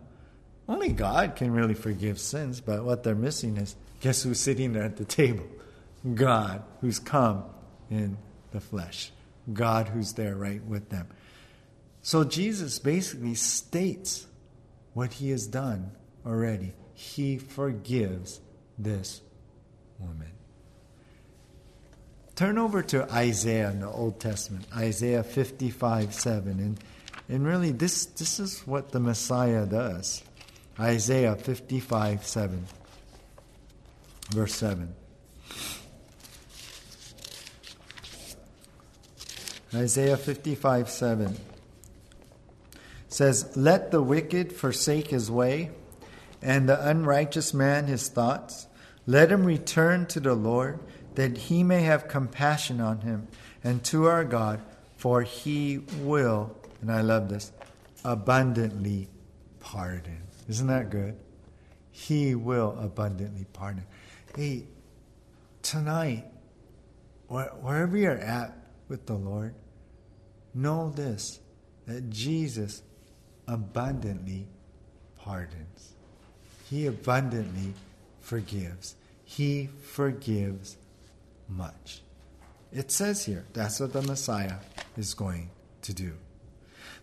Only 0.68 0.90
God 0.90 1.36
can 1.36 1.52
really 1.52 1.74
forgive 1.74 2.18
sins, 2.18 2.60
but 2.60 2.84
what 2.84 3.02
they're 3.02 3.14
missing 3.14 3.56
is 3.56 3.74
guess 4.00 4.22
who's 4.22 4.40
sitting 4.40 4.72
there 4.72 4.84
at 4.84 4.96
the 4.96 5.04
table? 5.04 5.46
God, 6.14 6.62
who's 6.80 6.98
come 6.98 7.44
in 7.90 8.16
the 8.52 8.60
flesh. 8.60 9.12
God, 9.52 9.88
who's 9.88 10.12
there 10.12 10.36
right 10.36 10.64
with 10.64 10.88
them. 10.90 11.08
So 12.02 12.24
Jesus 12.24 12.78
basically 12.78 13.34
states 13.34 14.26
what 14.94 15.14
he 15.14 15.30
has 15.30 15.46
done 15.46 15.92
already. 16.26 16.72
he 16.94 17.38
forgives 17.38 18.40
this 18.78 19.22
woman. 19.98 20.30
Turn 22.34 22.58
over 22.58 22.82
to 22.82 23.10
Isaiah 23.12 23.70
in 23.70 23.80
the 23.80 23.88
Old 23.88 24.20
Testament, 24.20 24.66
Isaiah 24.74 25.22
55 25.22 26.14
7. 26.14 26.58
And, 26.58 26.80
and 27.30 27.46
really, 27.46 27.70
this, 27.70 28.06
this 28.06 28.40
is 28.40 28.66
what 28.66 28.90
the 28.90 28.98
Messiah 28.98 29.64
does. 29.64 30.24
Isaiah 30.80 31.36
55 31.36 32.26
7, 32.26 32.66
verse 34.30 34.52
7. 34.56 34.92
Isaiah 39.72 40.16
55 40.16 40.90
7 40.90 41.36
says, 43.06 43.56
Let 43.56 43.92
the 43.92 44.02
wicked 44.02 44.52
forsake 44.52 45.06
his 45.06 45.30
way, 45.30 45.70
and 46.42 46.68
the 46.68 46.84
unrighteous 46.84 47.54
man 47.54 47.86
his 47.86 48.08
thoughts. 48.08 48.66
Let 49.06 49.30
him 49.30 49.44
return 49.44 50.06
to 50.06 50.18
the 50.18 50.34
Lord, 50.34 50.80
that 51.14 51.36
he 51.36 51.62
may 51.62 51.82
have 51.82 52.08
compassion 52.08 52.80
on 52.80 53.02
him, 53.02 53.28
and 53.62 53.84
to 53.84 54.06
our 54.06 54.24
God, 54.24 54.60
for 54.96 55.22
he 55.22 55.78
will, 56.00 56.56
and 56.80 56.90
I 56.90 57.00
love 57.00 57.28
this, 57.28 57.52
abundantly 58.04 59.08
pardon. 59.60 60.22
Isn't 60.48 60.66
that 60.68 60.90
good? 60.90 61.16
He 61.90 62.34
will 62.34 62.76
abundantly 62.80 63.46
pardon. 63.52 63.84
Hey, 64.34 64.64
tonight, 65.62 66.24
wherever 67.28 67.96
you're 67.96 68.18
at 68.18 68.56
with 68.88 69.06
the 69.06 69.14
Lord, 69.14 69.54
know 70.54 70.90
this 70.90 71.40
that 71.86 72.10
Jesus 72.10 72.82
abundantly 73.46 74.46
pardons. 75.18 75.94
He 76.68 76.86
abundantly 76.86 77.74
forgives. 78.20 78.94
He 79.24 79.68
forgives 79.82 80.76
much. 81.48 82.02
It 82.72 82.92
says 82.92 83.24
here 83.24 83.44
that's 83.52 83.80
what 83.80 83.92
the 83.92 84.02
Messiah 84.02 84.56
is 84.96 85.14
going 85.14 85.50
to 85.82 85.92
do. 85.92 86.12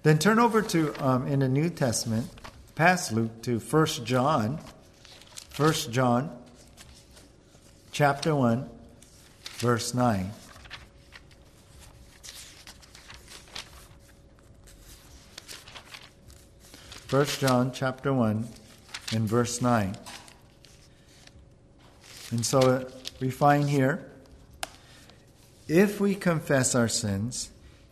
Then 0.07 0.19
turn 0.19 0.39
over 0.39 0.61
to 0.61 1.05
um, 1.05 1.27
in 1.27 1.39
the 1.39 1.49
New 1.49 1.69
Testament, 1.69 2.29
past 2.75 3.11
Luke 3.11 3.41
to 3.41 3.59
1 3.59 3.85
John, 4.05 4.57
1 5.57 5.73
John, 5.91 6.33
chapter 7.91 8.33
1, 8.33 8.69
verse 9.57 9.93
9. 9.93 10.31
First 17.07 17.41
John 17.41 17.73
chapter 17.73 18.13
1 18.13 18.47
and 19.11 19.27
verse 19.27 19.61
9. 19.61 19.97
And 22.31 22.45
so 22.45 22.89
we 23.19 23.29
find 23.29 23.69
here 23.69 24.09
if 25.67 25.99
we 25.99 26.15
confess 26.15 26.75
our 26.75 26.87
sins, 26.87 27.49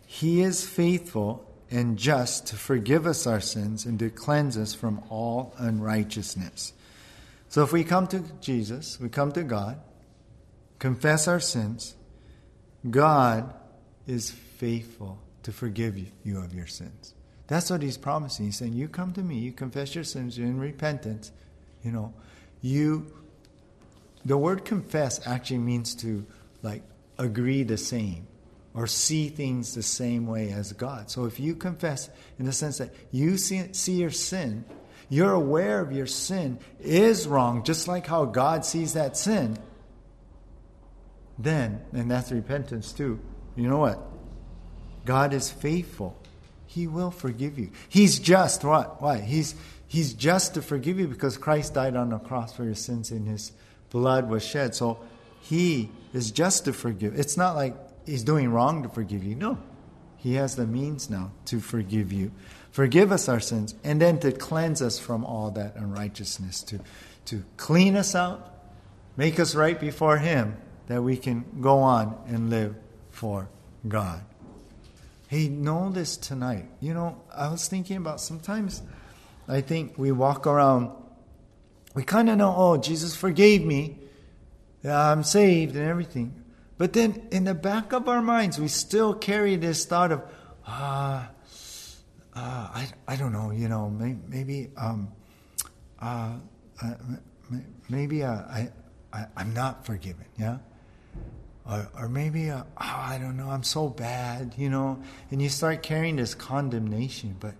he 0.08 0.42
is 0.42 0.66
faithful 0.66 1.46
and 1.72 1.98
just 1.98 2.48
to 2.48 2.56
forgive 2.56 3.08
us 3.08 3.26
our 3.26 3.42
sins 3.42 3.86
and 3.86 3.98
to 4.00 4.10
cleanse 4.10 4.58
us 4.58 4.74
from 4.74 5.04
all 5.10 5.54
unrighteousness. 5.58 6.74
So 7.50 7.64
if 7.64 7.72
we 7.72 7.84
come 7.84 8.08
to 8.08 8.20
Jesus, 8.42 9.00
we 9.00 9.10
come 9.10 9.32
to 9.34 9.44
God, 9.44 9.80
confess 10.80 11.28
our 11.28 11.40
sins, 11.40 11.96
God 12.90 13.54
is 14.08 14.32
faithful 14.32 15.20
to 15.44 15.52
forgive 15.52 15.98
you 16.24 16.40
of 16.40 16.54
your 16.54 16.68
sins. 16.68 17.14
That's 17.48 17.70
what 17.70 17.82
he's 17.82 17.98
promising. 17.98 18.48
He's 18.48 18.58
saying, 18.58 18.74
You 18.74 18.88
come 18.88 19.14
to 19.14 19.22
me, 19.22 19.38
you 19.38 19.52
confess 19.52 19.96
your 19.96 20.04
sins, 20.04 20.38
you're 20.38 20.48
in 20.48 20.60
repentance. 20.60 21.32
You 21.84 21.92
know, 21.92 22.14
you, 22.62 23.12
the 24.24 24.38
word 24.38 24.66
confess 24.66 25.26
actually 25.28 25.60
means 25.60 25.94
to 25.96 26.26
like 26.64 26.82
agree 27.18 27.64
the 27.64 27.78
same 27.78 28.28
or 28.76 28.86
see 28.88 29.30
things 29.30 29.74
the 29.74 29.84
same 29.84 30.28
way 30.28 30.52
as 30.52 30.74
God. 30.74 31.10
So 31.10 31.26
if 31.26 31.40
you 31.40 31.56
confess 31.56 32.10
in 32.38 32.46
the 32.46 32.52
sense 32.52 32.78
that 32.78 32.94
you 33.12 33.38
see, 33.38 33.74
see 33.74 33.94
your 33.94 34.12
sin, 34.12 34.66
you're 35.10 35.34
aware 35.34 35.80
of 35.80 35.92
your 35.92 36.08
sin 36.08 36.60
is 36.80 37.28
wrong, 37.28 37.64
just 37.64 37.88
like 37.88 38.06
how 38.06 38.26
God 38.26 38.66
sees 38.66 38.94
that 38.94 39.18
sin, 39.18 39.58
then, 41.38 41.82
and 41.94 42.12
that's 42.12 42.32
repentance 42.32 42.92
too, 42.92 43.20
you 43.56 43.70
know 43.70 43.78
what? 43.78 44.00
God 45.06 45.34
is 45.34 45.52
faithful 45.52 46.18
he 46.76 46.88
will 46.88 47.10
forgive 47.10 47.58
you. 47.58 47.72
He's 47.88 48.20
just. 48.20 48.66
What? 48.66 49.02
Why? 49.02 49.20
He's, 49.20 49.56
he's 49.88 50.14
just 50.14 50.56
to 50.56 50.62
forgive 50.62 51.00
you 51.00 51.08
because 51.08 51.38
Christ 51.38 51.74
died 51.74 51.96
on 51.96 52.10
the 52.10 52.20
cross 52.20 52.54
for 52.54 52.66
your 52.66 52.76
sins 52.76 53.12
and 53.12 53.26
his 53.26 53.54
blood 53.92 54.30
was 54.30 54.44
shed. 54.44 54.76
So 54.76 55.00
he 55.40 55.90
is 56.14 56.32
just 56.32 56.66
to 56.66 56.74
forgive. 56.74 57.18
It's 57.18 57.38
not 57.38 57.56
like 57.56 57.78
he's 58.06 58.24
doing 58.24 58.52
wrong 58.52 58.84
to 58.84 58.90
forgive 58.90 59.24
you. 59.24 59.36
No. 59.36 59.58
He 60.18 60.34
has 60.36 60.56
the 60.56 60.66
means 60.66 61.10
now 61.10 61.32
to 61.46 61.60
forgive 61.60 62.12
you. 62.12 62.32
Forgive 62.72 63.12
us 63.12 63.30
our 63.30 63.40
sins 63.40 63.76
and 63.84 64.02
then 64.02 64.20
to 64.20 64.32
cleanse 64.32 64.82
us 64.82 64.98
from 65.00 65.24
all 65.24 65.52
that 65.52 65.76
unrighteousness, 65.76 66.64
to, 66.64 66.80
to 67.26 67.44
clean 67.58 67.96
us 67.96 68.16
out, 68.16 68.54
make 69.18 69.40
us 69.40 69.56
right 69.56 69.80
before 69.80 70.18
him, 70.18 70.58
that 70.88 71.02
we 71.02 71.18
can 71.18 71.46
go 71.62 71.80
on 71.80 72.18
and 72.28 72.50
live 72.50 72.76
for 73.12 73.50
God. 73.88 74.22
Hey, 75.28 75.48
know 75.48 75.90
this 75.90 76.18
tonight. 76.18 76.66
You 76.82 76.94
know, 76.94 77.22
I 77.34 77.50
was 77.50 77.68
thinking 77.68 77.98
about 77.98 78.20
sometimes 78.20 78.82
I 79.48 79.62
think 79.62 79.98
we 79.98 80.12
walk 80.12 80.48
around, 80.48 80.92
we 81.94 82.04
kind 82.04 82.30
of 82.30 82.38
know, 82.38 82.54
oh, 82.56 82.78
Jesus 82.78 83.16
forgave 83.16 83.64
me. 83.64 84.00
I'm 84.84 85.24
saved 85.24 85.76
and 85.76 85.88
everything. 85.88 86.34
But 86.78 86.94
then 86.94 87.28
in 87.32 87.46
the 87.46 87.54
back 87.54 87.94
of 87.94 88.10
our 88.10 88.22
minds, 88.22 88.60
we 88.60 88.68
still 88.68 89.14
carry 89.14 89.56
this 89.56 89.86
thought 89.86 90.12
of, 90.12 90.22
ah, 90.68 91.30
uh, 92.36 92.38
uh, 92.38 92.40
I, 92.40 92.88
I 93.08 93.16
don't 93.16 93.32
know, 93.32 93.52
you 93.52 93.70
know, 93.70 93.90
maybe, 93.90 94.20
maybe 94.28 94.72
um, 94.76 95.14
uh, 96.02 96.34
uh 96.84 96.94
maybe 97.88 98.24
uh, 98.24 98.34
I, 98.34 98.70
I, 99.14 99.26
I'm 99.38 99.54
not 99.54 99.86
forgiven, 99.86 100.26
yeah? 100.38 100.58
or, 101.70 101.90
or 101.98 102.10
maybe 102.10 102.50
uh, 102.50 102.64
oh, 102.64 102.66
I 102.78 103.18
don't 103.20 103.38
know, 103.38 103.50
I'm 103.50 103.64
so 103.64 103.90
bad, 103.90 104.54
you 104.58 104.70
know, 104.70 105.02
and 105.32 105.42
you 105.42 105.50
start 105.50 105.84
carrying 105.84 106.18
this 106.18 106.36
condemnation. 106.36 107.36
But 107.40 107.56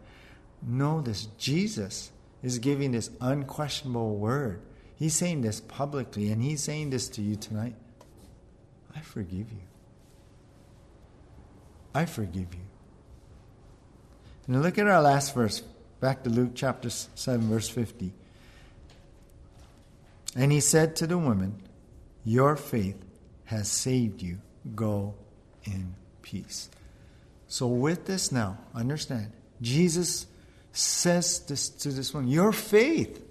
know 0.62 1.02
this: 1.02 1.26
Jesus 1.38 2.12
is 2.44 2.60
giving 2.60 2.92
this 2.92 3.10
unquestionable 3.22 4.16
word. 4.16 4.62
He's 4.96 5.16
saying 5.16 5.42
this 5.42 5.60
publicly, 5.60 6.32
and 6.32 6.42
he's 6.42 6.64
saying 6.64 6.92
this 6.92 7.10
to 7.10 7.22
you 7.22 7.36
tonight. 7.36 7.76
I 8.96 9.02
forgive 9.02 9.52
you. 9.52 9.62
I 11.94 12.06
forgive 12.06 12.54
you. 12.54 12.62
And 14.48 14.62
look 14.62 14.78
at 14.78 14.88
our 14.88 15.02
last 15.02 15.34
verse, 15.34 15.62
back 16.00 16.24
to 16.24 16.30
Luke 16.30 16.52
chapter 16.54 16.90
7, 16.90 17.50
verse 17.50 17.68
50. 17.68 18.14
And 20.36 20.52
he 20.52 20.60
said 20.60 20.96
to 20.98 21.08
the 21.08 21.18
woman, 21.18 21.62
Your 22.24 22.56
faith 22.56 23.04
has 23.46 23.70
saved 23.70 24.22
you. 24.22 24.40
Go 24.76 25.16
in 25.64 25.96
peace. 26.22 26.70
So, 27.48 27.68
with 27.68 28.06
this 28.06 28.32
now, 28.32 28.58
understand, 28.74 29.32
Jesus 29.62 30.26
says 30.72 31.40
this 31.40 31.70
to 31.70 31.90
this 31.90 32.14
woman 32.14 32.30
Your 32.30 32.52
faith 32.52 33.24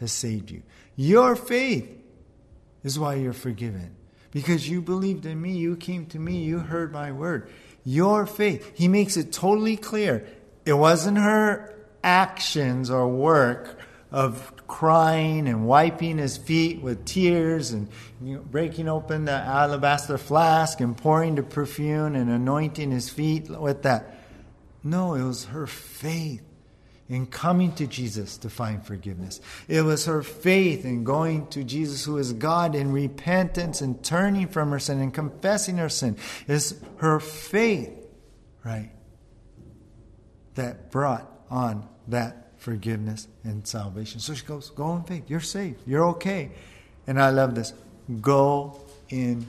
has 0.00 0.12
saved 0.12 0.50
you. 0.50 0.62
Your 0.96 1.34
faith 1.34 1.88
is 2.82 2.98
why 2.98 3.14
you're 3.14 3.32
forgiven. 3.32 3.96
Because 4.34 4.68
you 4.68 4.82
believed 4.82 5.24
in 5.24 5.40
me, 5.40 5.52
you 5.52 5.76
came 5.76 6.06
to 6.06 6.18
me, 6.18 6.42
you 6.42 6.58
heard 6.58 6.92
my 6.92 7.12
word. 7.12 7.48
Your 7.84 8.26
faith. 8.26 8.72
He 8.74 8.88
makes 8.88 9.16
it 9.16 9.32
totally 9.32 9.76
clear. 9.76 10.26
It 10.66 10.72
wasn't 10.72 11.18
her 11.18 11.72
actions 12.02 12.90
or 12.90 13.08
work 13.08 13.78
of 14.10 14.52
crying 14.66 15.46
and 15.46 15.66
wiping 15.66 16.18
his 16.18 16.36
feet 16.36 16.82
with 16.82 17.04
tears 17.04 17.70
and 17.70 17.88
you 18.20 18.36
know, 18.36 18.42
breaking 18.42 18.88
open 18.88 19.24
the 19.24 19.32
alabaster 19.32 20.18
flask 20.18 20.80
and 20.80 20.96
pouring 20.96 21.36
the 21.36 21.42
perfume 21.42 22.16
and 22.16 22.28
anointing 22.28 22.90
his 22.90 23.08
feet 23.08 23.48
with 23.48 23.82
that. 23.82 24.18
No, 24.82 25.14
it 25.14 25.22
was 25.22 25.46
her 25.46 25.66
faith 25.66 26.42
in 27.14 27.26
coming 27.26 27.72
to 27.72 27.86
Jesus 27.86 28.36
to 28.38 28.50
find 28.50 28.84
forgiveness. 28.84 29.40
It 29.68 29.82
was 29.82 30.06
her 30.06 30.20
faith 30.20 30.84
in 30.84 31.04
going 31.04 31.46
to 31.48 31.62
Jesus, 31.62 32.04
who 32.04 32.18
is 32.18 32.32
God, 32.32 32.74
in 32.74 32.90
repentance 32.90 33.80
and 33.80 34.02
turning 34.02 34.48
from 34.48 34.72
her 34.72 34.80
sin 34.80 35.00
and 35.00 35.14
confessing 35.14 35.76
her 35.76 35.88
sin. 35.88 36.16
It's 36.48 36.74
her 36.96 37.20
faith, 37.20 37.92
right, 38.64 38.90
that 40.56 40.90
brought 40.90 41.30
on 41.50 41.88
that 42.08 42.50
forgiveness 42.56 43.28
and 43.44 43.64
salvation. 43.64 44.18
So 44.18 44.34
she 44.34 44.44
goes, 44.44 44.70
Go 44.70 44.96
in 44.96 45.04
faith. 45.04 45.24
You're 45.28 45.38
safe. 45.38 45.76
You're 45.86 46.06
okay. 46.08 46.50
And 47.06 47.22
I 47.22 47.30
love 47.30 47.54
this. 47.54 47.74
Go 48.20 48.80
in 49.08 49.46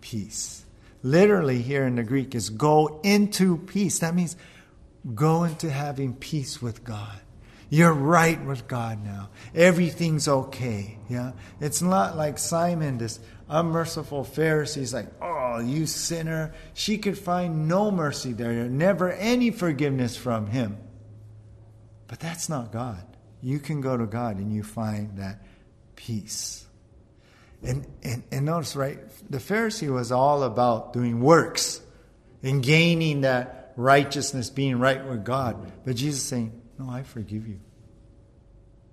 peace. 0.00 0.64
Literally, 1.04 1.62
here 1.62 1.86
in 1.86 1.94
the 1.94 2.02
Greek, 2.02 2.34
is 2.34 2.50
go 2.50 2.98
into 3.04 3.58
peace. 3.58 4.00
That 4.00 4.16
means 4.16 4.36
go 5.12 5.44
into 5.44 5.70
having 5.70 6.14
peace 6.14 6.62
with 6.62 6.84
God. 6.84 7.18
You're 7.68 7.92
right 7.92 8.42
with 8.44 8.68
God 8.68 9.04
now. 9.04 9.30
Everything's 9.54 10.28
okay. 10.28 10.98
Yeah. 11.08 11.32
It's 11.60 11.82
not 11.82 12.16
like 12.16 12.38
Simon, 12.38 12.98
this 12.98 13.18
unmerciful 13.48 14.24
Pharisee, 14.24 14.82
is 14.82 14.94
like, 14.94 15.08
oh, 15.20 15.58
you 15.58 15.86
sinner. 15.86 16.54
She 16.74 16.98
could 16.98 17.18
find 17.18 17.66
no 17.66 17.90
mercy 17.90 18.32
there, 18.32 18.52
never 18.68 19.10
any 19.12 19.50
forgiveness 19.50 20.16
from 20.16 20.46
him. 20.46 20.78
But 22.06 22.20
that's 22.20 22.48
not 22.48 22.70
God. 22.70 23.04
You 23.42 23.58
can 23.58 23.80
go 23.80 23.96
to 23.96 24.06
God 24.06 24.36
and 24.38 24.52
you 24.52 24.62
find 24.62 25.18
that 25.18 25.42
peace. 25.96 26.66
And, 27.62 27.86
and, 28.02 28.22
and 28.30 28.44
notice, 28.44 28.76
right, 28.76 28.98
the 29.30 29.38
Pharisee 29.38 29.92
was 29.92 30.12
all 30.12 30.42
about 30.42 30.92
doing 30.92 31.20
works 31.20 31.80
and 32.42 32.62
gaining 32.62 33.22
that 33.22 33.63
righteousness, 33.76 34.50
being 34.50 34.78
right 34.78 35.04
with 35.06 35.24
God. 35.24 35.72
But 35.84 35.96
Jesus 35.96 36.22
saying, 36.22 36.60
No, 36.78 36.90
I 36.90 37.02
forgive 37.02 37.46
you. 37.46 37.60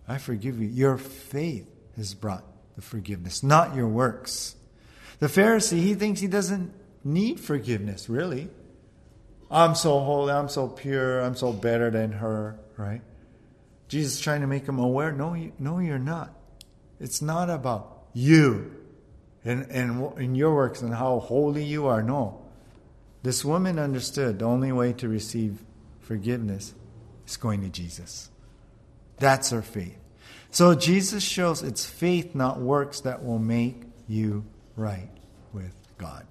I 0.08 0.18
forgive 0.18 0.60
you. 0.60 0.68
Your 0.68 0.98
faith 0.98 1.68
has 1.96 2.14
brought 2.14 2.44
the 2.76 2.82
forgiveness, 2.82 3.44
not 3.44 3.76
your 3.76 3.88
works. 3.88 4.56
The 5.20 5.28
Pharisee, 5.28 5.80
he 5.80 5.94
thinks 5.94 6.20
he 6.20 6.28
doesn't 6.28 6.74
need 7.04 7.40
forgiveness, 7.40 8.10
really. 8.10 8.50
I'm 9.50 9.76
so 9.76 10.00
holy, 10.00 10.32
I'm 10.32 10.50
so 10.50 10.68
pure, 10.68 11.20
I'm 11.22 11.36
so 11.36 11.52
better 11.52 11.92
than 11.92 12.14
her, 12.14 12.58
right? 12.78 13.02
Jesus 13.90 14.16
is 14.16 14.22
trying 14.22 14.42
to 14.42 14.48
make 14.48 14.66
him 14.66 14.80
aware 14.80 15.12
no, 15.12 15.34
you, 15.34 15.52
no, 15.60 15.80
you're 15.80 16.00
not. 16.00 16.34
It's 17.00 17.22
not 17.22 17.50
about 17.50 18.06
you 18.14 18.74
and, 19.44 19.64
and, 19.70 20.14
and 20.18 20.38
your 20.38 20.56
works 20.56 20.82
and 20.82 20.94
how 20.94 21.20
holy 21.20 21.64
you 21.64 21.88
are. 21.88 22.02
No. 22.02 22.41
This 23.24 23.46
woman 23.46 23.78
understood 23.78 24.40
the 24.40 24.46
only 24.46 24.72
way 24.72 24.94
to 24.94 25.08
receive 25.08 25.64
forgiveness 26.00 26.74
is 27.28 27.38
going 27.38 27.62
to 27.62 27.70
Jesus. 27.70 28.30
That's 29.20 29.52
her 29.52 29.62
faith. 29.62 29.98
So 30.50 30.76
Jesus 30.76 31.24
shows 31.24 31.62
it's 31.62 31.86
faith, 31.86 32.36
not 32.36 32.60
works, 32.60 33.02
that 33.02 33.24
will 33.24 33.40
make 33.40 33.84
you 34.08 34.44
right 34.76 35.10
with 35.54 35.74
God. 35.98 36.26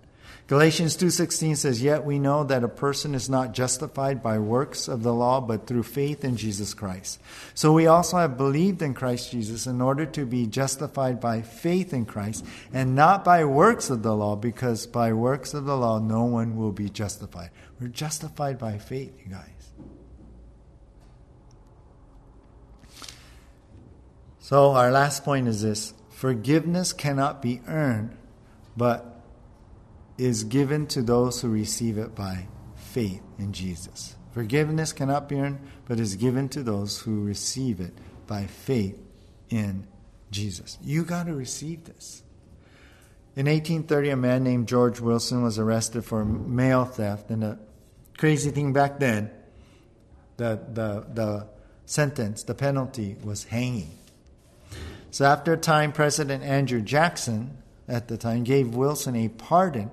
Galatians 0.50 0.96
2:16 0.96 1.54
says, 1.54 1.80
"Yet 1.80 2.04
we 2.04 2.18
know 2.18 2.42
that 2.42 2.64
a 2.64 2.68
person 2.68 3.14
is 3.14 3.30
not 3.30 3.52
justified 3.52 4.20
by 4.20 4.40
works 4.40 4.88
of 4.88 5.04
the 5.04 5.14
law, 5.14 5.40
but 5.40 5.68
through 5.68 5.84
faith 5.84 6.24
in 6.24 6.36
Jesus 6.36 6.74
Christ. 6.74 7.20
So 7.54 7.72
we 7.72 7.86
also 7.86 8.16
have 8.16 8.36
believed 8.36 8.82
in 8.82 8.92
Christ 8.92 9.30
Jesus 9.30 9.68
in 9.68 9.80
order 9.80 10.04
to 10.06 10.26
be 10.26 10.48
justified 10.48 11.20
by 11.20 11.42
faith 11.42 11.94
in 11.94 12.04
Christ 12.04 12.44
and 12.72 12.96
not 12.96 13.24
by 13.24 13.44
works 13.44 13.90
of 13.90 14.02
the 14.02 14.16
law, 14.16 14.34
because 14.34 14.88
by 14.88 15.12
works 15.12 15.54
of 15.54 15.66
the 15.66 15.76
law 15.76 16.00
no 16.00 16.24
one 16.24 16.56
will 16.56 16.72
be 16.72 16.90
justified." 16.90 17.50
We're 17.80 17.86
justified 17.86 18.58
by 18.58 18.78
faith, 18.78 19.12
you 19.24 19.30
guys. 19.30 19.70
So 24.40 24.72
our 24.72 24.90
last 24.90 25.24
point 25.24 25.46
is 25.46 25.62
this, 25.62 25.94
forgiveness 26.08 26.92
cannot 26.92 27.40
be 27.40 27.62
earned, 27.68 28.16
but 28.76 29.09
is 30.20 30.44
given 30.44 30.86
to 30.86 31.00
those 31.00 31.40
who 31.40 31.48
receive 31.48 31.96
it 31.96 32.14
by 32.14 32.46
faith 32.74 33.22
in 33.38 33.52
Jesus. 33.52 34.16
Forgiveness 34.32 34.92
cannot 34.92 35.28
be 35.28 35.36
earned, 35.36 35.58
but 35.86 35.98
is 35.98 36.16
given 36.16 36.48
to 36.50 36.62
those 36.62 37.00
who 37.00 37.24
receive 37.24 37.80
it 37.80 37.94
by 38.26 38.44
faith 38.44 39.00
in 39.48 39.86
Jesus. 40.30 40.76
You 40.82 41.04
got 41.04 41.26
to 41.26 41.34
receive 41.34 41.84
this. 41.84 42.22
In 43.34 43.46
1830, 43.46 44.10
a 44.10 44.16
man 44.16 44.44
named 44.44 44.68
George 44.68 45.00
Wilson 45.00 45.42
was 45.42 45.58
arrested 45.58 46.04
for 46.04 46.24
mail 46.24 46.84
theft, 46.84 47.30
and 47.30 47.42
the 47.42 47.58
crazy 48.18 48.50
thing 48.50 48.74
back 48.74 48.98
then, 49.00 49.30
the, 50.36 50.60
the, 50.70 51.06
the 51.14 51.46
sentence, 51.86 52.42
the 52.42 52.54
penalty 52.54 53.16
was 53.24 53.44
hanging. 53.44 53.96
So 55.10 55.24
after 55.24 55.54
a 55.54 55.56
time, 55.56 55.92
President 55.92 56.44
Andrew 56.44 56.82
Jackson 56.82 57.56
at 57.88 58.08
the 58.08 58.18
time 58.18 58.44
gave 58.44 58.74
Wilson 58.74 59.16
a 59.16 59.28
pardon 59.28 59.90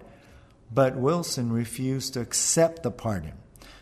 but 0.72 0.96
Wilson 0.96 1.52
refused 1.52 2.14
to 2.14 2.22
accept 2.22 2.84
the 2.84 2.92
pardon. 2.92 3.34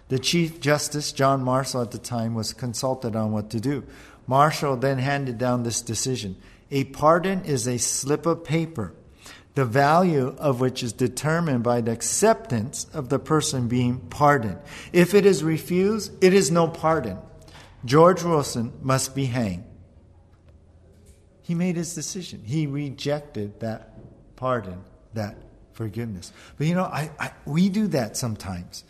The 0.08 0.20
Chief 0.20 0.60
Justice, 0.60 1.12
John 1.12 1.44
Marshall, 1.44 1.82
at 1.82 1.92
the 1.92 1.98
time, 1.98 2.36
was 2.36 2.54
consulted 2.54 3.16
on 3.16 3.32
what 3.32 3.50
to 3.52 3.60
do. 3.60 3.84
Marshall 4.28 4.78
then 4.78 5.00
handed 5.00 5.38
down 5.38 5.64
this 5.64 5.82
decision 5.82 6.36
A 6.72 6.84
pardon 6.86 7.44
is 7.46 7.68
a 7.68 7.78
slip 7.78 8.26
of 8.26 8.44
paper, 8.44 8.94
the 9.56 9.66
value 9.66 10.36
of 10.38 10.60
which 10.60 10.84
is 10.84 10.94
determined 10.94 11.64
by 11.64 11.82
the 11.82 11.92
acceptance 11.92 12.88
of 12.94 13.10
the 13.10 13.20
person 13.20 13.68
being 13.68 14.00
pardoned. 14.00 14.60
If 14.94 15.14
it 15.14 15.26
is 15.26 15.44
refused, 15.44 16.12
it 16.24 16.34
is 16.34 16.52
no 16.52 16.68
pardon. 16.68 17.18
George 17.84 18.24
Wilson 18.24 18.74
must 18.82 19.16
be 19.16 19.26
hanged. 19.26 19.64
He 21.42 21.54
made 21.54 21.76
his 21.76 21.94
decision. 21.94 22.44
He 22.44 22.66
rejected 22.66 23.60
that 23.60 23.94
pardon, 24.36 24.84
that 25.14 25.38
forgiveness. 25.76 26.32
But 26.58 26.68
you 26.68 26.74
know, 26.74 26.86
I, 26.86 27.12
I 27.20 27.32
we 27.46 27.70
do 27.70 27.88
that 27.88 28.18
sometimes. 28.18 28.84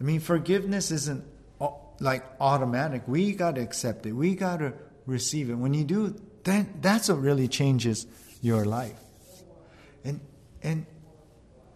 I 0.00 0.04
mean, 0.04 0.20
forgiveness 0.20 0.90
isn't 0.90 1.24
like 2.00 2.24
automatic. 2.40 3.02
We 3.06 3.32
got 3.32 3.56
to 3.56 3.60
accept 3.60 4.06
it. 4.06 4.12
We 4.12 4.34
got 4.34 4.58
to 4.58 4.72
receive 5.06 5.50
it. 5.50 5.54
When 5.54 5.74
you 5.74 5.84
do, 5.84 6.14
then 6.44 6.74
that's 6.80 7.08
what 7.08 7.20
really 7.20 7.48
changes 7.48 8.06
your 8.40 8.64
life. 8.64 8.98
And 10.04 10.20
and 10.62 10.86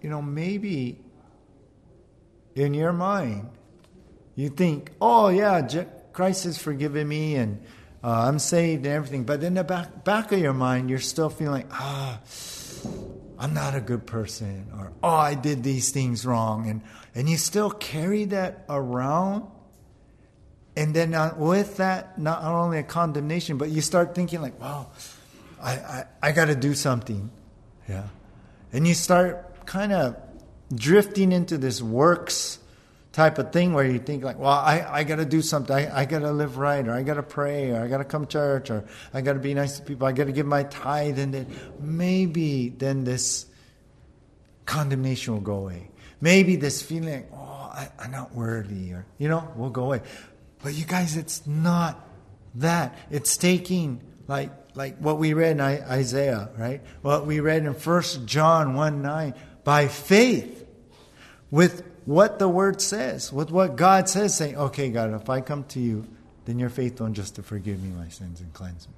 you 0.01 0.11
know, 0.11 0.23
maybe 0.23 1.01
in 2.55 2.75
your 2.75 2.93
mind, 2.93 3.51
you 4.35 4.49
think, 4.49 4.93
"Oh 5.01 5.29
yeah, 5.29 5.67
Christ 6.13 6.45
has 6.45 6.59
forgiven 6.59 7.09
me, 7.09 7.37
and 7.37 7.63
uh, 8.03 8.27
I'm 8.29 8.39
saved, 8.39 8.87
and 8.87 8.95
everything." 8.95 9.25
But 9.25 9.43
in 9.43 9.55
the 9.55 9.65
back 9.65 10.05
back 10.05 10.33
of 10.33 10.39
your 10.39 10.55
mind, 10.55 10.91
you're 10.91 10.99
still 11.01 11.31
feeling, 11.31 11.67
"Ah." 11.71 12.21
I'm 13.43 13.55
not 13.55 13.75
a 13.75 13.81
good 13.81 14.07
person, 14.07 14.69
or 14.79 14.93
oh, 15.03 15.09
I 15.09 15.35
did 15.35 15.65
these 15.65 15.91
things 15.91 16.25
wrong, 16.25 16.71
and 16.71 16.81
and 17.13 17.29
you 17.29 17.37
still 17.37 17.71
carry 17.71 18.25
that 18.27 18.65
around, 18.69 19.49
and 20.77 20.95
then 20.95 21.13
with 21.39 21.79
that, 21.79 22.21
not 22.21 22.45
only 22.45 22.79
a 22.79 22.85
condemnation, 22.85 23.59
but 23.59 23.69
you 23.69 23.81
start 23.81 24.15
thinking 24.15 24.41
like, 24.41 24.61
wow, 24.61 24.93
I 25.61 25.73
I, 25.73 26.05
I 26.23 26.31
got 26.31 26.45
to 26.45 26.55
do 26.55 26.73
something, 26.75 27.33
yeah, 27.89 28.11
and 28.73 28.87
you 28.87 28.95
start 28.95 29.67
kind 29.67 29.93
of 29.93 30.17
drifting 30.73 31.33
into 31.33 31.59
this 31.59 31.83
works 31.83 32.61
type 33.13 33.39
of 33.39 33.53
thing 33.53 33.75
where 33.75 33.85
you 33.85 33.99
think 33.99 34.25
like, 34.25 34.39
well, 34.39 34.51
I, 34.51 34.87
I 34.89 35.05
got 35.05 35.17
to 35.17 35.25
do 35.25 35.43
something. 35.43 35.75
I, 35.75 36.01
I 36.01 36.05
got 36.07 36.21
to 36.21 36.33
live 36.33 36.57
right, 36.57 36.87
or 36.87 36.93
I 36.93 37.03
got 37.03 37.15
to 37.15 37.23
pray, 37.23 37.71
or 37.71 37.83
I 37.83 37.89
got 37.89 37.99
to 37.99 38.05
come 38.05 38.27
church, 38.27 38.71
or 38.71 38.85
I 39.13 39.21
got 39.21 39.35
to 39.35 39.39
be 39.39 39.55
nice 39.55 39.79
to 39.79 39.85
people. 39.85 40.07
I 40.07 40.13
got 40.13 40.25
to 40.25 40.33
give 40.33 40.47
my 40.47 40.65
tithe, 40.65 41.19
and 41.19 41.33
then 41.33 41.47
maybe 41.79 42.71
then 42.71 43.05
this 43.05 43.47
condemnation 44.65 45.35
will 45.35 45.41
go 45.41 45.57
away. 45.57 45.91
Maybe 46.21 46.57
this 46.57 46.83
feeling, 46.83 47.27
oh, 47.33 47.37
I, 47.37 47.91
I'm 47.99 48.11
not 48.11 48.35
worthy, 48.35 48.93
or 48.93 49.05
you 49.19 49.29
know, 49.29 49.53
will 49.57 49.71
go 49.71 49.85
away. 49.85 50.03
But 50.63 50.75
you 50.75 50.85
guys, 50.85 51.17
it's 51.17 51.47
not 51.47 52.09
that. 52.57 52.97
It's 53.11 53.37
taking 53.37 54.01
like 54.27 54.51
like 54.75 54.97
what 54.99 55.19
we 55.19 55.35
read 55.35 55.53
in 55.53 55.61
Isaiah, 55.61 56.49
right? 56.57 56.81
What 57.03 57.27
we 57.27 57.41
read 57.41 57.67
in 57.67 57.75
First 57.75 58.25
John 58.25 58.75
one 58.75 59.03
nine 59.03 59.35
by 59.65 59.89
faith 59.89 60.67
with 61.51 61.92
what 62.05 62.39
the 62.39 62.49
word 62.49 62.81
says, 62.81 63.33
with 63.33 63.51
what 63.51 63.77
God 63.77 64.09
says, 64.09 64.37
saying, 64.37 64.57
okay, 64.57 64.91
God, 64.91 65.15
if 65.15 65.31
I 65.31 65.41
come 65.41 65.65
to 65.65 65.81
you, 65.81 66.07
then 66.45 66.59
you're 66.59 66.69
faithful 66.69 67.09
just 67.11 67.37
to 67.37 67.43
forgive 67.43 67.83
me 67.83 67.91
my 67.91 68.09
sins 68.09 68.41
and 68.41 68.53
cleanse 68.53 68.89
me. 68.89 68.95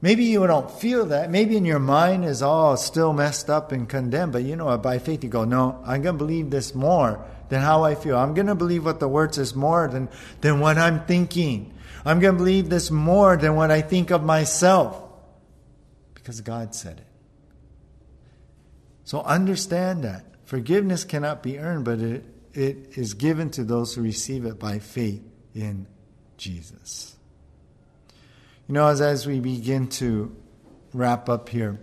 Maybe 0.00 0.24
you 0.24 0.44
don't 0.46 0.70
feel 0.70 1.06
that. 1.06 1.30
Maybe 1.30 1.56
in 1.56 1.64
your 1.64 1.78
mind 1.78 2.24
is 2.24 2.42
all 2.42 2.76
still 2.76 3.12
messed 3.12 3.48
up 3.48 3.70
and 3.70 3.88
condemned, 3.88 4.32
but 4.32 4.42
you 4.42 4.56
know 4.56 4.64
what? 4.64 4.82
By 4.82 4.98
faith, 4.98 5.22
you 5.22 5.30
go, 5.30 5.44
no, 5.44 5.80
I'm 5.86 6.02
going 6.02 6.16
to 6.16 6.24
believe 6.24 6.50
this 6.50 6.74
more 6.74 7.24
than 7.50 7.60
how 7.60 7.84
I 7.84 7.94
feel. 7.94 8.16
I'm 8.16 8.34
going 8.34 8.48
to 8.48 8.56
believe 8.56 8.84
what 8.84 8.98
the 8.98 9.06
word 9.06 9.34
says 9.34 9.54
more 9.54 9.86
than, 9.86 10.08
than 10.40 10.58
what 10.58 10.76
I'm 10.76 11.04
thinking. 11.04 11.72
I'm 12.04 12.18
going 12.18 12.34
to 12.34 12.38
believe 12.38 12.68
this 12.68 12.90
more 12.90 13.36
than 13.36 13.54
what 13.54 13.70
I 13.70 13.80
think 13.80 14.10
of 14.10 14.24
myself 14.24 15.00
because 16.14 16.40
God 16.40 16.74
said 16.74 16.98
it. 16.98 17.06
So 19.04 19.20
understand 19.20 20.04
that. 20.04 20.24
Forgiveness 20.52 21.04
cannot 21.04 21.42
be 21.42 21.58
earned, 21.58 21.86
but 21.86 21.98
it, 21.98 22.24
it 22.52 22.98
is 22.98 23.14
given 23.14 23.48
to 23.52 23.64
those 23.64 23.94
who 23.94 24.02
receive 24.02 24.44
it 24.44 24.58
by 24.58 24.80
faith 24.80 25.22
in 25.54 25.86
Jesus. 26.36 27.16
You 28.68 28.74
know, 28.74 28.86
as, 28.88 29.00
as 29.00 29.26
we 29.26 29.40
begin 29.40 29.88
to 30.02 30.36
wrap 30.92 31.30
up 31.30 31.48
here, 31.48 31.80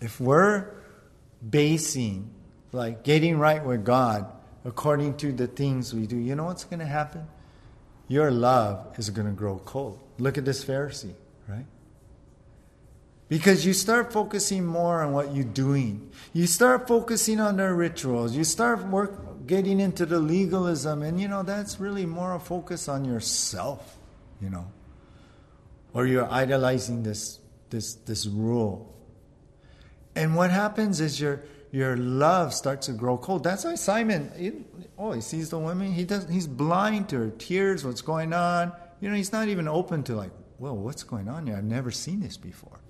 if 0.00 0.20
we're 0.20 0.74
basing, 1.50 2.30
like 2.70 3.02
getting 3.02 3.36
right 3.36 3.64
with 3.64 3.84
God 3.84 4.30
according 4.64 5.16
to 5.16 5.32
the 5.32 5.48
things 5.48 5.92
we 5.92 6.06
do, 6.06 6.16
you 6.16 6.36
know 6.36 6.44
what's 6.44 6.62
going 6.62 6.78
to 6.78 6.86
happen? 6.86 7.26
Your 8.06 8.30
love 8.30 8.96
is 8.96 9.10
going 9.10 9.26
to 9.26 9.34
grow 9.34 9.58
cold. 9.64 9.98
Look 10.20 10.38
at 10.38 10.44
this 10.44 10.64
Pharisee, 10.64 11.14
right? 11.48 11.66
Because 13.28 13.66
you 13.66 13.72
start 13.72 14.12
focusing 14.12 14.64
more 14.64 15.02
on 15.02 15.12
what 15.12 15.34
you're 15.34 15.44
doing. 15.44 16.10
You 16.32 16.46
start 16.46 16.86
focusing 16.86 17.40
on 17.40 17.56
the 17.56 17.72
rituals. 17.72 18.36
You 18.36 18.44
start 18.44 18.86
work, 18.86 19.46
getting 19.46 19.80
into 19.80 20.06
the 20.06 20.20
legalism. 20.20 21.02
And, 21.02 21.20
you 21.20 21.26
know, 21.26 21.42
that's 21.42 21.80
really 21.80 22.06
more 22.06 22.34
a 22.34 22.38
focus 22.40 22.88
on 22.88 23.04
yourself. 23.04 23.96
you 24.40 24.50
know. 24.50 24.66
Or 25.92 26.06
you're 26.06 26.30
idolizing 26.30 27.02
this 27.02 27.40
this 27.70 27.94
this 27.94 28.26
rule. 28.26 28.94
And 30.14 30.36
what 30.36 30.50
happens 30.50 31.00
is 31.00 31.20
your 31.20 31.42
your 31.72 31.96
love 31.96 32.54
starts 32.54 32.86
to 32.86 32.92
grow 32.92 33.18
cold. 33.18 33.44
That's 33.44 33.64
why 33.64 33.74
Simon, 33.74 34.30
he, 34.36 34.52
oh, 34.98 35.12
he 35.12 35.20
sees 35.20 35.50
the 35.50 35.58
woman. 35.58 35.92
He 35.92 36.04
does. 36.04 36.28
He's 36.28 36.46
blind 36.46 37.08
to 37.10 37.16
her 37.18 37.30
tears. 37.30 37.84
What's 37.84 38.02
going 38.02 38.32
on? 38.32 38.72
You 39.00 39.10
know, 39.10 39.16
he's 39.16 39.32
not 39.32 39.48
even 39.48 39.68
open 39.68 40.02
to 40.04 40.14
like, 40.16 40.30
well, 40.58 40.76
what's 40.76 41.02
going 41.02 41.28
on 41.28 41.46
here? 41.46 41.56
I've 41.56 41.64
never 41.64 41.90
seen 41.90 42.20
this 42.20 42.36
before. 42.36 42.80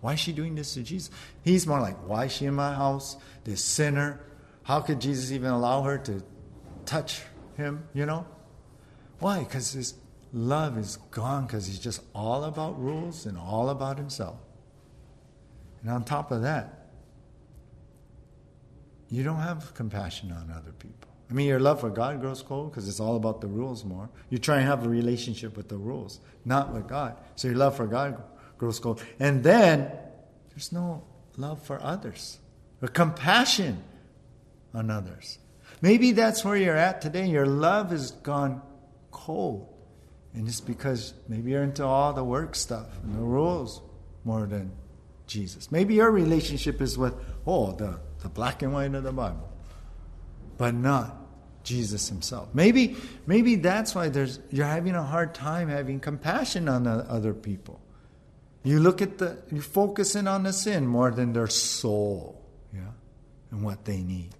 Why 0.00 0.12
is 0.12 0.20
she 0.20 0.32
doing 0.32 0.54
this 0.54 0.74
to 0.74 0.82
Jesus? 0.82 1.10
He's 1.42 1.66
more 1.66 1.80
like, 1.80 1.96
why 2.06 2.26
is 2.26 2.32
she 2.32 2.44
in 2.44 2.54
my 2.54 2.74
house? 2.74 3.16
This 3.44 3.64
sinner. 3.64 4.20
How 4.64 4.80
could 4.80 5.00
Jesus 5.00 5.32
even 5.32 5.50
allow 5.50 5.82
her 5.82 5.98
to 5.98 6.22
touch 6.84 7.22
him? 7.56 7.86
You 7.94 8.04
know, 8.04 8.26
why? 9.18 9.40
Because 9.40 9.72
his 9.72 9.94
love 10.32 10.76
is 10.76 10.98
gone. 11.10 11.46
Because 11.46 11.66
he's 11.66 11.78
just 11.78 12.02
all 12.14 12.44
about 12.44 12.78
rules 12.78 13.24
and 13.24 13.38
all 13.38 13.70
about 13.70 13.96
himself. 13.96 14.36
And 15.82 15.90
on 15.90 16.04
top 16.04 16.30
of 16.30 16.42
that, 16.42 16.88
you 19.10 19.22
don't 19.22 19.40
have 19.40 19.74
compassion 19.74 20.32
on 20.32 20.50
other 20.50 20.72
people. 20.72 21.08
I 21.30 21.32
mean, 21.32 21.46
your 21.46 21.60
love 21.60 21.80
for 21.80 21.90
God 21.90 22.20
grows 22.20 22.42
cold 22.42 22.70
because 22.70 22.88
it's 22.88 23.00
all 23.00 23.16
about 23.16 23.40
the 23.40 23.46
rules 23.46 23.84
more. 23.84 24.10
You 24.28 24.38
try 24.38 24.58
and 24.58 24.66
have 24.66 24.84
a 24.84 24.88
relationship 24.88 25.56
with 25.56 25.68
the 25.68 25.78
rules, 25.78 26.20
not 26.44 26.72
with 26.72 26.86
God. 26.86 27.16
So 27.36 27.48
your 27.48 27.56
love 27.56 27.76
for 27.76 27.86
God 27.86 28.22
grows 28.58 28.78
cold. 28.78 29.02
And 29.18 29.42
then 29.42 29.90
there's 30.50 30.72
no 30.72 31.02
love 31.36 31.62
for 31.62 31.80
others 31.82 32.38
or 32.80 32.88
compassion 32.88 33.82
on 34.72 34.90
others. 34.90 35.38
Maybe 35.80 36.12
that's 36.12 36.44
where 36.44 36.56
you're 36.56 36.76
at 36.76 37.00
today. 37.00 37.26
Your 37.26 37.46
love 37.46 37.90
has 37.90 38.10
gone 38.10 38.62
cold. 39.10 39.68
And 40.34 40.48
it's 40.48 40.60
because 40.60 41.14
maybe 41.28 41.52
you're 41.52 41.62
into 41.62 41.84
all 41.84 42.12
the 42.12 42.24
work 42.24 42.54
stuff 42.54 42.88
and 43.02 43.14
the 43.14 43.20
rules 43.20 43.80
more 44.24 44.46
than 44.46 44.72
Jesus. 45.26 45.70
Maybe 45.70 45.94
your 45.94 46.10
relationship 46.10 46.80
is 46.80 46.98
with, 46.98 47.14
oh, 47.46 47.72
the 47.72 48.00
the 48.24 48.30
black 48.30 48.62
and 48.62 48.72
white 48.72 48.94
of 48.94 49.04
the 49.04 49.12
Bible, 49.12 49.52
but 50.56 50.74
not 50.74 51.14
Jesus 51.62 52.08
himself. 52.08 52.48
Maybe, 52.54 52.96
maybe 53.26 53.56
that's 53.56 53.94
why 53.94 54.08
there's, 54.08 54.40
you're 54.50 54.66
having 54.66 54.94
a 54.94 55.02
hard 55.02 55.34
time 55.34 55.68
having 55.68 56.00
compassion 56.00 56.66
on 56.68 56.86
other 56.86 57.34
people. 57.34 57.82
You 58.64 58.80
look 58.80 59.02
at 59.02 59.18
the, 59.18 59.36
you're 59.52 59.62
focusing 59.62 60.26
on 60.26 60.42
the 60.42 60.52
sin 60.52 60.86
more 60.86 61.10
than 61.10 61.34
their 61.34 61.48
soul, 61.48 62.42
yeah, 62.72 62.80
and 63.50 63.62
what 63.62 63.84
they 63.84 64.02
need. 64.02 64.30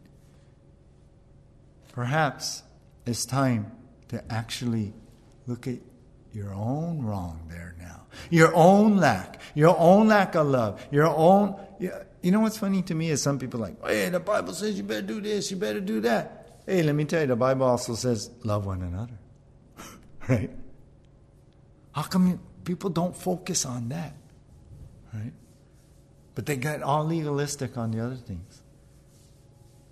Perhaps 1.93 2.63
it's 3.05 3.27
time 3.27 3.71
to 4.09 4.25
actually 4.33 4.95
look 5.47 5.69
at 5.69 5.79
your 6.33 6.55
own 6.55 7.03
wrong 7.03 7.47
there 7.51 7.77
now, 7.79 8.07
your 8.31 8.51
own 8.55 8.97
lack, 8.97 9.43
your 9.55 9.77
own 9.79 10.09
lack 10.09 10.35
of 10.35 10.47
love, 10.47 10.85
your 10.91 11.07
own. 11.07 11.55
You 11.79 12.31
know 12.31 12.41
what's 12.41 12.57
funny 12.57 12.81
to 12.83 12.95
me 12.95 13.11
is 13.11 13.21
some 13.21 13.39
people 13.39 13.61
like, 13.61 13.77
hey, 13.87 14.09
the 14.09 14.21
Bible 14.21 14.55
says 14.55 14.79
you 14.79 14.85
better 14.85 15.03
do 15.03 15.21
this, 15.21 15.51
you 15.51 15.59
better 15.59 15.81
do 15.81 16.01
that. 16.01 16.63
Hey, 16.67 16.83
let 16.83 16.95
me 16.95 17.05
tell 17.05 17.21
you, 17.21 17.27
the 17.27 17.37
Bible 17.37 17.67
also 17.67 17.95
says 17.95 18.31
love 18.43 18.65
one 18.65 18.81
another. 18.81 19.19
right? 20.29 20.51
How 21.93 22.03
come 22.03 22.41
people 22.65 22.91
don't 22.91 23.17
focus 23.17 23.65
on 23.65 23.89
that? 23.91 24.15
Right? 25.13 25.33
But 26.35 26.47
they 26.47 26.57
get 26.57 26.83
all 26.83 27.05
legalistic 27.05 27.77
on 27.77 27.93
the 27.93 28.05
other 28.05 28.17
things. 28.17 28.63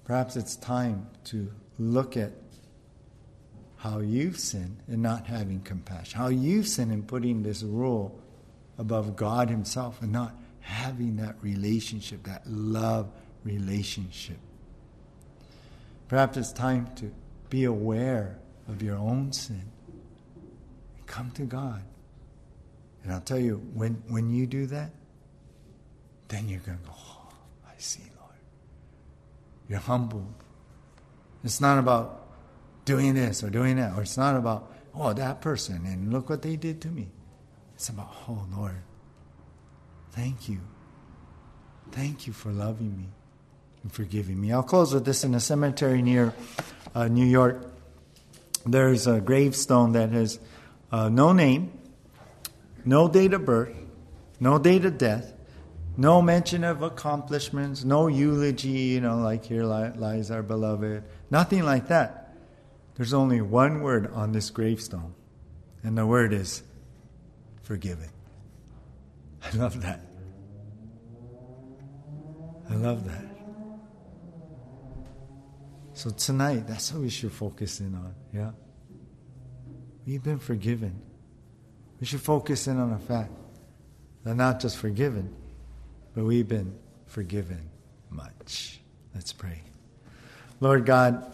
Perhaps 0.05 0.37
it's 0.37 0.57
time 0.57 1.09
to 1.25 1.53
look 1.79 2.17
at 2.17 2.33
how 3.77 3.99
you've 3.99 4.39
sinned 4.39 4.77
in 4.89 5.03
not 5.03 5.27
having 5.27 5.61
compassion, 5.61 6.19
how 6.19 6.29
you've 6.29 6.69
sinned 6.69 6.93
in 6.93 7.03
putting 7.03 7.43
this 7.43 7.63
rule 7.63 8.21
above 8.79 9.17
God 9.17 9.49
Himself 9.49 10.01
and 10.03 10.13
not 10.13 10.35
having 10.61 11.17
that 11.17 11.37
relationship, 11.41 12.25
that 12.25 12.43
love 12.47 13.11
relationship. 13.45 14.39
Perhaps 16.09 16.37
it's 16.37 16.53
time 16.53 16.89
to 16.97 17.13
be 17.51 17.65
aware 17.65 18.39
of 18.69 18.83
your 18.83 18.97
own 18.97 19.33
sin. 19.33 19.65
Come 21.07 21.31
to 21.33 21.43
God. 21.43 21.83
And 23.03 23.13
I'll 23.13 23.21
tell 23.21 23.39
you, 23.39 23.57
when, 23.75 24.03
when 24.09 24.31
you 24.31 24.47
do 24.47 24.67
that, 24.67 24.91
then 26.29 26.49
you're 26.49 26.61
going 26.61 26.79
to 26.79 26.85
go, 26.85 26.93
oh, 26.95 27.33
I 27.67 27.75
see, 27.79 28.05
Lord. 28.19 28.37
You're 29.69 29.81
humbled. 29.81 30.33
It's 31.45 31.61
not 31.61 31.79
about 31.79 32.27
doing 32.85 33.15
this 33.15 33.43
or 33.43 33.51
doing 33.51 33.77
that, 33.77 33.97
or 33.97 34.03
it's 34.03 34.17
not 34.17 34.37
about, 34.37 34.73
oh, 34.95 35.13
that 35.13 35.41
person, 35.41 35.85
and 35.85 36.13
look 36.13 36.31
what 36.31 36.43
they 36.43 36.57
did 36.57 36.81
to 36.83 36.89
me. 36.89 37.09
It's 37.75 37.89
about, 37.89 38.15
oh, 38.29 38.47
Lord, 38.57 38.77
Thank 40.13 40.49
you. 40.49 40.61
Thank 41.91 42.27
you 42.27 42.33
for 42.35 42.51
loving 42.53 42.97
me 42.97 43.09
and 43.83 43.91
forgiving 43.93 44.41
me. 44.41 44.53
I'll 44.53 44.63
close 44.63 44.93
with 44.93 45.05
this 45.05 45.25
in 45.25 45.35
a 45.35 45.41
cemetery 45.41 46.03
near 46.03 46.35
uh, 46.95 47.09
New 47.09 47.25
York. 47.25 47.67
There's 48.67 49.07
a 49.07 49.21
gravestone 49.21 49.93
that 49.93 50.11
has 50.11 50.39
uh, 50.91 51.09
no 51.09 51.33
name, 51.33 51.73
no 52.85 53.09
date 53.09 53.33
of 53.35 53.45
birth, 53.45 53.77
no 54.41 54.59
date 54.59 54.85
of 54.85 54.99
death, 54.99 55.33
no 55.97 56.23
mention 56.23 56.65
of 56.65 56.83
accomplishments, 56.83 57.85
no 57.85 58.07
eulogy, 58.07 58.69
you 58.69 59.01
know, 59.01 59.19
like 59.19 59.45
here 59.45 59.65
lies 59.65 60.31
our 60.31 60.43
beloved, 60.43 61.05
nothing 61.31 61.65
like 61.65 61.89
that. 61.89 62.35
There's 62.95 63.13
only 63.13 63.41
one 63.41 63.83
word 63.83 64.11
on 64.13 64.33
this 64.33 64.51
gravestone, 64.51 65.15
and 65.83 65.97
the 65.97 66.07
word 66.07 66.33
is 66.33 66.63
forgiven. 67.63 68.11
I 69.43 69.57
love 69.57 69.81
that. 69.83 70.01
I 72.71 72.75
love 72.75 73.05
that. 73.05 73.25
So 75.95 76.11
tonight, 76.11 76.67
that's 76.67 76.93
what 76.93 77.03
we 77.03 77.11
should 77.11 77.33
focus 77.33 77.81
in 77.81 77.95
on, 77.95 78.15
yeah? 78.33 78.53
We've 80.07 80.23
been 80.23 80.39
forgiven. 80.39 81.01
We 82.03 82.07
should 82.07 82.21
focus 82.21 82.67
in 82.67 82.81
on 82.81 82.91
the 82.91 82.99
fact 82.99 83.31
that 84.25 84.35
not 84.35 84.59
just 84.59 84.77
forgiven, 84.77 85.33
but 86.17 86.25
we've 86.25 86.49
been 86.49 86.77
forgiven 87.07 87.71
much. 88.11 88.81
Let's 89.15 89.33
pray. 89.33 89.63
Lord 90.59 90.85
God, 90.85 91.25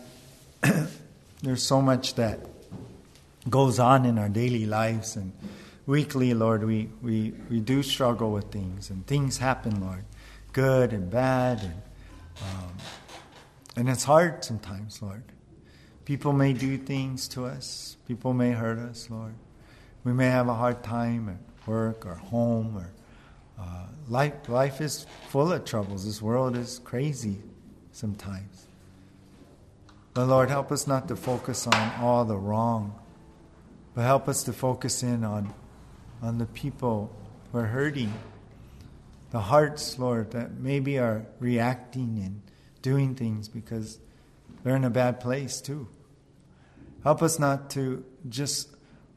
there's 1.43 1.63
so 1.63 1.81
much 1.81 2.17
that 2.17 2.41
goes 3.49 3.79
on 3.79 4.05
in 4.05 4.19
our 4.19 4.29
daily 4.29 4.67
lives 4.67 5.17
and 5.17 5.33
weekly, 5.87 6.35
Lord, 6.35 6.63
we, 6.65 6.91
we, 7.01 7.33
we 7.49 7.61
do 7.61 7.83
struggle 7.83 8.31
with 8.31 8.53
things, 8.53 8.91
and 8.91 9.07
things 9.07 9.39
happen, 9.39 9.81
Lord, 9.81 10.05
good 10.53 10.93
and 10.93 11.11
bad, 11.11 11.61
and, 11.61 11.83
um, 12.43 12.73
and 13.75 13.89
it's 13.89 14.05
hard 14.05 14.45
sometimes, 14.45 15.01
Lord. 15.01 15.23
People 16.05 16.35
may 16.35 16.53
do 16.53 16.77
things 16.77 17.27
to 17.29 17.47
us, 17.47 17.97
people 18.07 18.35
may 18.35 18.51
hurt 18.51 18.79
us, 18.79 19.09
Lord. 19.09 19.33
We 20.09 20.15
may 20.15 20.31
have 20.31 20.49
a 20.49 20.55
hard 20.55 20.83
time 20.83 21.29
at 21.29 21.69
work 21.69 22.07
or 22.07 22.15
home, 22.15 22.79
or 22.79 22.91
uh, 23.63 23.89
life, 24.09 24.49
life 24.49 24.81
is 24.81 25.05
full 25.29 25.53
of 25.53 25.67
troubles. 25.67 26.07
This 26.07 26.23
world 26.23 26.57
is 26.57 26.79
crazy 26.79 27.37
sometimes. 27.93 28.69
But 30.15 30.25
Lord, 30.25 30.49
help 30.49 30.73
us 30.73 30.87
not 30.87 31.09
to 31.09 31.17
focus 31.17 31.67
on 31.67 31.93
all 32.01 32.25
the 32.25 32.39
wrong, 32.39 32.99
but 33.95 34.01
help 34.01 34.31
us 34.31 34.45
to 34.45 34.55
focus 34.55 35.03
in 35.03 35.25
on 35.25 35.53
on 36.23 36.39
the 36.39 36.47
people 36.47 37.15
who 37.53 37.59
are 37.59 37.67
hurting, 37.67 38.15
the 39.31 39.41
hearts, 39.41 39.99
Lord, 39.99 40.31
that 40.31 40.53
maybe 40.55 40.99
are 40.99 41.27
reacting 41.39 42.19
and 42.25 42.41
doing 42.81 43.15
things 43.15 43.47
because 43.47 43.99
they're 44.65 44.75
in 44.75 44.85
a 44.85 44.91
bad 44.91 45.21
place 45.21 45.61
too. 45.61 45.87
Help 47.05 47.23
us 47.23 47.39
not 47.39 47.69
to 47.73 48.07
just 48.27 48.71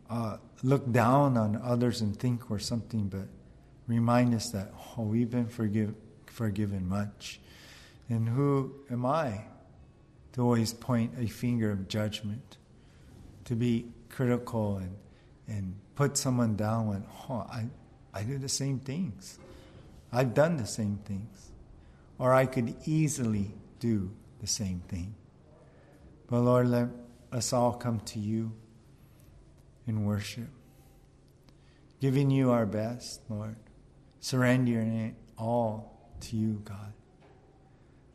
uh, 0.10 0.36
look 0.64 0.92
down 0.92 1.38
on 1.38 1.60
others 1.64 2.02
and 2.02 2.18
think 2.18 2.50
we're 2.50 2.60
something, 2.60 3.08
but 3.08 3.28
remind 3.88 4.34
us 4.34 4.52
that, 4.52 4.74
oh, 4.98 5.04
we've 5.04 5.30
been 5.30 5.48
forgive, 5.48 5.94
forgiven 6.28 6.88
much. 6.88 7.40
And 8.10 8.30
who 8.30 8.74
am 8.90 9.06
I 9.06 9.42
to 10.34 10.42
always 10.42 10.74
point 10.74 11.14
a 11.20 11.28
finger 11.28 11.72
of 11.72 11.88
judgment, 11.88 12.58
to 13.46 13.56
be 13.56 13.88
critical 14.10 14.78
and, 14.78 14.96
and 15.48 15.76
put 15.96 16.18
someone 16.18 16.56
down 16.56 16.88
when, 16.88 17.06
oh, 17.30 17.48
I, 17.50 17.66
I 18.14 18.24
do 18.24 18.38
the 18.38 18.50
same 18.50 18.80
things. 18.80 19.40
I've 20.12 20.34
done 20.34 20.58
the 20.58 20.68
same 20.68 21.00
things. 21.06 21.52
Or 22.18 22.34
I 22.34 22.46
could 22.46 22.76
easily 22.86 23.54
do 23.80 24.12
the 24.40 24.48
same 24.48 24.82
thing. 24.88 25.16
But 26.28 26.42
Lord, 26.42 26.68
let 26.68 26.88
us 27.32 27.52
all 27.52 27.74
come 27.74 28.00
to 28.02 28.20
you 28.20 28.52
in 29.88 30.06
worship, 30.06 30.50
giving 32.00 32.30
you 32.32 32.52
our 32.52 32.66
best, 32.66 33.22
Lord, 33.30 33.56
surrendering 34.20 34.98
it 34.98 35.16
all 35.38 36.12
to 36.22 36.36
you, 36.36 36.62
God. 36.64 36.94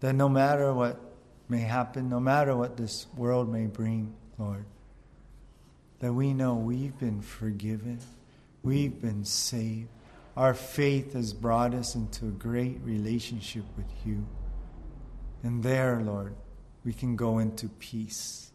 That 0.00 0.14
no 0.14 0.28
matter 0.28 0.72
what 0.72 1.00
may 1.48 1.60
happen, 1.60 2.08
no 2.08 2.20
matter 2.20 2.56
what 2.56 2.76
this 2.76 3.06
world 3.16 3.52
may 3.52 3.66
bring, 3.66 4.14
Lord, 4.38 4.66
that 6.00 6.12
we 6.12 6.34
know 6.34 6.54
we've 6.54 6.98
been 6.98 7.20
forgiven, 7.22 8.00
we've 8.62 9.00
been 9.00 9.24
saved. 9.24 9.88
Our 10.36 10.52
faith 10.52 11.14
has 11.14 11.32
brought 11.32 11.72
us 11.72 11.94
into 11.94 12.26
a 12.26 12.30
great 12.30 12.80
relationship 12.84 13.64
with 13.76 13.90
you. 14.04 14.26
And 15.42 15.62
there, 15.62 16.00
Lord, 16.02 16.34
we 16.84 16.92
can 16.92 17.16
go 17.16 17.38
into 17.38 17.68
peace 17.68 18.52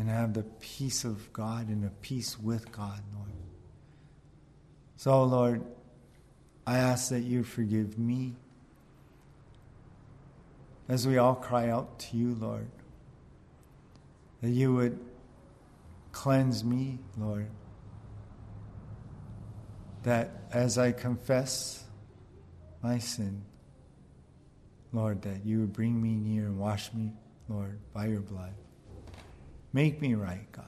and 0.00 0.08
have 0.08 0.32
the 0.32 0.44
peace 0.60 1.04
of 1.04 1.30
God 1.30 1.68
and 1.68 1.84
a 1.84 1.90
peace 2.00 2.40
with 2.40 2.72
God, 2.72 3.02
Lord. 3.14 3.32
So, 4.96 5.22
Lord, 5.24 5.62
I 6.66 6.78
ask 6.78 7.10
that 7.10 7.20
you 7.20 7.44
forgive 7.44 7.98
me 7.98 8.32
as 10.88 11.06
we 11.06 11.18
all 11.18 11.34
cry 11.34 11.68
out 11.68 11.98
to 11.98 12.16
you, 12.16 12.34
Lord, 12.40 12.66
that 14.40 14.48
you 14.48 14.72
would 14.72 14.98
cleanse 16.12 16.64
me, 16.64 16.98
Lord, 17.18 17.50
that 20.04 20.30
as 20.50 20.78
I 20.78 20.92
confess 20.92 21.84
my 22.82 22.96
sin, 22.96 23.42
Lord, 24.94 25.20
that 25.22 25.44
you 25.44 25.60
would 25.60 25.74
bring 25.74 26.00
me 26.00 26.14
near 26.14 26.44
and 26.44 26.58
wash 26.58 26.90
me, 26.94 27.12
Lord, 27.50 27.78
by 27.92 28.06
your 28.06 28.22
blood. 28.22 28.54
Make 29.72 30.00
me 30.00 30.14
right, 30.14 30.50
God. 30.52 30.64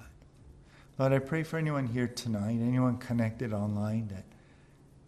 Lord, 0.99 1.13
I 1.13 1.19
pray 1.19 1.43
for 1.43 1.57
anyone 1.59 1.87
here 1.87 2.07
tonight, 2.07 2.59
anyone 2.61 2.99
connected 2.99 3.53
online 3.53 4.09
that 4.09 4.25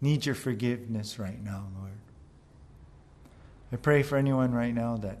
needs 0.01 0.25
your 0.25 0.35
forgiveness 0.35 1.19
right 1.19 1.41
now, 1.43 1.67
Lord. 1.79 1.91
I 3.71 3.77
pray 3.77 4.03
for 4.03 4.17
anyone 4.17 4.53
right 4.53 4.73
now 4.73 4.97
that 4.97 5.19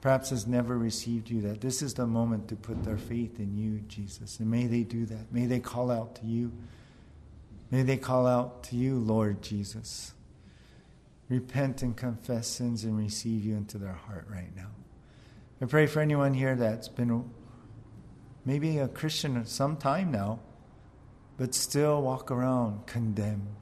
perhaps 0.00 0.30
has 0.30 0.46
never 0.46 0.78
received 0.78 1.30
you, 1.30 1.40
that 1.42 1.60
this 1.60 1.82
is 1.82 1.94
the 1.94 2.06
moment 2.06 2.48
to 2.48 2.56
put 2.56 2.84
their 2.84 2.96
faith 2.96 3.40
in 3.40 3.56
you, 3.56 3.80
Jesus. 3.88 4.38
And 4.38 4.50
may 4.50 4.66
they 4.66 4.82
do 4.82 5.06
that. 5.06 5.32
May 5.32 5.46
they 5.46 5.60
call 5.60 5.90
out 5.90 6.14
to 6.16 6.26
you. 6.26 6.52
May 7.70 7.82
they 7.82 7.96
call 7.96 8.26
out 8.26 8.62
to 8.64 8.76
you, 8.76 8.98
Lord 8.98 9.42
Jesus. 9.42 10.12
Repent 11.28 11.82
and 11.82 11.96
confess 11.96 12.46
sins 12.46 12.84
and 12.84 12.96
receive 12.96 13.44
you 13.44 13.56
into 13.56 13.78
their 13.78 13.94
heart 13.94 14.28
right 14.30 14.54
now. 14.54 14.70
I 15.60 15.64
pray 15.64 15.86
for 15.86 16.00
anyone 16.00 16.34
here 16.34 16.54
that's 16.54 16.86
been 16.86 17.28
maybe 18.46 18.78
a 18.78 18.88
Christian 18.88 19.44
some 19.44 19.76
time 19.76 20.10
now, 20.10 20.38
but 21.36 21.54
still 21.54 22.00
walk 22.00 22.30
around 22.30 22.86
condemned. 22.86 23.54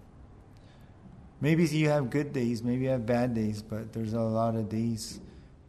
Maybe 1.41 1.66
you 1.66 1.89
have 1.89 2.11
good 2.11 2.32
days, 2.32 2.62
maybe 2.62 2.85
you 2.85 2.91
have 2.91 3.05
bad 3.05 3.35
days, 3.35 3.61
but 3.61 3.93
there's 3.93 4.12
a 4.12 4.20
lot 4.20 4.55
of 4.55 4.68
days 4.68 5.20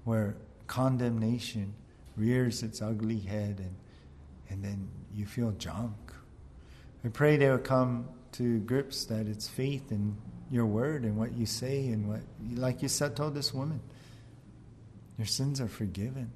where 0.03 0.35
condemnation 0.67 1.73
rears 2.15 2.61
its 2.61 2.81
ugly 2.81 3.19
head 3.19 3.59
and, 3.59 3.75
and 4.49 4.63
then 4.63 4.87
you 5.13 5.25
feel 5.25 5.51
junk. 5.51 5.95
I 7.03 7.07
pray 7.07 7.37
they 7.37 7.49
will 7.49 7.57
come 7.57 8.07
to 8.33 8.59
grips 8.59 9.05
that 9.05 9.27
it's 9.27 9.47
faith 9.47 9.91
in 9.91 10.17
your 10.51 10.65
word 10.65 11.03
and 11.03 11.17
what 11.17 11.33
you 11.33 11.45
say 11.45 11.87
and 11.87 12.07
what, 12.07 12.21
like 12.53 12.81
you 12.81 12.87
said, 12.87 13.15
told 13.15 13.33
this 13.33 13.53
woman, 13.53 13.79
your 15.17 15.27
sins 15.27 15.59
are 15.61 15.67
forgiven. 15.67 16.31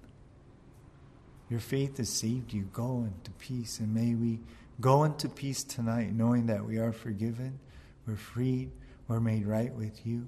Your 1.49 1.59
faith 1.59 1.97
has 1.97 2.09
saved 2.09 2.53
you. 2.53 2.69
Go 2.73 3.07
into 3.07 3.31
peace. 3.31 3.79
And 3.79 3.93
may 3.93 4.13
we 4.13 4.39
go 4.79 5.03
into 5.03 5.27
peace 5.27 5.63
tonight, 5.63 6.13
knowing 6.13 6.45
that 6.47 6.63
we 6.63 6.77
are 6.77 6.93
forgiven, 6.93 7.59
we're 8.05 8.15
freed, 8.15 8.71
we're 9.07 9.19
made 9.19 9.47
right 9.47 9.73
with 9.73 10.05
you. 10.05 10.27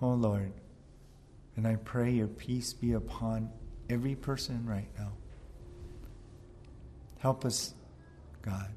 Oh 0.00 0.12
Lord, 0.12 0.52
and 1.56 1.66
I 1.66 1.76
pray 1.76 2.10
your 2.10 2.26
peace 2.26 2.74
be 2.74 2.92
upon 2.92 3.50
every 3.88 4.14
person 4.14 4.66
right 4.66 4.88
now. 4.98 5.12
Help 7.18 7.46
us, 7.46 7.72
God. 8.42 8.68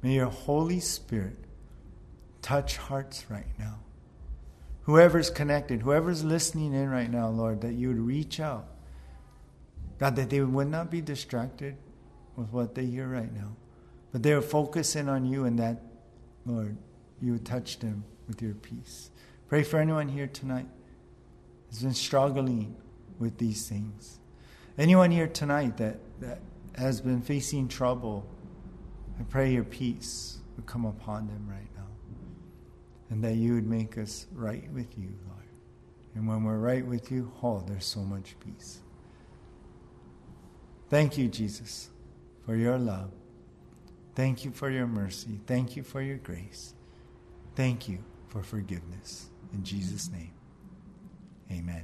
May 0.00 0.14
your 0.14 0.26
Holy 0.26 0.80
Spirit 0.80 1.36
touch 2.40 2.76
hearts 2.76 3.26
right 3.28 3.46
now. 3.58 3.80
Whoever's 4.82 5.30
connected, 5.30 5.82
whoever's 5.82 6.24
listening 6.24 6.72
in 6.72 6.88
right 6.88 7.10
now, 7.10 7.28
Lord, 7.28 7.60
that 7.62 7.74
you 7.74 7.88
would 7.88 8.00
reach 8.00 8.40
out 8.40 8.71
God, 10.02 10.16
that 10.16 10.30
they 10.30 10.40
would 10.40 10.66
not 10.66 10.90
be 10.90 11.00
distracted 11.00 11.76
with 12.34 12.48
what 12.48 12.74
they 12.74 12.86
hear 12.86 13.06
right 13.06 13.32
now, 13.32 13.54
but 14.10 14.24
they 14.24 14.34
would 14.34 14.42
focus 14.42 14.96
in 14.96 15.08
on 15.08 15.24
you 15.24 15.44
and 15.44 15.56
that, 15.60 15.80
Lord, 16.44 16.76
you 17.20 17.30
would 17.30 17.46
touch 17.46 17.78
them 17.78 18.02
with 18.26 18.42
your 18.42 18.54
peace. 18.54 19.12
Pray 19.46 19.62
for 19.62 19.78
anyone 19.78 20.08
here 20.08 20.26
tonight 20.26 20.66
who's 21.68 21.82
been 21.82 21.94
struggling 21.94 22.74
with 23.20 23.38
these 23.38 23.68
things. 23.68 24.18
Anyone 24.76 25.12
here 25.12 25.28
tonight 25.28 25.76
that, 25.76 25.98
that 26.18 26.40
has 26.74 27.00
been 27.00 27.22
facing 27.22 27.68
trouble, 27.68 28.26
I 29.20 29.22
pray 29.22 29.52
your 29.52 29.62
peace 29.62 30.38
would 30.56 30.66
come 30.66 30.84
upon 30.84 31.28
them 31.28 31.46
right 31.48 31.76
now. 31.76 31.86
And 33.08 33.22
that 33.22 33.36
you 33.36 33.54
would 33.54 33.68
make 33.68 33.96
us 33.98 34.26
right 34.34 34.68
with 34.72 34.98
you, 34.98 35.10
Lord. 35.28 35.46
And 36.16 36.26
when 36.26 36.42
we're 36.42 36.58
right 36.58 36.84
with 36.84 37.12
you, 37.12 37.30
oh, 37.40 37.62
there's 37.64 37.86
so 37.86 38.00
much 38.00 38.34
peace. 38.40 38.81
Thank 40.92 41.16
you, 41.16 41.26
Jesus, 41.28 41.88
for 42.44 42.54
your 42.54 42.76
love. 42.76 43.10
Thank 44.14 44.44
you 44.44 44.50
for 44.50 44.68
your 44.68 44.86
mercy. 44.86 45.40
Thank 45.46 45.74
you 45.74 45.82
for 45.82 46.02
your 46.02 46.18
grace. 46.18 46.74
Thank 47.56 47.88
you 47.88 48.00
for 48.28 48.42
forgiveness. 48.42 49.30
In 49.54 49.64
Jesus' 49.64 50.10
name, 50.12 50.34
amen. 51.50 51.80